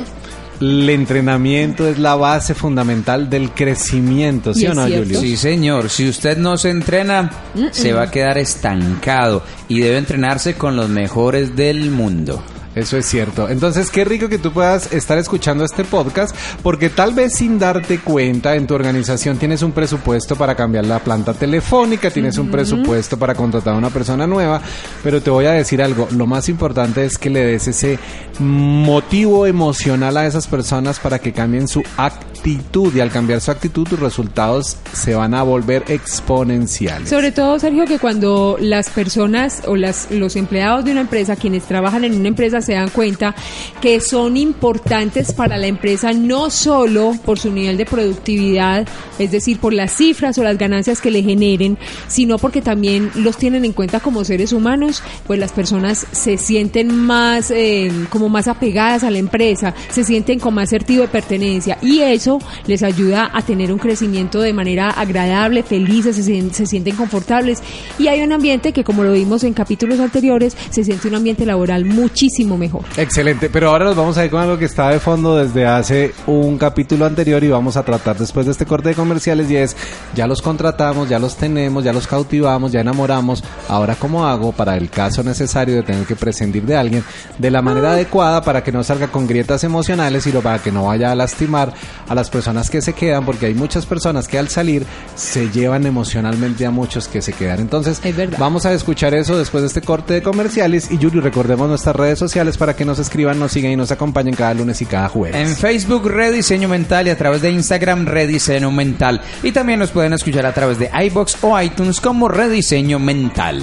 El 0.60 0.88
entrenamiento 0.88 1.86
es 1.86 1.98
la 1.98 2.14
base 2.14 2.54
fundamental 2.54 3.28
del 3.28 3.50
crecimiento, 3.50 4.54
¿sí 4.54 4.66
o 4.66 4.74
no. 4.74 4.82
Julius? 4.82 5.20
Sí, 5.20 5.36
señor. 5.36 5.90
Si 5.90 6.08
usted 6.08 6.38
no 6.38 6.56
se 6.56 6.70
entrena, 6.70 7.30
se 7.72 7.92
va 7.92 8.04
a 8.04 8.10
quedar 8.10 8.38
estancado 8.38 9.42
y 9.68 9.80
debe 9.80 9.98
entrenarse 9.98 10.54
con 10.54 10.76
los 10.76 10.88
mejores 10.88 11.56
del 11.56 11.90
mundo. 11.90 12.42
Eso 12.76 12.98
es 12.98 13.06
cierto. 13.06 13.48
Entonces, 13.48 13.90
qué 13.90 14.04
rico 14.04 14.28
que 14.28 14.36
tú 14.36 14.52
puedas 14.52 14.92
estar 14.92 15.16
escuchando 15.16 15.64
este 15.64 15.82
podcast, 15.82 16.36
porque 16.62 16.90
tal 16.90 17.14
vez 17.14 17.32
sin 17.32 17.58
darte 17.58 17.98
cuenta, 18.00 18.54
en 18.54 18.66
tu 18.66 18.74
organización 18.74 19.38
tienes 19.38 19.62
un 19.62 19.72
presupuesto 19.72 20.36
para 20.36 20.54
cambiar 20.54 20.84
la 20.84 20.98
planta 20.98 21.32
telefónica, 21.32 22.10
tienes 22.10 22.36
un 22.36 22.50
presupuesto 22.50 23.18
para 23.18 23.34
contratar 23.34 23.72
a 23.72 23.78
una 23.78 23.88
persona 23.88 24.26
nueva, 24.26 24.60
pero 25.02 25.22
te 25.22 25.30
voy 25.30 25.46
a 25.46 25.52
decir 25.52 25.82
algo, 25.82 26.06
lo 26.14 26.26
más 26.26 26.50
importante 26.50 27.02
es 27.02 27.16
que 27.16 27.30
le 27.30 27.46
des 27.46 27.66
ese 27.66 27.98
motivo 28.40 29.46
emocional 29.46 30.18
a 30.18 30.26
esas 30.26 30.46
personas 30.46 31.00
para 31.00 31.18
que 31.18 31.32
cambien 31.32 31.68
su 31.68 31.82
actitud 31.96 32.94
y 32.94 33.00
al 33.00 33.10
cambiar 33.10 33.40
su 33.40 33.50
actitud 33.50 33.88
tus 33.88 33.98
resultados 33.98 34.76
se 34.92 35.14
van 35.14 35.32
a 35.32 35.42
volver 35.42 35.84
exponenciales. 35.88 37.08
Sobre 37.08 37.32
todo, 37.32 37.58
Sergio, 37.58 37.86
que 37.86 37.98
cuando 37.98 38.58
las 38.60 38.90
personas 38.90 39.62
o 39.66 39.76
las, 39.76 40.10
los 40.10 40.36
empleados 40.36 40.84
de 40.84 40.92
una 40.92 41.00
empresa, 41.00 41.36
quienes 41.36 41.64
trabajan 41.64 42.04
en 42.04 42.14
una 42.14 42.28
empresa, 42.28 42.60
se 42.66 42.74
dan 42.74 42.90
cuenta 42.90 43.34
que 43.80 44.00
son 44.00 44.36
importantes 44.36 45.32
para 45.32 45.56
la 45.56 45.66
empresa 45.66 46.12
no 46.12 46.50
solo 46.50 47.14
por 47.24 47.38
su 47.38 47.50
nivel 47.50 47.76
de 47.76 47.86
productividad, 47.86 48.86
es 49.18 49.30
decir, 49.30 49.58
por 49.58 49.72
las 49.72 49.92
cifras 49.92 50.36
o 50.38 50.42
las 50.42 50.58
ganancias 50.58 51.00
que 51.00 51.10
le 51.10 51.22
generen, 51.22 51.78
sino 52.08 52.38
porque 52.38 52.60
también 52.60 53.10
los 53.14 53.36
tienen 53.36 53.64
en 53.64 53.72
cuenta 53.72 54.00
como 54.00 54.24
seres 54.24 54.52
humanos, 54.52 55.02
pues 55.26 55.38
las 55.38 55.52
personas 55.52 56.06
se 56.10 56.36
sienten 56.36 56.94
más, 56.94 57.50
eh, 57.50 57.90
como 58.10 58.28
más 58.28 58.48
apegadas 58.48 59.04
a 59.04 59.10
la 59.10 59.18
empresa, 59.18 59.74
se 59.88 60.04
sienten 60.04 60.38
con 60.38 60.54
más 60.54 60.70
sentido 60.70 61.02
de 61.02 61.08
pertenencia 61.08 61.78
y 61.82 62.00
eso 62.00 62.38
les 62.66 62.82
ayuda 62.82 63.30
a 63.32 63.42
tener 63.42 63.72
un 63.72 63.78
crecimiento 63.78 64.40
de 64.40 64.52
manera 64.52 64.90
agradable, 64.90 65.62
felices, 65.62 66.16
se, 66.16 66.50
se 66.50 66.66
sienten 66.66 66.96
confortables. 66.96 67.62
Y 67.98 68.08
hay 68.08 68.22
un 68.22 68.32
ambiente 68.32 68.72
que 68.72 68.84
como 68.84 69.04
lo 69.04 69.12
vimos 69.12 69.44
en 69.44 69.54
capítulos 69.54 70.00
anteriores, 70.00 70.56
se 70.70 70.84
siente 70.84 71.08
un 71.08 71.14
ambiente 71.14 71.46
laboral 71.46 71.84
muchísimo 71.84 72.55
mejor. 72.56 72.82
Excelente, 72.96 73.50
pero 73.50 73.70
ahora 73.70 73.86
nos 73.86 73.96
vamos 73.96 74.18
a 74.18 74.24
ir 74.24 74.30
con 74.30 74.40
algo 74.40 74.58
que 74.58 74.64
está 74.64 74.90
de 74.90 75.00
fondo 75.00 75.36
desde 75.36 75.66
hace 75.66 76.12
un 76.26 76.58
capítulo 76.58 77.06
anterior 77.06 77.42
y 77.44 77.48
vamos 77.48 77.76
a 77.76 77.82
tratar 77.82 78.16
después 78.18 78.46
de 78.46 78.52
este 78.52 78.66
corte 78.66 78.90
de 78.90 78.94
comerciales 78.94 79.50
y 79.50 79.56
es, 79.56 79.76
ya 80.14 80.26
los 80.26 80.42
contratamos, 80.42 81.08
ya 81.08 81.18
los 81.18 81.36
tenemos, 81.36 81.84
ya 81.84 81.92
los 81.92 82.06
cautivamos, 82.06 82.72
ya 82.72 82.80
enamoramos, 82.80 83.42
ahora 83.68 83.96
cómo 83.96 84.26
hago 84.26 84.52
para 84.52 84.76
el 84.76 84.90
caso 84.90 85.22
necesario 85.22 85.76
de 85.76 85.82
tener 85.82 86.06
que 86.06 86.16
prescindir 86.16 86.64
de 86.64 86.76
alguien 86.76 87.04
de 87.38 87.50
la 87.50 87.62
manera 87.62 87.92
adecuada 87.92 88.42
para 88.42 88.62
que 88.62 88.72
no 88.72 88.82
salga 88.84 89.08
con 89.08 89.26
grietas 89.26 89.64
emocionales 89.64 90.26
y 90.26 90.32
lo 90.32 90.40
para 90.40 90.58
que 90.58 90.72
no 90.72 90.86
vaya 90.86 91.12
a 91.12 91.14
lastimar 91.14 91.72
a 92.08 92.14
las 92.14 92.30
personas 92.30 92.70
que 92.70 92.80
se 92.80 92.92
quedan 92.92 93.24
porque 93.24 93.46
hay 93.46 93.54
muchas 93.54 93.86
personas 93.86 94.28
que 94.28 94.38
al 94.38 94.48
salir 94.48 94.86
se 95.14 95.50
llevan 95.50 95.86
emocionalmente 95.86 96.66
a 96.66 96.70
muchos 96.70 97.08
que 97.08 97.22
se 97.22 97.32
quedan. 97.32 97.60
Entonces, 97.60 98.00
Es 98.04 98.38
vamos 98.38 98.66
a 98.66 98.72
escuchar 98.72 99.14
eso 99.14 99.36
después 99.36 99.62
de 99.62 99.68
este 99.68 99.82
corte 99.82 100.14
de 100.14 100.22
comerciales 100.22 100.90
y 100.90 100.98
Yuri, 100.98 101.20
recordemos 101.20 101.68
nuestras 101.68 101.96
redes 101.96 102.18
sociales 102.18 102.45
para 102.56 102.76
que 102.76 102.84
nos 102.84 102.98
escriban, 102.98 103.38
nos 103.38 103.52
sigan 103.52 103.72
y 103.72 103.76
nos 103.76 103.90
acompañen 103.90 104.34
cada 104.34 104.54
lunes 104.54 104.80
y 104.80 104.86
cada 104.86 105.08
jueves. 105.08 105.36
En 105.36 105.56
Facebook 105.56 106.08
Rediseño 106.08 106.68
Mental 106.68 107.08
y 107.08 107.10
a 107.10 107.18
través 107.18 107.42
de 107.42 107.50
Instagram 107.50 108.06
Rediseño 108.06 108.70
Mental. 108.70 109.20
Y 109.42 109.50
también 109.50 109.80
nos 109.80 109.90
pueden 109.90 110.12
escuchar 110.12 110.46
a 110.46 110.54
través 110.54 110.78
de 110.78 110.88
iBox 111.06 111.42
o 111.42 111.60
iTunes 111.60 112.00
como 112.00 112.28
Rediseño 112.28 113.00
Mental. 113.00 113.62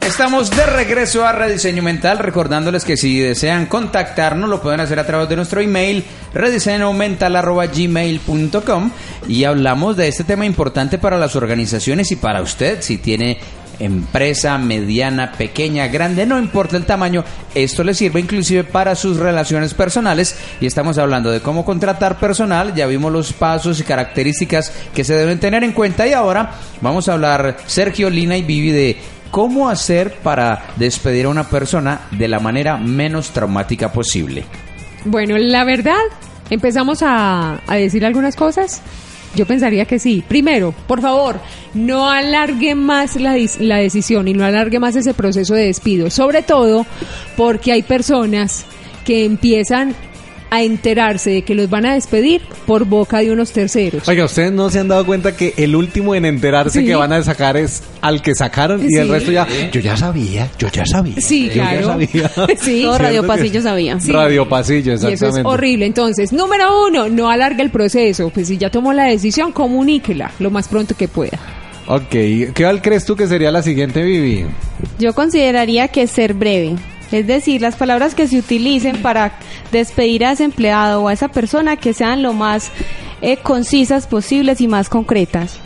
Estamos 0.00 0.50
de 0.50 0.66
regreso 0.66 1.26
a 1.26 1.32
Rediseño 1.32 1.82
Mental, 1.82 2.18
recordándoles 2.18 2.84
que 2.84 2.96
si 2.96 3.18
desean 3.20 3.66
contactarnos 3.66 4.48
lo 4.48 4.62
pueden 4.62 4.80
hacer 4.80 4.98
a 4.98 5.06
través 5.06 5.28
de 5.28 5.36
nuestro 5.36 5.60
email 5.60 6.04
rediseñomental.gmail.com 6.32 8.90
y 9.28 9.44
hablamos 9.44 9.98
de 9.98 10.08
este 10.08 10.24
tema 10.24 10.46
importante 10.46 10.96
para 10.98 11.18
las 11.18 11.36
organizaciones 11.36 12.10
y 12.12 12.16
para 12.16 12.40
usted, 12.40 12.80
si 12.80 12.96
tiene 12.96 13.40
empresa 13.78 14.56
mediana, 14.58 15.32
pequeña, 15.32 15.88
grande, 15.88 16.24
no 16.26 16.38
importa 16.38 16.76
el 16.76 16.84
tamaño, 16.86 17.24
esto 17.54 17.84
le 17.84 17.94
sirve 17.94 18.20
inclusive 18.20 18.64
para 18.64 18.94
sus 18.94 19.18
relaciones 19.18 19.74
personales 19.74 20.36
y 20.60 20.66
estamos 20.66 20.98
hablando 20.98 21.30
de 21.30 21.40
cómo 21.40 21.64
contratar 21.64 22.18
personal, 22.18 22.74
ya 22.74 22.86
vimos 22.86 23.12
los 23.12 23.32
pasos 23.32 23.80
y 23.80 23.84
características 23.84 24.72
que 24.94 25.04
se 25.04 25.14
deben 25.14 25.40
tener 25.40 25.64
en 25.64 25.72
cuenta 25.72 26.06
y 26.06 26.12
ahora 26.12 26.52
vamos 26.80 27.08
a 27.08 27.14
hablar 27.14 27.56
Sergio, 27.66 28.10
Lina 28.10 28.36
y 28.36 28.42
Vivi 28.42 28.70
de 28.70 28.98
cómo 29.30 29.68
hacer 29.68 30.14
para 30.22 30.66
despedir 30.76 31.26
a 31.26 31.28
una 31.28 31.48
persona 31.48 32.02
de 32.10 32.28
la 32.28 32.40
manera 32.40 32.76
menos 32.76 33.30
traumática 33.30 33.92
posible. 33.92 34.44
Bueno, 35.04 35.38
la 35.38 35.64
verdad, 35.64 36.00
empezamos 36.50 37.00
a, 37.02 37.60
decir 37.68 38.04
algunas 38.04 38.36
cosas. 38.36 38.82
Yo 39.34 39.46
pensaría 39.46 39.84
que 39.84 39.98
sí. 39.98 40.24
Primero, 40.26 40.74
por 40.86 41.00
favor, 41.00 41.40
no 41.72 42.10
alargue 42.10 42.74
más 42.74 43.14
la, 43.16 43.36
la 43.60 43.76
decisión 43.76 44.26
y 44.26 44.34
no 44.34 44.44
alargue 44.44 44.80
más 44.80 44.96
ese 44.96 45.14
proceso 45.14 45.54
de 45.54 45.66
despido. 45.66 46.10
Sobre 46.10 46.42
todo 46.42 46.84
porque 47.36 47.72
hay 47.72 47.82
personas 47.82 48.64
que 49.04 49.24
empiezan 49.24 49.94
a 50.50 50.62
enterarse 50.62 51.30
de 51.30 51.42
que 51.42 51.54
los 51.54 51.70
van 51.70 51.86
a 51.86 51.94
despedir 51.94 52.42
por 52.66 52.84
boca 52.84 53.18
de 53.18 53.30
unos 53.30 53.52
terceros. 53.52 54.08
Oiga, 54.08 54.24
¿ustedes 54.24 54.50
no 54.52 54.68
se 54.70 54.80
han 54.80 54.88
dado 54.88 55.06
cuenta 55.06 55.36
que 55.36 55.54
el 55.56 55.76
último 55.76 56.14
en 56.14 56.24
enterarse 56.24 56.80
Sí. 56.80 56.86
que 56.86 56.94
van 56.96 57.12
a 57.12 57.22
sacar 57.22 57.56
es 57.56 57.82
al 58.00 58.20
que 58.22 58.34
sacaron 58.34 58.84
y 58.88 58.96
el 58.96 59.08
resto 59.08 59.30
ya... 59.30 59.46
Yo 59.72 59.80
ya 59.80 59.96
sabía, 59.96 60.50
yo 60.58 60.68
ya 60.68 60.84
sabía. 60.84 61.20
Sí, 61.20 61.48
yo 61.48 61.54
ya 61.54 61.70
claro. 61.70 61.86
sabía. 61.86 62.08
Sí. 62.60 62.82
Todo 62.82 62.96
¿Cierto 62.96 62.98
Radio 62.98 63.22
que- 63.22 63.28
Pasillo 63.28 63.62
sabía. 63.62 64.00
Sí. 64.00 64.12
Radio 64.12 64.48
Pasillo, 64.48 64.92
Y 64.92 64.94
eso 64.96 65.08
exactamente. 65.08 65.40
es 65.40 65.46
horrible. 65.54 65.86
Entonces, 65.86 66.32
número 66.32 66.86
uno, 66.86 67.08
no 67.08 67.30
alargue 67.30 67.62
el 67.62 67.70
proceso. 67.70 68.30
Pues 68.30 68.48
si 68.48 68.58
ya 68.58 68.70
tomó 68.70 68.92
la 68.92 69.04
decisión, 69.04 69.52
comuníquela 69.52 70.32
lo 70.40 70.50
más 70.50 70.66
pronto 70.68 70.96
que 70.96 71.06
pueda. 71.08 71.38
Ok, 71.86 72.08
¿qué 72.10 72.52
tal 72.54 72.80
crees 72.82 73.04
tú 73.04 73.16
que 73.16 73.26
sería 73.26 73.50
la 73.50 73.62
siguiente, 73.62 74.02
Vivi? 74.02 74.46
Yo 74.98 75.12
consideraría 75.12 75.88
que 75.88 76.06
ser 76.06 76.34
breve. 76.34 76.76
Es 77.12 77.26
decir, 77.26 77.60
las 77.60 77.76
palabras 77.76 78.14
que 78.14 78.28
se 78.28 78.38
utilicen 78.38 79.02
para 79.02 79.32
despedir 79.72 80.24
a 80.24 80.32
ese 80.32 80.44
empleado 80.44 81.02
o 81.02 81.08
a 81.08 81.12
esa 81.12 81.28
persona 81.28 81.76
que 81.76 81.92
sean 81.92 82.22
lo 82.22 82.32
más 82.32 82.70
eh, 83.20 83.36
concisas 83.38 84.06
posibles 84.06 84.60
y 84.60 84.68
más 84.68 84.88
concretas. 84.88 85.58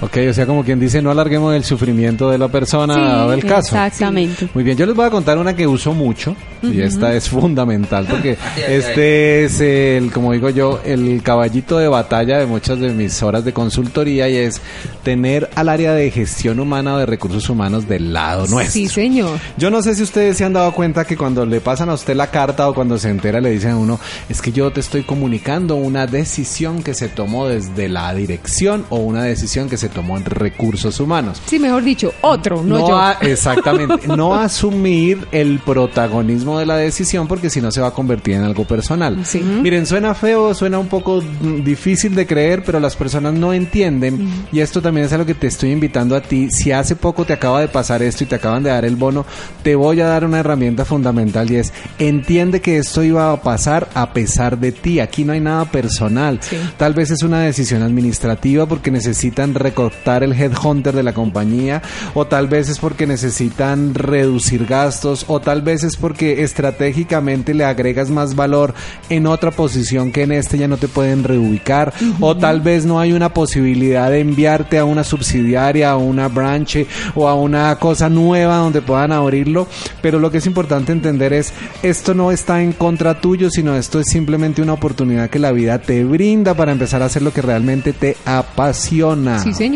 Ok, 0.00 0.16
o 0.30 0.32
sea, 0.32 0.46
como 0.46 0.64
quien 0.64 0.78
dice, 0.78 1.02
no 1.02 1.10
alarguemos 1.10 1.54
el 1.56 1.64
sufrimiento 1.64 2.30
de 2.30 2.38
la 2.38 2.48
persona 2.48 2.94
Sí, 2.94 3.00
dado 3.00 3.32
el 3.32 3.44
caso. 3.44 3.74
Exactamente. 3.74 4.48
Muy 4.54 4.62
bien, 4.62 4.76
yo 4.76 4.86
les 4.86 4.94
voy 4.94 5.06
a 5.06 5.10
contar 5.10 5.38
una 5.38 5.56
que 5.56 5.66
uso 5.66 5.92
mucho 5.92 6.36
y 6.62 6.80
esta 6.80 7.14
es 7.14 7.28
fundamental 7.28 8.06
porque 8.08 8.36
este 8.68 9.44
es 9.44 9.60
el, 9.60 10.12
como 10.12 10.32
digo 10.32 10.50
yo, 10.50 10.80
el 10.84 11.20
caballito 11.22 11.78
de 11.78 11.88
batalla 11.88 12.38
de 12.38 12.46
muchas 12.46 12.78
de 12.78 12.90
mis 12.90 13.22
horas 13.22 13.44
de 13.44 13.52
consultoría 13.52 14.28
y 14.28 14.36
es 14.36 14.60
tener 15.02 15.50
al 15.56 15.68
área 15.68 15.92
de 15.94 16.10
gestión 16.12 16.60
humana 16.60 16.94
o 16.94 16.98
de 16.98 17.06
recursos 17.06 17.48
humanos 17.50 17.88
del 17.88 18.12
lado 18.12 18.46
nuestro. 18.46 18.72
Sí, 18.72 18.88
señor. 18.88 19.38
Yo 19.56 19.70
no 19.70 19.82
sé 19.82 19.96
si 19.96 20.02
ustedes 20.04 20.36
se 20.36 20.44
han 20.44 20.52
dado 20.52 20.72
cuenta 20.72 21.04
que 21.04 21.16
cuando 21.16 21.44
le 21.44 21.60
pasan 21.60 21.90
a 21.90 21.94
usted 21.94 22.14
la 22.14 22.30
carta 22.30 22.68
o 22.68 22.74
cuando 22.74 22.98
se 22.98 23.10
entera 23.10 23.40
le 23.40 23.50
dicen 23.50 23.72
a 23.72 23.76
uno, 23.76 23.98
es 24.28 24.40
que 24.40 24.52
yo 24.52 24.70
te 24.70 24.78
estoy 24.78 25.02
comunicando 25.02 25.74
una 25.74 26.06
decisión 26.06 26.84
que 26.84 26.94
se 26.94 27.08
tomó 27.08 27.48
desde 27.48 27.88
la 27.88 28.14
dirección 28.14 28.84
o 28.90 28.98
una 28.98 29.24
decisión 29.24 29.68
que 29.68 29.76
se 29.76 29.87
tomó 29.88 30.16
en 30.16 30.24
recursos 30.24 31.00
humanos. 31.00 31.40
Sí, 31.46 31.58
mejor 31.58 31.82
dicho, 31.82 32.12
otro, 32.22 32.62
no, 32.62 32.78
yo. 32.88 32.96
a- 32.98 33.12
exactamente, 33.20 34.06
no 34.16 34.34
asumir 34.34 35.26
el 35.32 35.58
protagonismo 35.60 36.58
de 36.58 36.66
la 36.66 36.76
decisión 36.76 37.26
porque 37.28 37.50
si 37.50 37.60
no 37.60 37.70
se 37.70 37.80
va 37.80 37.88
a 37.88 37.92
convertir 37.92 38.34
en 38.34 38.42
algo 38.44 38.64
personal. 38.64 39.24
Sí. 39.24 39.40
Miren, 39.40 39.86
suena 39.86 40.14
feo, 40.14 40.54
suena 40.54 40.78
un 40.78 40.88
poco 40.88 41.20
mm, 41.22 41.62
difícil 41.64 42.14
de 42.14 42.26
creer, 42.26 42.62
pero 42.64 42.80
las 42.80 42.96
personas 42.96 43.34
no 43.34 43.52
entienden 43.52 44.46
y 44.52 44.60
esto 44.60 44.80
también 44.82 45.06
es 45.06 45.12
algo 45.12 45.26
que 45.26 45.34
te 45.34 45.46
estoy 45.46 45.70
invitando 45.72 46.14
a 46.16 46.20
ti. 46.20 46.48
Si 46.50 46.72
hace 46.72 46.96
poco 46.96 47.24
te 47.24 47.32
acaba 47.32 47.60
de 47.60 47.68
pasar 47.68 48.02
esto 48.02 48.24
y 48.24 48.26
te 48.26 48.34
acaban 48.36 48.62
de 48.62 48.70
dar 48.70 48.84
el 48.84 48.96
bono, 48.96 49.24
te 49.62 49.74
voy 49.74 50.00
a 50.00 50.06
dar 50.06 50.24
una 50.24 50.40
herramienta 50.40 50.84
fundamental 50.84 51.50
y 51.50 51.56
es 51.56 51.72
entiende 51.98 52.60
que 52.60 52.78
esto 52.78 53.02
iba 53.02 53.32
a 53.32 53.42
pasar 53.42 53.88
a 53.94 54.12
pesar 54.12 54.58
de 54.58 54.72
ti. 54.72 55.00
Aquí 55.00 55.24
no 55.24 55.32
hay 55.32 55.40
nada 55.40 55.64
personal. 55.66 56.38
Sí. 56.42 56.56
Tal 56.76 56.94
vez 56.94 57.10
es 57.10 57.22
una 57.22 57.40
decisión 57.40 57.82
administrativa 57.82 58.66
porque 58.66 58.90
necesitan 58.90 59.54
recortar 59.78 60.24
el 60.24 60.32
headhunter 60.32 60.92
de 60.92 61.04
la 61.04 61.14
compañía 61.14 61.82
o 62.14 62.26
tal 62.26 62.48
vez 62.48 62.68
es 62.68 62.80
porque 62.80 63.06
necesitan 63.06 63.94
reducir 63.94 64.66
gastos 64.66 65.24
o 65.28 65.38
tal 65.38 65.62
vez 65.62 65.84
es 65.84 65.96
porque 65.96 66.42
estratégicamente 66.42 67.54
le 67.54 67.64
agregas 67.64 68.10
más 68.10 68.34
valor 68.34 68.74
en 69.08 69.28
otra 69.28 69.52
posición 69.52 70.10
que 70.10 70.22
en 70.22 70.32
este 70.32 70.58
ya 70.58 70.66
no 70.66 70.78
te 70.78 70.88
pueden 70.88 71.22
reubicar 71.22 71.92
o 72.18 72.36
tal 72.36 72.60
vez 72.60 72.86
no 72.86 72.98
hay 72.98 73.12
una 73.12 73.32
posibilidad 73.32 74.10
de 74.10 74.18
enviarte 74.18 74.78
a 74.78 74.84
una 74.84 75.04
subsidiaria, 75.04 75.92
a 75.92 75.96
una 75.96 76.26
branch 76.26 76.84
o 77.14 77.28
a 77.28 77.34
una 77.34 77.76
cosa 77.76 78.08
nueva 78.08 78.56
donde 78.56 78.82
puedan 78.82 79.12
abrirlo, 79.12 79.68
pero 80.02 80.18
lo 80.18 80.32
que 80.32 80.38
es 80.38 80.46
importante 80.46 80.90
entender 80.90 81.32
es 81.32 81.52
esto 81.84 82.14
no 82.14 82.32
está 82.32 82.60
en 82.64 82.72
contra 82.72 83.20
tuyo, 83.20 83.48
sino 83.48 83.76
esto 83.76 84.00
es 84.00 84.08
simplemente 84.08 84.60
una 84.60 84.72
oportunidad 84.72 85.30
que 85.30 85.38
la 85.38 85.52
vida 85.52 85.78
te 85.78 86.02
brinda 86.02 86.54
para 86.54 86.72
empezar 86.72 87.00
a 87.00 87.04
hacer 87.04 87.22
lo 87.22 87.32
que 87.32 87.42
realmente 87.42 87.92
te 87.92 88.16
apasiona. 88.24 89.38
Sí, 89.38 89.54
señor. 89.54 89.67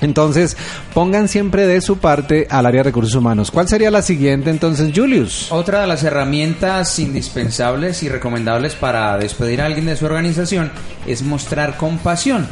Entonces, 0.00 0.56
pongan 0.92 1.28
siempre 1.28 1.66
de 1.66 1.80
su 1.80 1.98
parte 1.98 2.46
al 2.50 2.66
área 2.66 2.80
de 2.80 2.90
recursos 2.90 3.14
humanos. 3.14 3.50
¿Cuál 3.50 3.68
sería 3.68 3.90
la 3.90 4.02
siguiente 4.02 4.50
entonces, 4.50 4.92
Julius? 4.94 5.50
Otra 5.50 5.80
de 5.80 5.86
las 5.86 6.02
herramientas 6.02 6.98
indispensables 6.98 8.02
y 8.02 8.08
recomendables 8.08 8.74
para 8.74 9.16
despedir 9.16 9.62
a 9.62 9.66
alguien 9.66 9.86
de 9.86 9.96
su 9.96 10.04
organización 10.04 10.70
es 11.06 11.22
mostrar 11.22 11.76
compasión. 11.76 12.46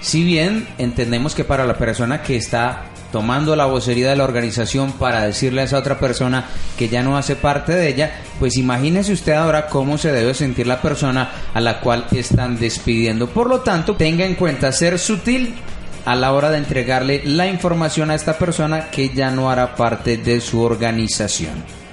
Si 0.00 0.24
bien 0.24 0.68
entendemos 0.78 1.34
que 1.34 1.44
para 1.44 1.66
la 1.66 1.76
persona 1.76 2.22
que 2.22 2.36
está 2.36 2.84
tomando 3.12 3.56
la 3.56 3.66
vocería 3.66 4.10
de 4.10 4.16
la 4.16 4.24
organización 4.24 4.92
para 4.92 5.22
decirle 5.24 5.62
a 5.62 5.64
esa 5.64 5.78
otra 5.78 5.98
persona 5.98 6.44
que 6.76 6.88
ya 6.88 7.02
no 7.02 7.16
hace 7.16 7.36
parte 7.36 7.72
de 7.72 7.88
ella, 7.88 8.12
pues 8.38 8.56
imagínese 8.56 9.12
usted 9.12 9.32
ahora 9.32 9.66
cómo 9.68 9.96
se 9.96 10.12
debe 10.12 10.34
sentir 10.34 10.66
la 10.66 10.82
persona 10.82 11.30
a 11.54 11.60
la 11.60 11.80
cual 11.80 12.06
están 12.12 12.58
despidiendo. 12.58 13.28
Por 13.28 13.48
lo 13.48 13.60
tanto, 13.60 13.96
tenga 13.96 14.24
en 14.24 14.34
cuenta 14.34 14.72
ser 14.72 14.98
sutil 14.98 15.54
a 16.06 16.14
la 16.14 16.32
hora 16.32 16.50
de 16.50 16.58
entregarle 16.58 17.20
la 17.24 17.48
información 17.48 18.10
a 18.10 18.14
esta 18.14 18.38
persona 18.38 18.90
que 18.90 19.10
ya 19.10 19.30
no 19.30 19.50
hará 19.50 19.74
parte 19.74 20.16
de 20.16 20.40
su 20.40 20.62
organización. 20.62 21.85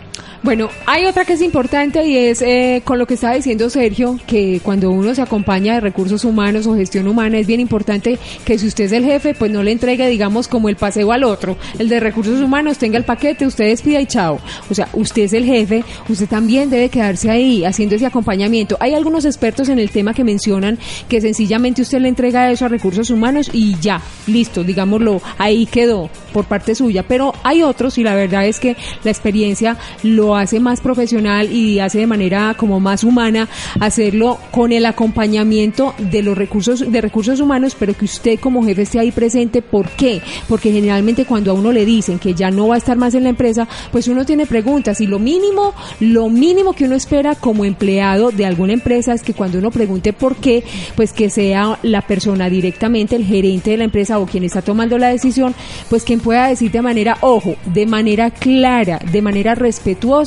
Bueno, 0.43 0.67
hay 0.86 1.06
otra 1.06 1.23
que 1.23 1.34
es 1.34 1.41
importante 1.41 2.06
y 2.06 2.17
es 2.17 2.41
eh, 2.41 2.82
con 2.84 2.99
lo 2.99 3.08
que 3.08 3.13
estaba 3.13 3.34
diciendo 3.34 3.69
Sergio, 3.69 4.19
que 4.27 4.60
cuando 4.62 4.91
uno 4.91 5.15
se 5.15 5.21
acompaña 5.21 5.75
de 5.75 5.79
recursos 5.79 6.25
humanos 6.25 6.67
o 6.67 6.75
gestión 6.75 7.08
humana 7.08 7.38
es 7.38 7.47
bien 7.47 7.62
importante 7.62 8.19
que 8.43 8.60
si 8.60 8.67
usted 8.67 8.84
es 8.84 8.91
el 8.91 9.06
jefe, 9.06 9.36
pues 9.36 9.49
no 9.51 9.63
le 9.63 9.71
entregue, 9.71 10.06
digamos, 10.10 10.49
como 10.49 10.67
el 10.67 10.75
paseo 10.75 11.13
al 11.13 11.23
otro. 11.23 11.56
El 11.79 11.88
de 11.88 12.01
recursos 12.01 12.41
humanos 12.41 12.77
tenga 12.77 12.97
el 12.97 13.06
paquete, 13.06 13.47
usted 13.47 13.67
despida 13.67 14.01
y 14.01 14.06
chao. 14.06 14.38
O 14.69 14.75
sea, 14.75 14.89
usted 14.91 15.21
es 15.21 15.32
el 15.32 15.45
jefe, 15.45 15.86
usted 16.10 16.27
también 16.27 16.69
debe 16.69 16.89
quedarse 16.89 17.29
ahí 17.29 17.63
haciendo 17.63 17.95
ese 17.95 18.06
acompañamiento. 18.06 18.75
Hay 18.82 18.95
algunos 18.95 19.23
expertos 19.23 19.69
en 19.69 19.79
el 19.79 19.91
tema 19.91 20.13
que 20.13 20.25
mencionan 20.25 20.77
que 21.08 21.21
sencillamente 21.21 21.84
usted 21.84 22.01
le 22.01 22.10
entrega 22.10 22.51
eso 22.51 22.65
a 22.65 22.67
recursos 22.67 23.10
humanos 23.12 23.49
y 23.53 23.79
ya, 23.79 24.01
listo, 24.27 24.65
digámoslo, 24.65 25.21
ahí 25.38 25.65
quedó 25.67 26.10
por 26.34 26.43
parte 26.43 26.75
suya. 26.75 27.03
Pero 27.08 27.34
hay 27.43 27.63
otros 27.63 27.97
y 27.97 28.03
la 28.03 28.13
verdad 28.13 28.45
es 28.45 28.60
que 28.60 28.75
la 29.06 29.12
experiencia 29.12 29.77
lo 30.03 30.33
hace 30.38 30.60
más 30.60 30.82
profesional 30.82 31.52
y 31.52 31.80
hace 31.80 32.00
de 32.00 32.08
manera 32.08 32.56
como 32.58 32.80
más 32.80 33.04
humana 33.04 33.50
hacerlo 33.80 34.39
con 34.52 34.72
el 34.72 34.86
acompañamiento 34.86 35.93
de 35.98 36.22
los 36.22 36.38
recursos 36.38 36.91
de 36.91 37.02
recursos 37.02 37.39
humanos, 37.39 37.76
pero 37.78 37.96
que 37.96 38.06
usted 38.06 38.39
como 38.39 38.63
jefe 38.63 38.84
esté 38.84 39.00
ahí 39.00 39.12
presente. 39.12 39.62
¿Por 39.62 39.89
qué? 39.89 40.22
Porque 40.48 40.72
generalmente 40.72 41.26
cuando 41.26 41.52
a 41.52 41.54
uno 41.54 41.72
le 41.72 41.86
dicen 41.86 42.19
que 42.19 42.34
ya 42.34 42.52
no 42.52 42.67
va 42.67 42.76
a 42.76 42.78
estar 42.78 42.98
más 42.98 43.13
en 43.13 43.24
la 43.24 43.30
empresa, 43.30 43.67
pues 43.91 44.08
uno 44.08 44.26
tiene 44.26 44.46
preguntas 44.46 45.02
y 45.02 45.08
lo 45.08 45.19
mínimo, 45.19 45.74
lo 46.00 46.30
mínimo 46.30 46.74
que 46.74 46.86
uno 46.86 46.96
espera 46.96 47.36
como 47.36 47.65
empleado 47.65 48.32
de 48.32 48.46
alguna 48.46 48.74
empresa 48.74 49.13
es 49.13 49.24
que 49.24 49.34
cuando 49.34 49.58
uno 49.58 49.72
pregunte 49.72 50.13
por 50.13 50.36
qué, 50.36 50.63
pues 50.96 51.13
que 51.13 51.30
sea 51.30 51.80
la 51.82 52.02
persona 52.02 52.50
directamente, 52.50 53.15
el 53.15 53.26
gerente 53.26 53.72
de 53.72 53.78
la 53.78 53.84
empresa 53.86 54.19
o 54.19 54.26
quien 54.26 54.43
está 54.43 54.62
tomando 54.62 54.98
la 54.98 55.10
decisión, 55.10 55.54
pues 55.89 56.04
quien 56.04 56.19
pueda 56.19 56.48
decir 56.48 56.72
de 56.72 56.82
manera, 56.82 57.17
ojo, 57.22 57.56
de 57.65 57.86
manera 57.86 58.32
clara, 58.32 59.00
de 59.12 59.22
manera 59.22 59.56
respetuosa, 59.56 60.23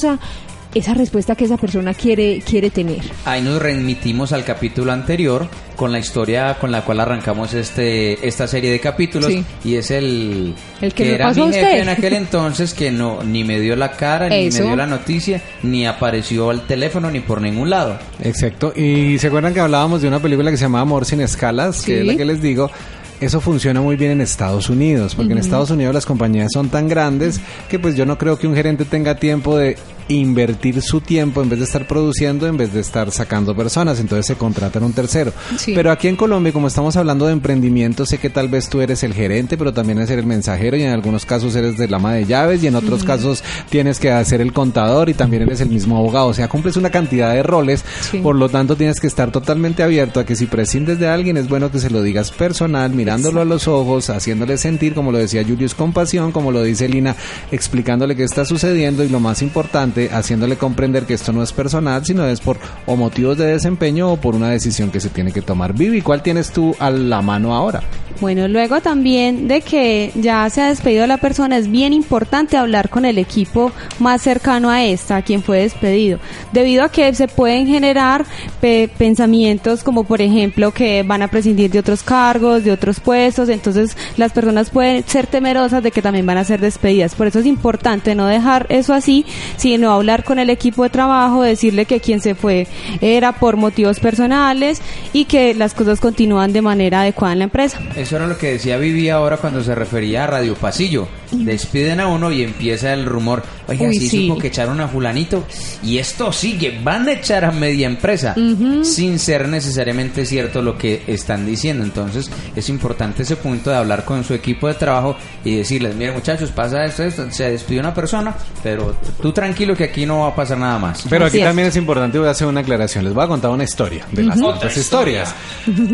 esa 0.75 0.93
respuesta 0.93 1.35
que 1.35 1.47
esa 1.47 1.57
persona 1.57 1.95
quiere, 1.95 2.43
quiere 2.47 2.69
tener. 2.71 3.01
Ahí 3.25 3.41
nos 3.41 3.63
remitimos 3.63 4.33
al 4.33 4.45
capítulo 4.45 4.93
anterior 4.93 5.49
con 5.75 5.91
la 5.93 5.99
historia 5.99 6.57
con 6.59 6.71
la 6.73 6.83
cual 6.83 7.01
arrancamos 7.01 7.53
este 7.55 8.27
esta 8.27 8.47
serie 8.47 8.71
de 8.71 8.81
capítulos 8.81 9.31
Sí. 9.31 9.45
y 9.65 9.77
es 9.77 9.91
el, 9.91 10.55
El 10.81 10.93
que 10.95 11.15
era 11.15 11.29
pasó 11.29 11.47
mi 11.47 11.53
jefe 11.53 11.65
usted. 11.67 11.83
en 11.83 11.89
aquel 11.91 12.13
entonces 12.15 12.73
que 12.75 12.91
no 12.91 13.23
ni 13.23 13.45
me 13.45 13.59
dio 13.61 13.75
la 13.77 13.93
cara 13.93 14.29
ni 14.29 14.47
Eso. 14.47 14.61
me 14.63 14.67
dio 14.69 14.77
la 14.77 14.87
noticia 14.87 15.41
ni 15.63 15.87
apareció 15.87 16.49
al 16.51 16.67
teléfono 16.67 17.11
ni 17.11 17.21
por 17.21 17.41
ningún 17.43 17.71
lado. 17.71 17.99
Exacto. 18.23 18.73
Y 18.77 19.19
se 19.19 19.27
acuerdan 19.29 19.53
que 19.55 19.61
hablábamos 19.61 20.03
de 20.03 20.09
una 20.09 20.21
película 20.21 20.51
que 20.51 20.57
se 20.59 20.65
llama 20.65 20.81
Amor 20.81 21.05
sin 21.07 21.21
escalas, 21.23 21.83
que 21.83 22.01
es 22.01 22.07
la 22.07 22.17
que 22.17 22.25
les 22.25 22.41
digo. 22.43 22.71
Eso 23.21 23.41
funciona 23.41 23.81
muy 23.81 23.97
bien 23.97 24.11
en 24.11 24.21
Estados 24.21 24.69
Unidos, 24.69 25.15
porque 25.15 25.33
en 25.33 25.39
Estados 25.39 25.71
Unidos 25.71 25.95
las 25.95 26.05
compañías 26.05 26.53
son 26.53 26.69
tan 26.69 26.87
grandes 26.87 27.41
que 27.71 27.79
pues 27.79 27.97
yo 27.97 28.05
no 28.05 28.19
creo 28.19 28.39
que 28.39 28.47
un 28.47 28.55
gerente 28.55 28.85
tenga 28.85 29.15
tiempo 29.15 29.57
de 29.57 29.79
invertir 30.09 30.81
su 30.83 31.01
tiempo 31.01 31.43
en 31.43 31.49
vez 31.49 31.59
de 31.59 31.65
estar 31.65 31.87
produciendo, 31.87 32.47
en 32.47 32.57
vez 32.57 32.73
de 32.73 32.81
estar 32.81 33.11
sacando 33.11 33.55
personas, 33.57 33.99
entonces 34.01 34.27
se 34.27 34.35
contratan 34.37 34.85
un 34.85 34.93
tercero. 34.93 35.33
Sí. 35.59 35.73
Pero 35.75 35.91
aquí 35.91 36.09
en 36.09 36.17
Colombia, 36.17 36.53
como 36.53 36.69
estamos 36.69 36.97
hablando 36.97 37.27
de 37.27 37.33
emprendimiento, 37.33 38.07
sé 38.07 38.19
que 38.19 38.31
tal 38.31 38.49
vez 38.49 38.69
tú 38.69 38.81
eres 38.81 39.03
el 39.03 39.15
gerente, 39.15 39.57
pero 39.59 39.73
también 39.73 39.99
eres 39.99 40.11
el 40.11 40.25
mensajero 40.27 40.77
y 40.77 40.83
en 40.83 40.93
algunos 40.93 41.27
casos 41.27 41.55
eres 41.57 41.77
del 41.77 41.93
ama 41.95 42.15
de 42.15 42.25
llaves 42.25 42.63
y 42.63 42.67
en 42.69 42.77
otros 42.77 43.05
casos 43.05 43.43
tienes 43.69 43.99
que 43.99 44.11
hacer 44.11 44.41
el 44.41 44.53
contador 44.53 45.09
y 45.09 45.15
también 45.15 45.43
eres 45.43 45.61
el 45.61 45.69
mismo 45.71 45.97
abogado. 45.97 46.29
O 46.29 46.35
sea, 46.35 46.49
cumples 46.49 46.77
una 46.77 46.91
cantidad 46.91 47.33
de 47.33 47.43
roles, 47.43 47.85
Sí. 48.11 48.19
por 48.19 48.37
lo 48.37 48.49
tanto 48.49 48.77
tienes 48.77 49.01
que 49.01 49.07
estar 49.07 49.33
totalmente 49.33 49.83
abierto 49.83 50.21
a 50.21 50.25
que 50.27 50.37
si 50.37 50.47
prescindes 50.47 50.99
de 50.99 51.09
alguien 51.09 51.37
es 51.37 51.49
bueno 51.49 51.71
que 51.71 51.79
se 51.81 51.91
lo 51.91 52.03
digas 52.03 52.31
personal, 52.31 52.93
mirándolo 52.93 53.41
a 53.41 53.45
los 53.45 53.67
ojos, 53.69 54.11
haciéndole 54.11 54.57
sentir, 54.59 54.95
como 54.95 55.11
lo 55.13 55.19
decía 55.19 55.43
Julius, 55.45 55.75
compasión, 55.75 56.33
como 56.33 56.53
lo 56.53 56.63
dice 56.63 56.89
Lina, 56.89 57.17
explicándole 57.51 58.15
qué 58.17 58.25
está 58.25 58.45
sucediendo 58.45 59.03
y 59.05 59.09
lo 59.09 59.21
más 59.21 59.43
importante, 59.43 59.96
haciéndole 60.13 60.57
comprender 60.57 61.05
que 61.05 61.15
esto 61.15 61.33
no 61.33 61.43
es 61.43 61.53
personal, 61.53 62.05
sino 62.05 62.27
es 62.27 62.41
por 62.41 62.59
o 62.87 62.97
motivos 62.97 63.39
de 63.39 63.47
desempeño 63.47 64.13
o 64.13 64.17
por 64.17 64.35
una 64.35 64.51
decisión 64.51 64.91
que 64.91 65.01
se 65.01 65.09
tiene 65.09 65.33
que 65.33 65.43
tomar. 65.43 65.73
Vivi, 65.75 66.01
¿cuál 66.03 66.23
tienes 66.23 66.51
tú 66.51 66.75
a 66.79 66.91
la 66.91 67.23
mano 67.23 67.55
ahora? 67.55 67.83
Bueno, 68.19 68.49
luego 68.49 68.81
también 68.81 69.47
de 69.47 69.61
que 69.61 70.11
ya 70.15 70.49
se 70.49 70.63
ha 70.63 70.69
despedido 70.69 71.07
la 71.07 71.19
persona, 71.19 71.59
es 71.59 71.71
bien 71.71 71.93
importante 71.93 72.57
hablar 72.57 72.89
con 72.89 73.05
el 73.05 73.19
equipo 73.19 73.73
más 73.99 74.23
cercano 74.23 74.71
a 74.71 74.83
esta, 74.85 75.17
a 75.17 75.23
quien 75.23 75.43
fue 75.43 75.59
despedido, 75.61 76.19
debido 76.51 76.83
a 76.83 76.89
que 76.89 77.13
se 77.15 77.29
pueden 77.29 77.67
generar 77.67 78.25
pe- 78.59 78.89
pensamientos 78.97 79.83
como 79.83 80.05
por 80.05 80.23
ejemplo 80.23 80.73
que 80.73 81.03
van 81.03 81.21
a 81.21 81.29
prescindir 81.29 81.71
de 81.71 81.79
otros 81.81 82.03
cargos, 82.03 82.65
de 82.65 82.73
otros 82.73 83.01
puestos, 83.01 83.51
entonces 83.51 83.95
las 84.17 84.33
personas 84.33 84.71
pueden 84.71 85.05
ser 85.07 85.27
temerosas 85.27 85.83
de 85.83 85.91
que 85.91 86.01
también 86.01 86.25
van 86.25 86.39
a 86.39 86.45
ser 86.45 86.61
despedidas. 86.61 87.15
Por 87.15 87.27
eso 87.27 87.41
es 87.41 87.47
importante 87.47 88.15
no 88.15 88.27
dejar 88.27 88.65
eso 88.71 88.95
así, 88.95 89.27
sino 89.59 89.86
hablar 89.93 90.25
con 90.25 90.39
el 90.39 90.51
equipo 90.51 90.83
de 90.83 90.91
trabajo, 90.91 91.43
decirle 91.43 91.85
que 91.87 92.01
quien 92.01 92.21
se 92.21 92.35
fue 92.35 92.67
era 93.01 93.33
por 93.33 93.57
motivos 93.57 94.01
personales 94.01 94.81
y 95.13 95.25
que 95.27 95.55
las 95.55 95.75
cosas 95.75 96.01
continúan 96.01 96.53
de 96.53 96.63
manera 96.63 97.03
adecuada 97.03 97.33
en 97.33 97.39
la 97.41 97.45
empresa. 97.45 97.79
Eso 97.97 98.17
era 98.17 98.27
lo 98.27 98.37
que 98.39 98.53
decía 98.53 98.77
Vivi 98.77 99.09
ahora 99.09 99.37
cuando 99.37 99.63
se 99.63 99.75
refería 99.75 100.25
a 100.25 100.27
Radio 100.27 100.55
Pasillo. 100.55 101.09
Despiden 101.33 102.01
a 102.01 102.07
uno 102.07 102.31
y 102.31 102.43
empieza 102.43 102.93
el 102.93 103.05
rumor. 103.05 103.43
Oiga, 103.69 103.89
Uy, 103.89 103.99
sí, 103.99 104.09
sí. 104.09 104.29
supo 104.29 104.39
que 104.41 104.47
echaron 104.47 104.81
a 104.81 104.87
fulanito. 104.89 105.45
Y 105.83 105.99
esto 105.99 106.33
sigue, 106.33 106.79
van 106.83 107.09
a 107.09 107.13
echar 107.13 107.45
a 107.45 107.51
media 107.51 107.87
empresa. 107.87 108.35
Sin 108.83 109.19
ser 109.19 109.49
necesariamente 109.49 110.25
cierto 110.25 110.63
lo 110.63 110.79
que 110.79 111.03
están 111.07 111.45
diciendo. 111.47 111.83
Entonces 111.85 112.31
es 112.55 112.69
importante 112.69 113.23
ese 113.23 113.37
punto 113.37 113.71
de 113.71 113.77
hablar 113.77 114.05
con 114.05 114.23
su 114.25 114.35
equipo 114.35 114.69
de 114.69 114.75
trabajo 114.75 115.17
y 115.45 115.57
decirles, 115.57 115.95
miren 115.97 116.15
muchachos, 116.15 116.51
pasa 116.53 116.85
esto, 116.85 117.03
esto. 117.03 117.27
Se 117.31 117.51
despidió 117.51 117.81
una 117.81 117.93
persona, 117.95 118.35
pero 118.63 118.95
tú 119.21 119.33
tranquilo 119.33 119.76
que 119.77 119.85
aquí 119.85 120.07
no 120.07 120.21
va 120.21 120.29
a 120.29 120.35
pasar 120.35 120.59
nada 120.59 120.79
más. 120.79 121.05
Pero 121.09 121.27
Así 121.27 121.37
aquí 121.37 121.43
es. 121.43 121.49
también 121.49 121.69
es 121.69 121.77
importante, 121.77 122.19
voy 122.19 122.29
a 122.29 122.31
hacer 122.33 122.47
una 122.47 122.61
aclaración. 122.61 123.05
Les 123.05 123.15
voy 123.15 123.25
a 123.25 123.29
contar 123.29 123.51
una 123.51 123.65
historia 123.65 124.05
de 124.13 124.23
las 124.23 124.41
otras 124.41 124.77
historias. 124.77 125.35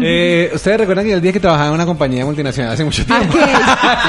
Eh, 0.03 0.51
Ustedes 0.55 0.79
recuerdan 0.79 1.05
que 1.07 1.13
el 1.13 1.21
día 1.21 1.33
que 1.33 1.41
trabajaba 1.41 1.69
en 1.69 1.75
una 1.75 1.87
compañía 1.87 2.25
multinacional 2.25 2.73
hace 2.73 2.85
mucho 2.85 3.05
tiempo. 3.05 3.37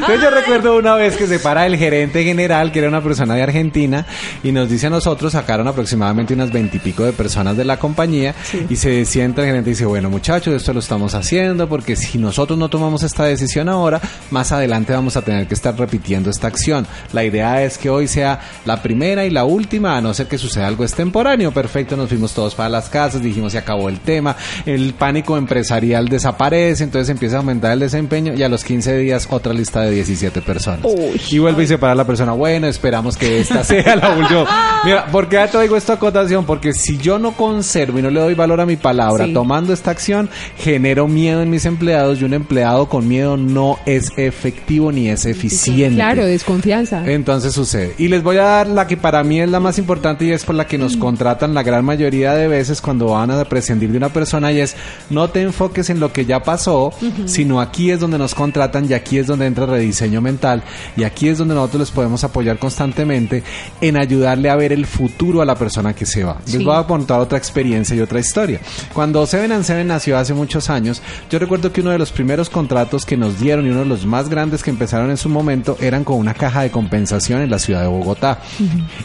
Entonces 0.00 0.20
yo 0.22 0.30
recuerdo 0.30 0.76
una 0.76 0.94
vez 0.94 1.16
que 1.16 1.26
se 1.26 1.38
para 1.38 1.66
el 1.66 1.76
gerente 1.76 2.24
general, 2.24 2.72
que 2.72 2.78
era 2.80 2.88
una 2.88 3.02
persona 3.02 3.34
de 3.34 3.42
Argentina, 3.42 4.06
y 4.42 4.52
nos 4.52 4.68
dice 4.68 4.86
a 4.86 4.90
nosotros, 4.90 5.32
sacaron 5.32 5.66
aproximadamente 5.68 6.34
unas 6.34 6.52
veintipico 6.52 7.04
de 7.04 7.12
personas 7.12 7.56
de 7.56 7.64
la 7.64 7.78
compañía, 7.78 8.34
y 8.68 8.76
se 8.76 9.04
sienta 9.04 9.42
el 9.42 9.48
gerente 9.48 9.70
y 9.70 9.72
dice, 9.74 9.84
bueno 9.86 10.10
muchachos, 10.10 10.54
esto 10.54 10.72
lo 10.72 10.80
estamos 10.80 11.14
haciendo 11.14 11.68
porque 11.68 11.96
si 11.96 12.18
nosotros 12.18 12.58
no 12.58 12.68
tomamos 12.68 13.02
esta 13.02 13.24
decisión 13.24 13.68
ahora, 13.68 14.00
más 14.30 14.52
adelante 14.52 14.92
vamos 14.92 15.16
a 15.16 15.22
tener 15.22 15.46
que 15.46 15.54
estar 15.54 15.76
repitiendo 15.78 16.30
esta 16.30 16.46
acción. 16.46 16.86
La 17.12 17.24
idea 17.24 17.62
es 17.62 17.78
que 17.78 17.90
hoy 17.90 18.08
sea 18.08 18.40
la 18.64 18.82
primera 18.82 18.99
y 19.00 19.30
la 19.30 19.44
última, 19.44 19.96
a 19.96 20.00
no 20.00 20.12
ser 20.14 20.26
que 20.26 20.36
suceda 20.38 20.66
algo 20.66 20.84
extemporáneo. 20.84 21.52
Perfecto, 21.52 21.96
nos 21.96 22.08
fuimos 22.08 22.32
todos 22.34 22.54
para 22.54 22.68
las 22.68 22.88
casas, 22.88 23.22
dijimos 23.22 23.52
se 23.52 23.58
acabó 23.58 23.88
el 23.88 24.00
tema, 24.00 24.36
el 24.66 24.94
pánico 24.94 25.36
empresarial 25.36 26.08
desaparece, 26.08 26.84
entonces 26.84 27.08
empieza 27.08 27.36
a 27.36 27.38
aumentar 27.40 27.72
el 27.72 27.80
desempeño 27.80 28.34
y 28.34 28.42
a 28.42 28.48
los 28.48 28.62
15 28.64 28.96
días 28.98 29.26
otra 29.30 29.52
lista 29.52 29.80
de 29.82 29.90
17 29.92 30.40
personas. 30.42 30.86
y 31.30 31.38
vuelve 31.38 31.64
y 31.64 31.66
se 31.66 31.78
para 31.78 31.94
la 31.94 32.06
persona, 32.06 32.32
bueno, 32.32 32.66
esperamos 32.66 33.16
que 33.16 33.40
esta 33.40 33.64
sea 33.64 33.96
la 33.96 34.10
última. 34.16 34.80
Mira, 34.84 35.06
¿por 35.06 35.28
qué 35.28 35.38
te 35.50 35.60
digo 35.62 35.76
esta 35.76 35.94
acotación? 35.94 36.44
Porque 36.44 36.72
si 36.72 36.98
yo 36.98 37.18
no 37.18 37.32
conservo 37.32 37.98
y 37.98 38.02
no 38.02 38.10
le 38.10 38.20
doy 38.20 38.34
valor 38.34 38.60
a 38.60 38.66
mi 38.66 38.76
palabra 38.76 39.26
Sí. 39.26 39.32
tomando 39.32 39.72
esta 39.72 39.90
acción, 39.90 40.28
genero 40.58 41.08
miedo 41.08 41.42
en 41.42 41.50
mis 41.50 41.64
empleados 41.64 42.20
y 42.20 42.24
un 42.24 42.34
empleado 42.34 42.88
con 42.88 43.06
miedo 43.08 43.36
no 43.36 43.78
es 43.86 44.10
efectivo 44.16 44.92
ni 44.92 45.08
es 45.08 45.24
eficiente. 45.26 45.96
Claro, 45.96 46.24
desconfianza. 46.26 47.02
Entonces 47.06 47.52
sucede. 47.52 47.94
Y 47.98 48.08
les 48.08 48.22
voy 48.22 48.36
a 48.38 48.42
dar 48.44 48.66
la 48.68 48.86
que 48.90 48.96
para 48.96 49.22
mí 49.22 49.40
es 49.40 49.48
la 49.48 49.60
más 49.60 49.78
importante 49.78 50.24
y 50.24 50.32
es 50.32 50.44
por 50.44 50.56
la 50.56 50.66
que 50.66 50.76
nos 50.76 50.96
contratan 50.96 51.54
la 51.54 51.62
gran 51.62 51.84
mayoría 51.84 52.34
de 52.34 52.48
veces 52.48 52.80
cuando 52.80 53.06
van 53.06 53.30
a 53.30 53.44
prescindir 53.44 53.88
de 53.92 53.98
una 53.98 54.08
persona 54.08 54.50
y 54.50 54.58
es 54.58 54.74
no 55.10 55.30
te 55.30 55.42
enfoques 55.42 55.90
en 55.90 56.00
lo 56.00 56.12
que 56.12 56.26
ya 56.26 56.42
pasó, 56.42 56.92
sino 57.26 57.60
aquí 57.60 57.92
es 57.92 58.00
donde 58.00 58.18
nos 58.18 58.34
contratan 58.34 58.90
y 58.90 58.94
aquí 58.94 59.18
es 59.18 59.28
donde 59.28 59.46
entra 59.46 59.64
rediseño 59.64 60.20
mental 60.20 60.64
y 60.96 61.04
aquí 61.04 61.28
es 61.28 61.38
donde 61.38 61.54
nosotros 61.54 61.80
les 61.82 61.90
podemos 61.92 62.24
apoyar 62.24 62.58
constantemente 62.58 63.44
en 63.80 63.96
ayudarle 63.96 64.50
a 64.50 64.56
ver 64.56 64.72
el 64.72 64.86
futuro 64.86 65.40
a 65.40 65.44
la 65.44 65.54
persona 65.54 65.94
que 65.94 66.04
se 66.04 66.24
va. 66.24 66.38
Les 66.46 66.56
Sí. 66.56 66.64
voy 66.64 66.74
a 66.76 66.82
contar 66.82 67.20
otra 67.20 67.38
experiencia 67.38 67.94
y 67.94 68.00
otra 68.00 68.18
historia. 68.18 68.58
Cuando 68.92 69.24
Seven 69.24 69.52
and 69.52 69.62
Seven 69.62 69.86
nació 69.86 70.18
hace 70.18 70.34
muchos 70.34 70.68
años, 70.68 71.00
yo 71.30 71.38
recuerdo 71.38 71.72
que 71.72 71.80
uno 71.80 71.90
de 71.90 71.98
los 71.98 72.10
primeros 72.10 72.50
contratos 72.50 73.06
que 73.06 73.16
nos 73.16 73.38
dieron 73.38 73.66
y 73.66 73.70
uno 73.70 73.80
de 73.80 73.86
los 73.86 74.04
más 74.04 74.28
grandes 74.28 74.64
que 74.64 74.70
empezaron 74.70 75.10
en 75.10 75.16
su 75.16 75.28
momento 75.28 75.76
eran 75.80 76.02
con 76.02 76.16
una 76.16 76.34
caja 76.34 76.62
de 76.62 76.72
compensación 76.72 77.40
en 77.40 77.50
la 77.50 77.60
ciudad 77.60 77.82
de 77.82 77.86
Bogotá. 77.86 78.40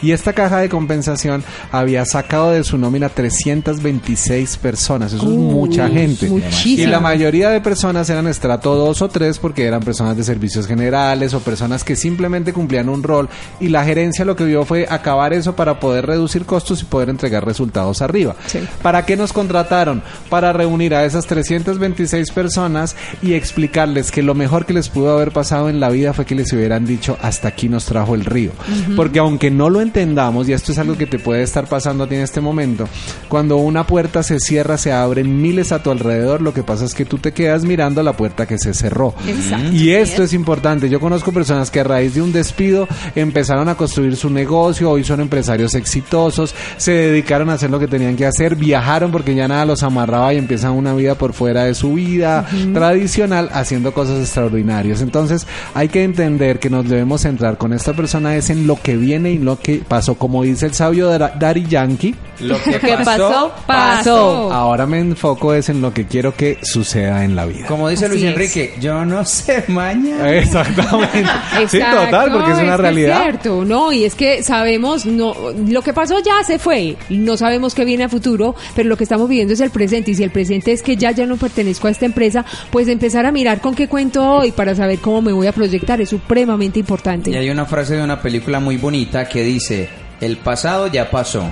Y 0.02 0.12
esta 0.12 0.32
caja 0.32 0.58
de 0.58 0.68
compensación 0.68 1.44
había 1.72 2.04
sacado 2.04 2.50
de 2.50 2.64
su 2.64 2.78
nómina 2.78 3.08
326 3.08 4.56
personas. 4.58 5.12
Eso 5.12 5.24
es 5.24 5.30
mucha 5.30 5.88
gente. 5.88 6.28
muchísimo. 6.28 6.82
Y 6.82 6.86
la 6.86 7.00
mayoría 7.00 7.50
de 7.50 7.60
personas 7.60 8.08
eran 8.10 8.26
estrato 8.26 8.74
2 8.74 9.02
o 9.02 9.08
3 9.08 9.38
porque 9.38 9.64
eran 9.64 9.80
personas 9.82 10.16
de 10.16 10.24
servicios 10.24 10.66
generales 10.66 11.34
o 11.34 11.40
personas 11.40 11.84
que 11.84 11.96
simplemente 11.96 12.52
cumplían 12.52 12.88
un 12.88 13.02
rol 13.02 13.28
y 13.60 13.68
la 13.68 13.84
gerencia 13.84 14.24
lo 14.24 14.36
que 14.36 14.44
vio 14.44 14.64
fue 14.64 14.86
acabar 14.88 15.32
eso 15.32 15.56
para 15.56 15.80
poder 15.80 16.06
reducir 16.06 16.44
costos 16.44 16.82
y 16.82 16.84
poder 16.84 17.08
entregar 17.08 17.44
resultados 17.44 18.02
arriba. 18.02 18.36
Sí. 18.46 18.60
¿Para 18.82 19.04
qué 19.04 19.16
nos 19.16 19.32
contrataron? 19.32 20.02
Para 20.28 20.52
reunir 20.52 20.94
a 20.94 21.04
esas 21.04 21.26
326 21.26 22.30
personas 22.30 22.96
y 23.22 23.34
explicarles 23.34 24.10
que 24.10 24.22
lo 24.22 24.34
mejor 24.34 24.66
que 24.66 24.72
les 24.72 24.88
pudo 24.88 25.12
haber 25.12 25.32
pasado 25.32 25.68
en 25.68 25.80
la 25.80 25.88
vida 25.88 26.12
fue 26.12 26.24
que 26.24 26.34
les 26.34 26.52
hubieran 26.52 26.86
dicho 26.86 27.16
hasta 27.20 27.48
aquí 27.48 27.68
nos 27.68 27.84
trajo 27.86 28.14
el 28.14 28.24
río. 28.24 28.52
Porque 28.94 29.18
aunque 29.18 29.50
no 29.56 29.70
lo 29.70 29.80
entendamos, 29.80 30.48
y 30.48 30.52
esto 30.52 30.72
es 30.72 30.78
algo 30.78 30.96
que 30.96 31.06
te 31.06 31.18
puede 31.18 31.42
estar 31.42 31.66
pasando 31.66 32.04
a 32.04 32.08
ti 32.08 32.14
en 32.14 32.22
este 32.22 32.40
momento, 32.40 32.88
cuando 33.28 33.56
una 33.56 33.86
puerta 33.86 34.22
se 34.22 34.38
cierra, 34.40 34.76
se 34.78 34.92
abren 34.92 35.40
miles 35.40 35.72
a 35.72 35.82
tu 35.82 35.90
alrededor, 35.90 36.42
lo 36.42 36.52
que 36.52 36.62
pasa 36.62 36.84
es 36.84 36.94
que 36.94 37.04
tú 37.04 37.18
te 37.18 37.32
quedas 37.32 37.64
mirando 37.64 38.02
la 38.02 38.16
puerta 38.16 38.46
que 38.46 38.58
se 38.58 38.74
cerró. 38.74 39.14
Exacto. 39.26 39.72
Y 39.72 39.90
esto 39.90 40.22
es 40.22 40.32
importante. 40.32 40.88
Yo 40.88 41.00
conozco 41.00 41.32
personas 41.32 41.70
que 41.70 41.80
a 41.80 41.84
raíz 41.84 42.14
de 42.14 42.22
un 42.22 42.32
despido 42.32 42.86
empezaron 43.14 43.68
a 43.68 43.74
construir 43.74 44.16
su 44.16 44.30
negocio, 44.30 44.90
hoy 44.90 45.04
son 45.04 45.20
empresarios 45.20 45.74
exitosos, 45.74 46.54
se 46.76 46.92
dedicaron 46.92 47.50
a 47.50 47.54
hacer 47.54 47.70
lo 47.70 47.78
que 47.78 47.88
tenían 47.88 48.16
que 48.16 48.26
hacer, 48.26 48.56
viajaron 48.56 49.10
porque 49.10 49.34
ya 49.34 49.48
nada 49.48 49.64
los 49.64 49.82
amarraba 49.82 50.34
y 50.34 50.38
empiezan 50.38 50.72
una 50.72 50.94
vida 50.94 51.14
por 51.14 51.32
fuera 51.32 51.64
de 51.64 51.74
su 51.74 51.94
vida 51.94 52.46
tradicional 52.72 53.50
haciendo 53.52 53.92
cosas 53.92 54.20
extraordinarias. 54.20 55.00
Entonces 55.00 55.46
hay 55.74 55.88
que 55.88 56.04
entender 56.04 56.58
que 56.58 56.70
nos 56.70 56.88
debemos 56.88 57.22
centrar 57.22 57.58
con 57.58 57.72
esta 57.72 57.92
persona 57.92 58.36
es 58.36 58.50
en 58.50 58.66
lo 58.66 58.80
que 58.80 58.96
viene 58.96 59.30
y 59.32 59.38
lo 59.46 59.58
que 59.58 59.82
pasó, 59.86 60.16
como 60.16 60.42
dice 60.42 60.66
el 60.66 60.74
sabio 60.74 61.08
Dar- 61.08 61.38
Daddy 61.38 61.64
Yankee. 61.66 62.14
Lo 62.40 62.62
que 62.62 62.78
¿Qué 62.78 62.88
pasó? 63.02 63.04
Pasó. 63.06 63.52
Pasó. 63.66 64.52
Ahora 64.52 64.84
me 64.86 64.98
enfoco 64.98 65.54
es 65.54 65.70
en 65.70 65.80
lo 65.80 65.94
que 65.94 66.06
quiero 66.06 66.34
que 66.34 66.58
suceda 66.62 67.24
en 67.24 67.34
la 67.34 67.46
vida. 67.46 67.66
Como 67.66 67.88
dice 67.88 68.04
Así 68.04 68.12
Luis 68.14 68.24
es. 68.24 68.30
Enrique, 68.32 68.74
yo 68.78 69.04
no 69.06 69.24
sé 69.24 69.64
mañana. 69.68 70.30
Exactamente. 70.34 71.30
sí, 71.68 71.78
total, 71.78 72.30
porque 72.32 72.52
es 72.52 72.58
una 72.58 72.76
realidad. 72.76 73.22
cierto, 73.22 73.64
no, 73.64 73.92
y 73.92 74.04
es 74.04 74.14
que 74.14 74.42
sabemos, 74.42 75.06
no, 75.06 75.34
lo 75.66 75.80
que 75.82 75.94
pasó 75.94 76.18
ya 76.22 76.44
se 76.44 76.58
fue, 76.58 76.96
no 77.08 77.36
sabemos 77.38 77.74
qué 77.74 77.84
viene 77.86 78.04
a 78.04 78.08
futuro, 78.08 78.54
pero 78.74 78.88
lo 78.88 78.96
que 78.98 79.04
estamos 79.04 79.28
viviendo 79.28 79.54
es 79.54 79.60
el 79.60 79.70
presente, 79.70 80.10
y 80.10 80.14
si 80.14 80.22
el 80.22 80.30
presente 80.30 80.72
es 80.72 80.82
que 80.82 80.96
ya 80.96 81.12
ya 81.12 81.24
no 81.26 81.36
pertenezco 81.36 81.88
a 81.88 81.90
esta 81.90 82.04
empresa, 82.06 82.44
pues 82.70 82.88
empezar 82.88 83.24
a 83.26 83.32
mirar 83.32 83.60
con 83.60 83.74
qué 83.74 83.88
cuento 83.88 84.22
hoy 84.28 84.52
para 84.52 84.74
saber 84.74 84.98
cómo 84.98 85.22
me 85.22 85.32
voy 85.32 85.46
a 85.46 85.52
proyectar 85.52 86.00
es 86.00 86.10
supremamente 86.10 86.78
importante. 86.78 87.30
Y 87.30 87.36
hay 87.36 87.48
una 87.50 87.64
frase 87.64 87.96
de 87.96 88.02
una 88.02 88.20
película 88.20 88.60
muy 88.60 88.76
bonita 88.76 89.26
que 89.28 89.35
dice, 89.42 89.88
el 90.20 90.36
pasado 90.36 90.86
ya 90.86 91.10
pasó, 91.10 91.50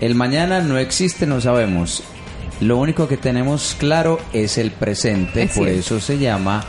el 0.00 0.14
mañana 0.14 0.60
no 0.60 0.78
existe, 0.78 1.26
no 1.26 1.40
sabemos. 1.40 2.02
Lo 2.60 2.78
único 2.78 3.08
que 3.08 3.16
tenemos 3.16 3.76
claro 3.78 4.20
es 4.32 4.58
el 4.58 4.70
presente, 4.70 5.42
Es 5.44 5.56
por 5.56 5.68
eso 5.68 6.00
se 6.00 6.18
llama 6.18 6.64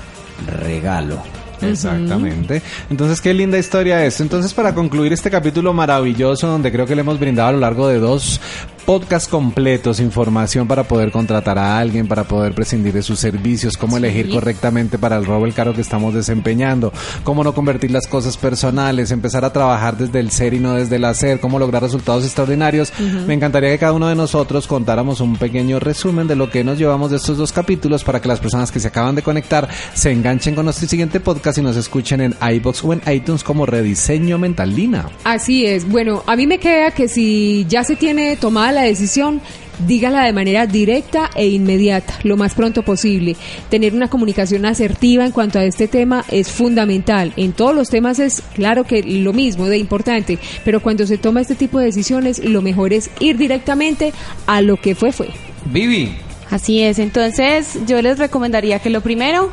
regalo. 0.61 1.21
Exactamente. 1.61 2.61
Entonces, 2.89 3.21
qué 3.21 3.33
linda 3.33 3.57
historia 3.57 4.03
esto. 4.05 4.23
Entonces, 4.23 4.53
para 4.53 4.73
concluir 4.73 5.13
este 5.13 5.29
capítulo 5.29 5.73
maravilloso, 5.73 6.47
donde 6.47 6.71
creo 6.71 6.85
que 6.85 6.95
le 6.95 7.01
hemos 7.01 7.19
brindado 7.19 7.49
a 7.49 7.51
lo 7.53 7.59
largo 7.59 7.87
de 7.87 7.99
dos 7.99 8.41
podcasts 8.85 9.27
completos, 9.27 9.99
información 9.99 10.67
para 10.67 10.83
poder 10.83 11.11
contratar 11.11 11.57
a 11.57 11.79
alguien, 11.79 12.07
para 12.07 12.23
poder 12.23 12.53
prescindir 12.53 12.93
de 12.93 13.01
sus 13.01 13.19
servicios, 13.19 13.77
cómo 13.77 13.97
elegir 13.97 14.29
correctamente 14.29 14.99
para 14.99 15.17
el 15.17 15.25
robo 15.25 15.45
el 15.45 15.53
cargo 15.53 15.73
que 15.73 15.81
estamos 15.81 16.13
desempeñando, 16.13 16.93
cómo 17.23 17.43
no 17.43 17.53
convertir 17.53 17.89
las 17.91 18.07
cosas 18.07 18.37
personales, 18.37 19.09
empezar 19.09 19.43
a 19.43 19.51
trabajar 19.51 19.97
desde 19.97 20.19
el 20.19 20.29
ser 20.29 20.53
y 20.53 20.59
no 20.59 20.75
desde 20.75 20.97
el 20.97 21.05
hacer, 21.05 21.39
cómo 21.39 21.57
lograr 21.57 21.81
resultados 21.81 22.23
extraordinarios. 22.23 22.93
Me 23.25 23.33
encantaría 23.33 23.71
que 23.71 23.79
cada 23.79 23.93
uno 23.93 24.07
de 24.07 24.15
nosotros 24.15 24.67
contáramos 24.67 25.19
un 25.19 25.35
pequeño 25.37 25.79
resumen 25.79 26.27
de 26.27 26.35
lo 26.35 26.51
que 26.51 26.63
nos 26.63 26.77
llevamos 26.77 27.09
de 27.09 27.17
estos 27.17 27.37
dos 27.37 27.51
capítulos 27.51 28.03
para 28.03 28.21
que 28.21 28.27
las 28.27 28.39
personas 28.39 28.71
que 28.71 28.79
se 28.79 28.89
acaban 28.89 29.15
de 29.15 29.23
conectar 29.23 29.67
se 29.93 30.11
enganchen 30.11 30.53
con 30.53 30.65
nuestro 30.65 30.87
siguiente 30.87 31.19
podcast 31.19 31.57
y 31.57 31.61
nos 31.61 31.75
escuchen 31.75 32.21
en 32.21 32.35
iBox 32.39 32.83
o 32.83 32.93
en 32.93 33.01
iTunes 33.11 33.43
como 33.43 33.65
Rediseño 33.65 34.37
Mental 34.37 34.75
Lina. 34.75 35.09
Así 35.23 35.65
es. 35.65 35.89
Bueno, 35.89 36.23
a 36.27 36.35
mí 36.35 36.45
me 36.45 36.59
queda 36.59 36.91
que 36.91 37.07
si 37.07 37.65
ya 37.67 37.83
se 37.83 37.95
tiene 37.95 38.35
tomada 38.35 38.74
la 38.75 38.83
decisión, 38.83 39.41
dígala 39.87 40.23
de 40.23 40.33
manera 40.33 40.67
directa 40.67 41.29
e 41.35 41.47
inmediata, 41.47 42.13
lo 42.23 42.37
más 42.37 42.53
pronto 42.53 42.83
posible. 42.83 43.35
Tener 43.69 43.93
una 43.93 44.09
comunicación 44.09 44.65
asertiva 44.65 45.25
en 45.25 45.31
cuanto 45.31 45.59
a 45.59 45.65
este 45.65 45.87
tema 45.87 46.23
es 46.29 46.49
fundamental. 46.49 47.33
En 47.37 47.53
todos 47.53 47.75
los 47.75 47.89
temas 47.89 48.19
es 48.19 48.41
claro 48.53 48.83
que 48.83 49.01
lo 49.03 49.33
mismo 49.33 49.67
de 49.67 49.77
importante, 49.77 50.37
pero 50.63 50.81
cuando 50.81 51.07
se 51.07 51.17
toma 51.17 51.41
este 51.41 51.55
tipo 51.55 51.79
de 51.79 51.85
decisiones, 51.85 52.39
lo 52.39 52.61
mejor 52.61 52.93
es 52.93 53.09
ir 53.19 53.37
directamente 53.37 54.13
a 54.45 54.61
lo 54.61 54.77
que 54.77 54.95
fue 54.95 55.11
fue. 55.11 55.29
Vivi, 55.65 56.15
Así 56.51 56.81
es, 56.81 56.99
entonces 56.99 57.79
yo 57.87 58.01
les 58.01 58.19
recomendaría 58.19 58.79
que 58.79 58.89
lo 58.89 59.01
primero 59.01 59.49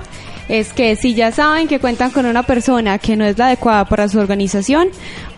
es 0.53 0.74
que 0.74 0.96
si 0.96 1.14
ya 1.14 1.32
saben 1.32 1.66
que 1.66 1.80
cuentan 1.80 2.11
con 2.11 2.26
una 2.26 2.42
persona 2.42 2.98
que 2.98 3.16
no 3.16 3.24
es 3.24 3.38
la 3.38 3.46
adecuada 3.46 3.86
para 3.86 4.07
su 4.07 4.18
organización, 4.18 4.88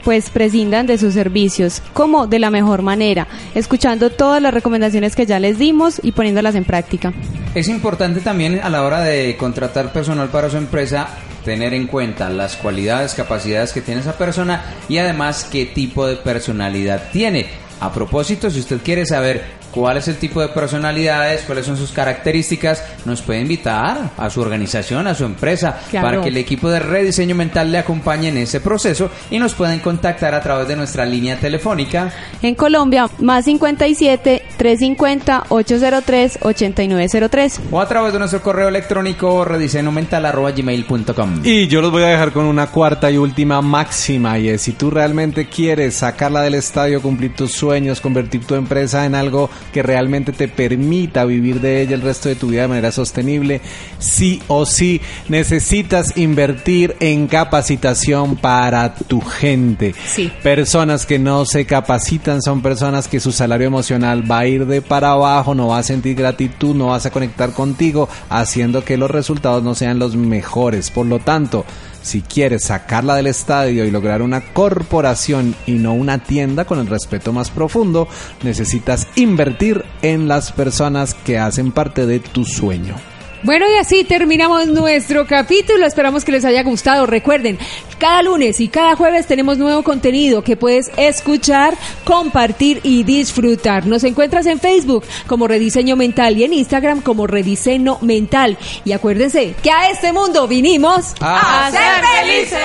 pues 0.02 0.28
prescindan 0.28 0.88
de 0.88 0.98
sus 0.98 1.14
servicios, 1.14 1.80
como 1.92 2.26
de 2.26 2.40
la 2.40 2.50
mejor 2.50 2.82
manera, 2.82 3.28
escuchando 3.54 4.10
todas 4.10 4.42
las 4.42 4.52
recomendaciones 4.52 5.14
que 5.14 5.24
ya 5.24 5.38
les 5.38 5.56
dimos 5.56 6.00
y 6.02 6.10
poniéndolas 6.10 6.56
en 6.56 6.64
práctica. 6.64 7.12
es 7.54 7.68
importante 7.68 8.22
también 8.22 8.58
a 8.60 8.68
la 8.68 8.82
hora 8.82 9.02
de 9.02 9.36
contratar 9.36 9.92
personal 9.92 10.30
para 10.30 10.50
su 10.50 10.56
empresa 10.56 11.06
tener 11.44 11.74
en 11.74 11.86
cuenta 11.86 12.28
las 12.28 12.56
cualidades, 12.56 13.14
capacidades 13.14 13.72
que 13.72 13.82
tiene 13.82 14.00
esa 14.00 14.18
persona 14.18 14.64
y 14.88 14.98
además 14.98 15.44
qué 15.44 15.64
tipo 15.64 16.08
de 16.08 16.16
personalidad 16.16 17.10
tiene. 17.12 17.46
A 17.80 17.92
propósito, 17.92 18.50
si 18.50 18.58
usted 18.58 18.80
quiere 18.82 19.06
saber 19.06 19.44
cuál 19.74 19.96
es 19.96 20.06
el 20.08 20.16
tipo 20.16 20.40
de 20.40 20.48
personalidades, 20.48 21.42
cuáles 21.42 21.66
son 21.66 21.76
sus 21.76 21.90
características, 21.90 22.84
nos 23.04 23.22
puede 23.22 23.40
invitar 23.40 24.10
a 24.16 24.30
su 24.30 24.40
organización, 24.40 25.06
a 25.08 25.14
su 25.14 25.24
empresa, 25.24 25.78
Claro. 25.90 26.06
para 26.08 26.22
que 26.22 26.28
el 26.28 26.36
equipo 26.36 26.70
de 26.70 26.78
rediseño 26.78 27.34
mental 27.34 27.72
le 27.72 27.78
acompañe 27.78 28.28
en 28.28 28.36
ese 28.38 28.60
proceso 28.60 29.10
y 29.30 29.38
nos 29.38 29.54
pueden 29.54 29.80
contactar 29.80 30.34
a 30.34 30.40
través 30.40 30.68
de 30.68 30.76
nuestra 30.76 31.04
línea 31.04 31.38
telefónica 31.38 32.12
En 32.42 32.54
Colombia, 32.54 33.08
más 33.18 33.44
57 33.46 34.42
350 34.56 35.44
803 35.48 36.38
8903. 36.42 37.60
o 37.70 37.80
a 37.80 37.88
través 37.88 38.12
de 38.12 38.18
nuestro 38.20 38.40
correo 38.42 38.68
electrónico 38.68 39.44
rediseñomental.gmail.com. 39.44 41.40
Y 41.44 41.66
yo 41.68 41.80
los 41.80 41.90
voy 41.90 42.02
a 42.02 42.08
dejar 42.08 42.32
con 42.32 42.44
una 42.44 42.68
cuarta 42.68 43.10
y 43.10 43.16
última 43.18 43.60
máxima 43.62 44.38
y 44.38 44.48
es 44.50 44.62
si 44.62 44.72
tú 44.72 44.90
realmente 44.90 45.48
quieres 45.48 45.94
sacarla 45.96 46.42
del 46.42 46.54
estadio, 46.54 47.02
cumplir 47.02 47.34
tus 47.34 47.52
sueños, 47.52 48.00
convertir 48.00 48.44
tu 48.44 48.54
empresa 48.54 49.04
en 49.06 49.14
algo 49.14 49.50
que 49.72 49.82
realmente 49.82 50.32
te 50.32 50.48
permita 50.48 51.24
vivir 51.24 51.60
de 51.60 51.82
ella 51.82 51.94
el 51.94 52.02
resto 52.02 52.28
de 52.28 52.36
tu 52.36 52.48
vida 52.48 52.62
de 52.62 52.68
manera 52.68 52.92
sostenible, 52.92 53.60
sí 53.98 54.42
o 54.48 54.66
sí 54.66 55.00
necesitas 55.28 56.16
invertir 56.16 56.96
en 57.00 57.26
capacitación 57.26 58.36
para 58.36 58.94
tu 58.94 59.20
gente. 59.20 59.94
Sí. 60.06 60.30
Personas 60.42 61.06
que 61.06 61.18
no 61.18 61.44
se 61.44 61.66
capacitan 61.66 62.42
son 62.42 62.62
personas 62.62 63.08
que 63.08 63.20
su 63.20 63.32
salario 63.32 63.66
emocional 63.66 64.30
va 64.30 64.40
a 64.40 64.46
ir 64.46 64.66
de 64.66 64.82
para 64.82 65.12
abajo, 65.12 65.54
no 65.54 65.68
va 65.68 65.78
a 65.78 65.82
sentir 65.82 66.16
gratitud, 66.16 66.74
no 66.74 66.88
vas 66.88 67.06
a 67.06 67.10
conectar 67.10 67.52
contigo, 67.52 68.08
haciendo 68.28 68.84
que 68.84 68.96
los 68.96 69.10
resultados 69.10 69.62
no 69.62 69.74
sean 69.74 69.98
los 69.98 70.16
mejores. 70.16 70.90
Por 70.90 71.06
lo 71.06 71.18
tanto, 71.18 71.64
si 72.04 72.20
quieres 72.20 72.64
sacarla 72.64 73.16
del 73.16 73.26
estadio 73.26 73.84
y 73.84 73.90
lograr 73.90 74.20
una 74.20 74.52
corporación 74.52 75.56
y 75.66 75.72
no 75.72 75.94
una 75.94 76.18
tienda 76.18 76.66
con 76.66 76.78
el 76.78 76.86
respeto 76.86 77.32
más 77.32 77.50
profundo, 77.50 78.06
necesitas 78.42 79.08
invertir 79.16 79.84
en 80.02 80.28
las 80.28 80.52
personas 80.52 81.14
que 81.14 81.38
hacen 81.38 81.72
parte 81.72 82.06
de 82.06 82.20
tu 82.20 82.44
sueño. 82.44 83.13
Bueno, 83.44 83.66
y 83.70 83.76
así 83.76 84.04
terminamos 84.04 84.68
nuestro 84.68 85.26
capítulo. 85.26 85.86
Esperamos 85.86 86.24
que 86.24 86.32
les 86.32 86.46
haya 86.46 86.62
gustado. 86.62 87.04
Recuerden, 87.04 87.58
cada 87.98 88.22
lunes 88.22 88.58
y 88.58 88.68
cada 88.68 88.96
jueves 88.96 89.26
tenemos 89.26 89.58
nuevo 89.58 89.82
contenido 89.82 90.42
que 90.42 90.56
puedes 90.56 90.90
escuchar, 90.96 91.76
compartir 92.04 92.80
y 92.82 93.04
disfrutar. 93.04 93.86
Nos 93.86 94.02
encuentras 94.04 94.46
en 94.46 94.60
Facebook 94.60 95.04
como 95.26 95.46
Rediseño 95.46 95.94
Mental 95.94 96.38
y 96.38 96.44
en 96.44 96.54
Instagram 96.54 97.02
como 97.02 97.26
Rediseño 97.26 97.98
Mental. 98.00 98.56
Y 98.86 98.92
acuérdense 98.92 99.54
que 99.62 99.70
a 99.70 99.90
este 99.90 100.14
mundo 100.14 100.48
vinimos 100.48 101.14
A 101.20 101.70
ser 101.70 102.02
felices. 102.24 102.64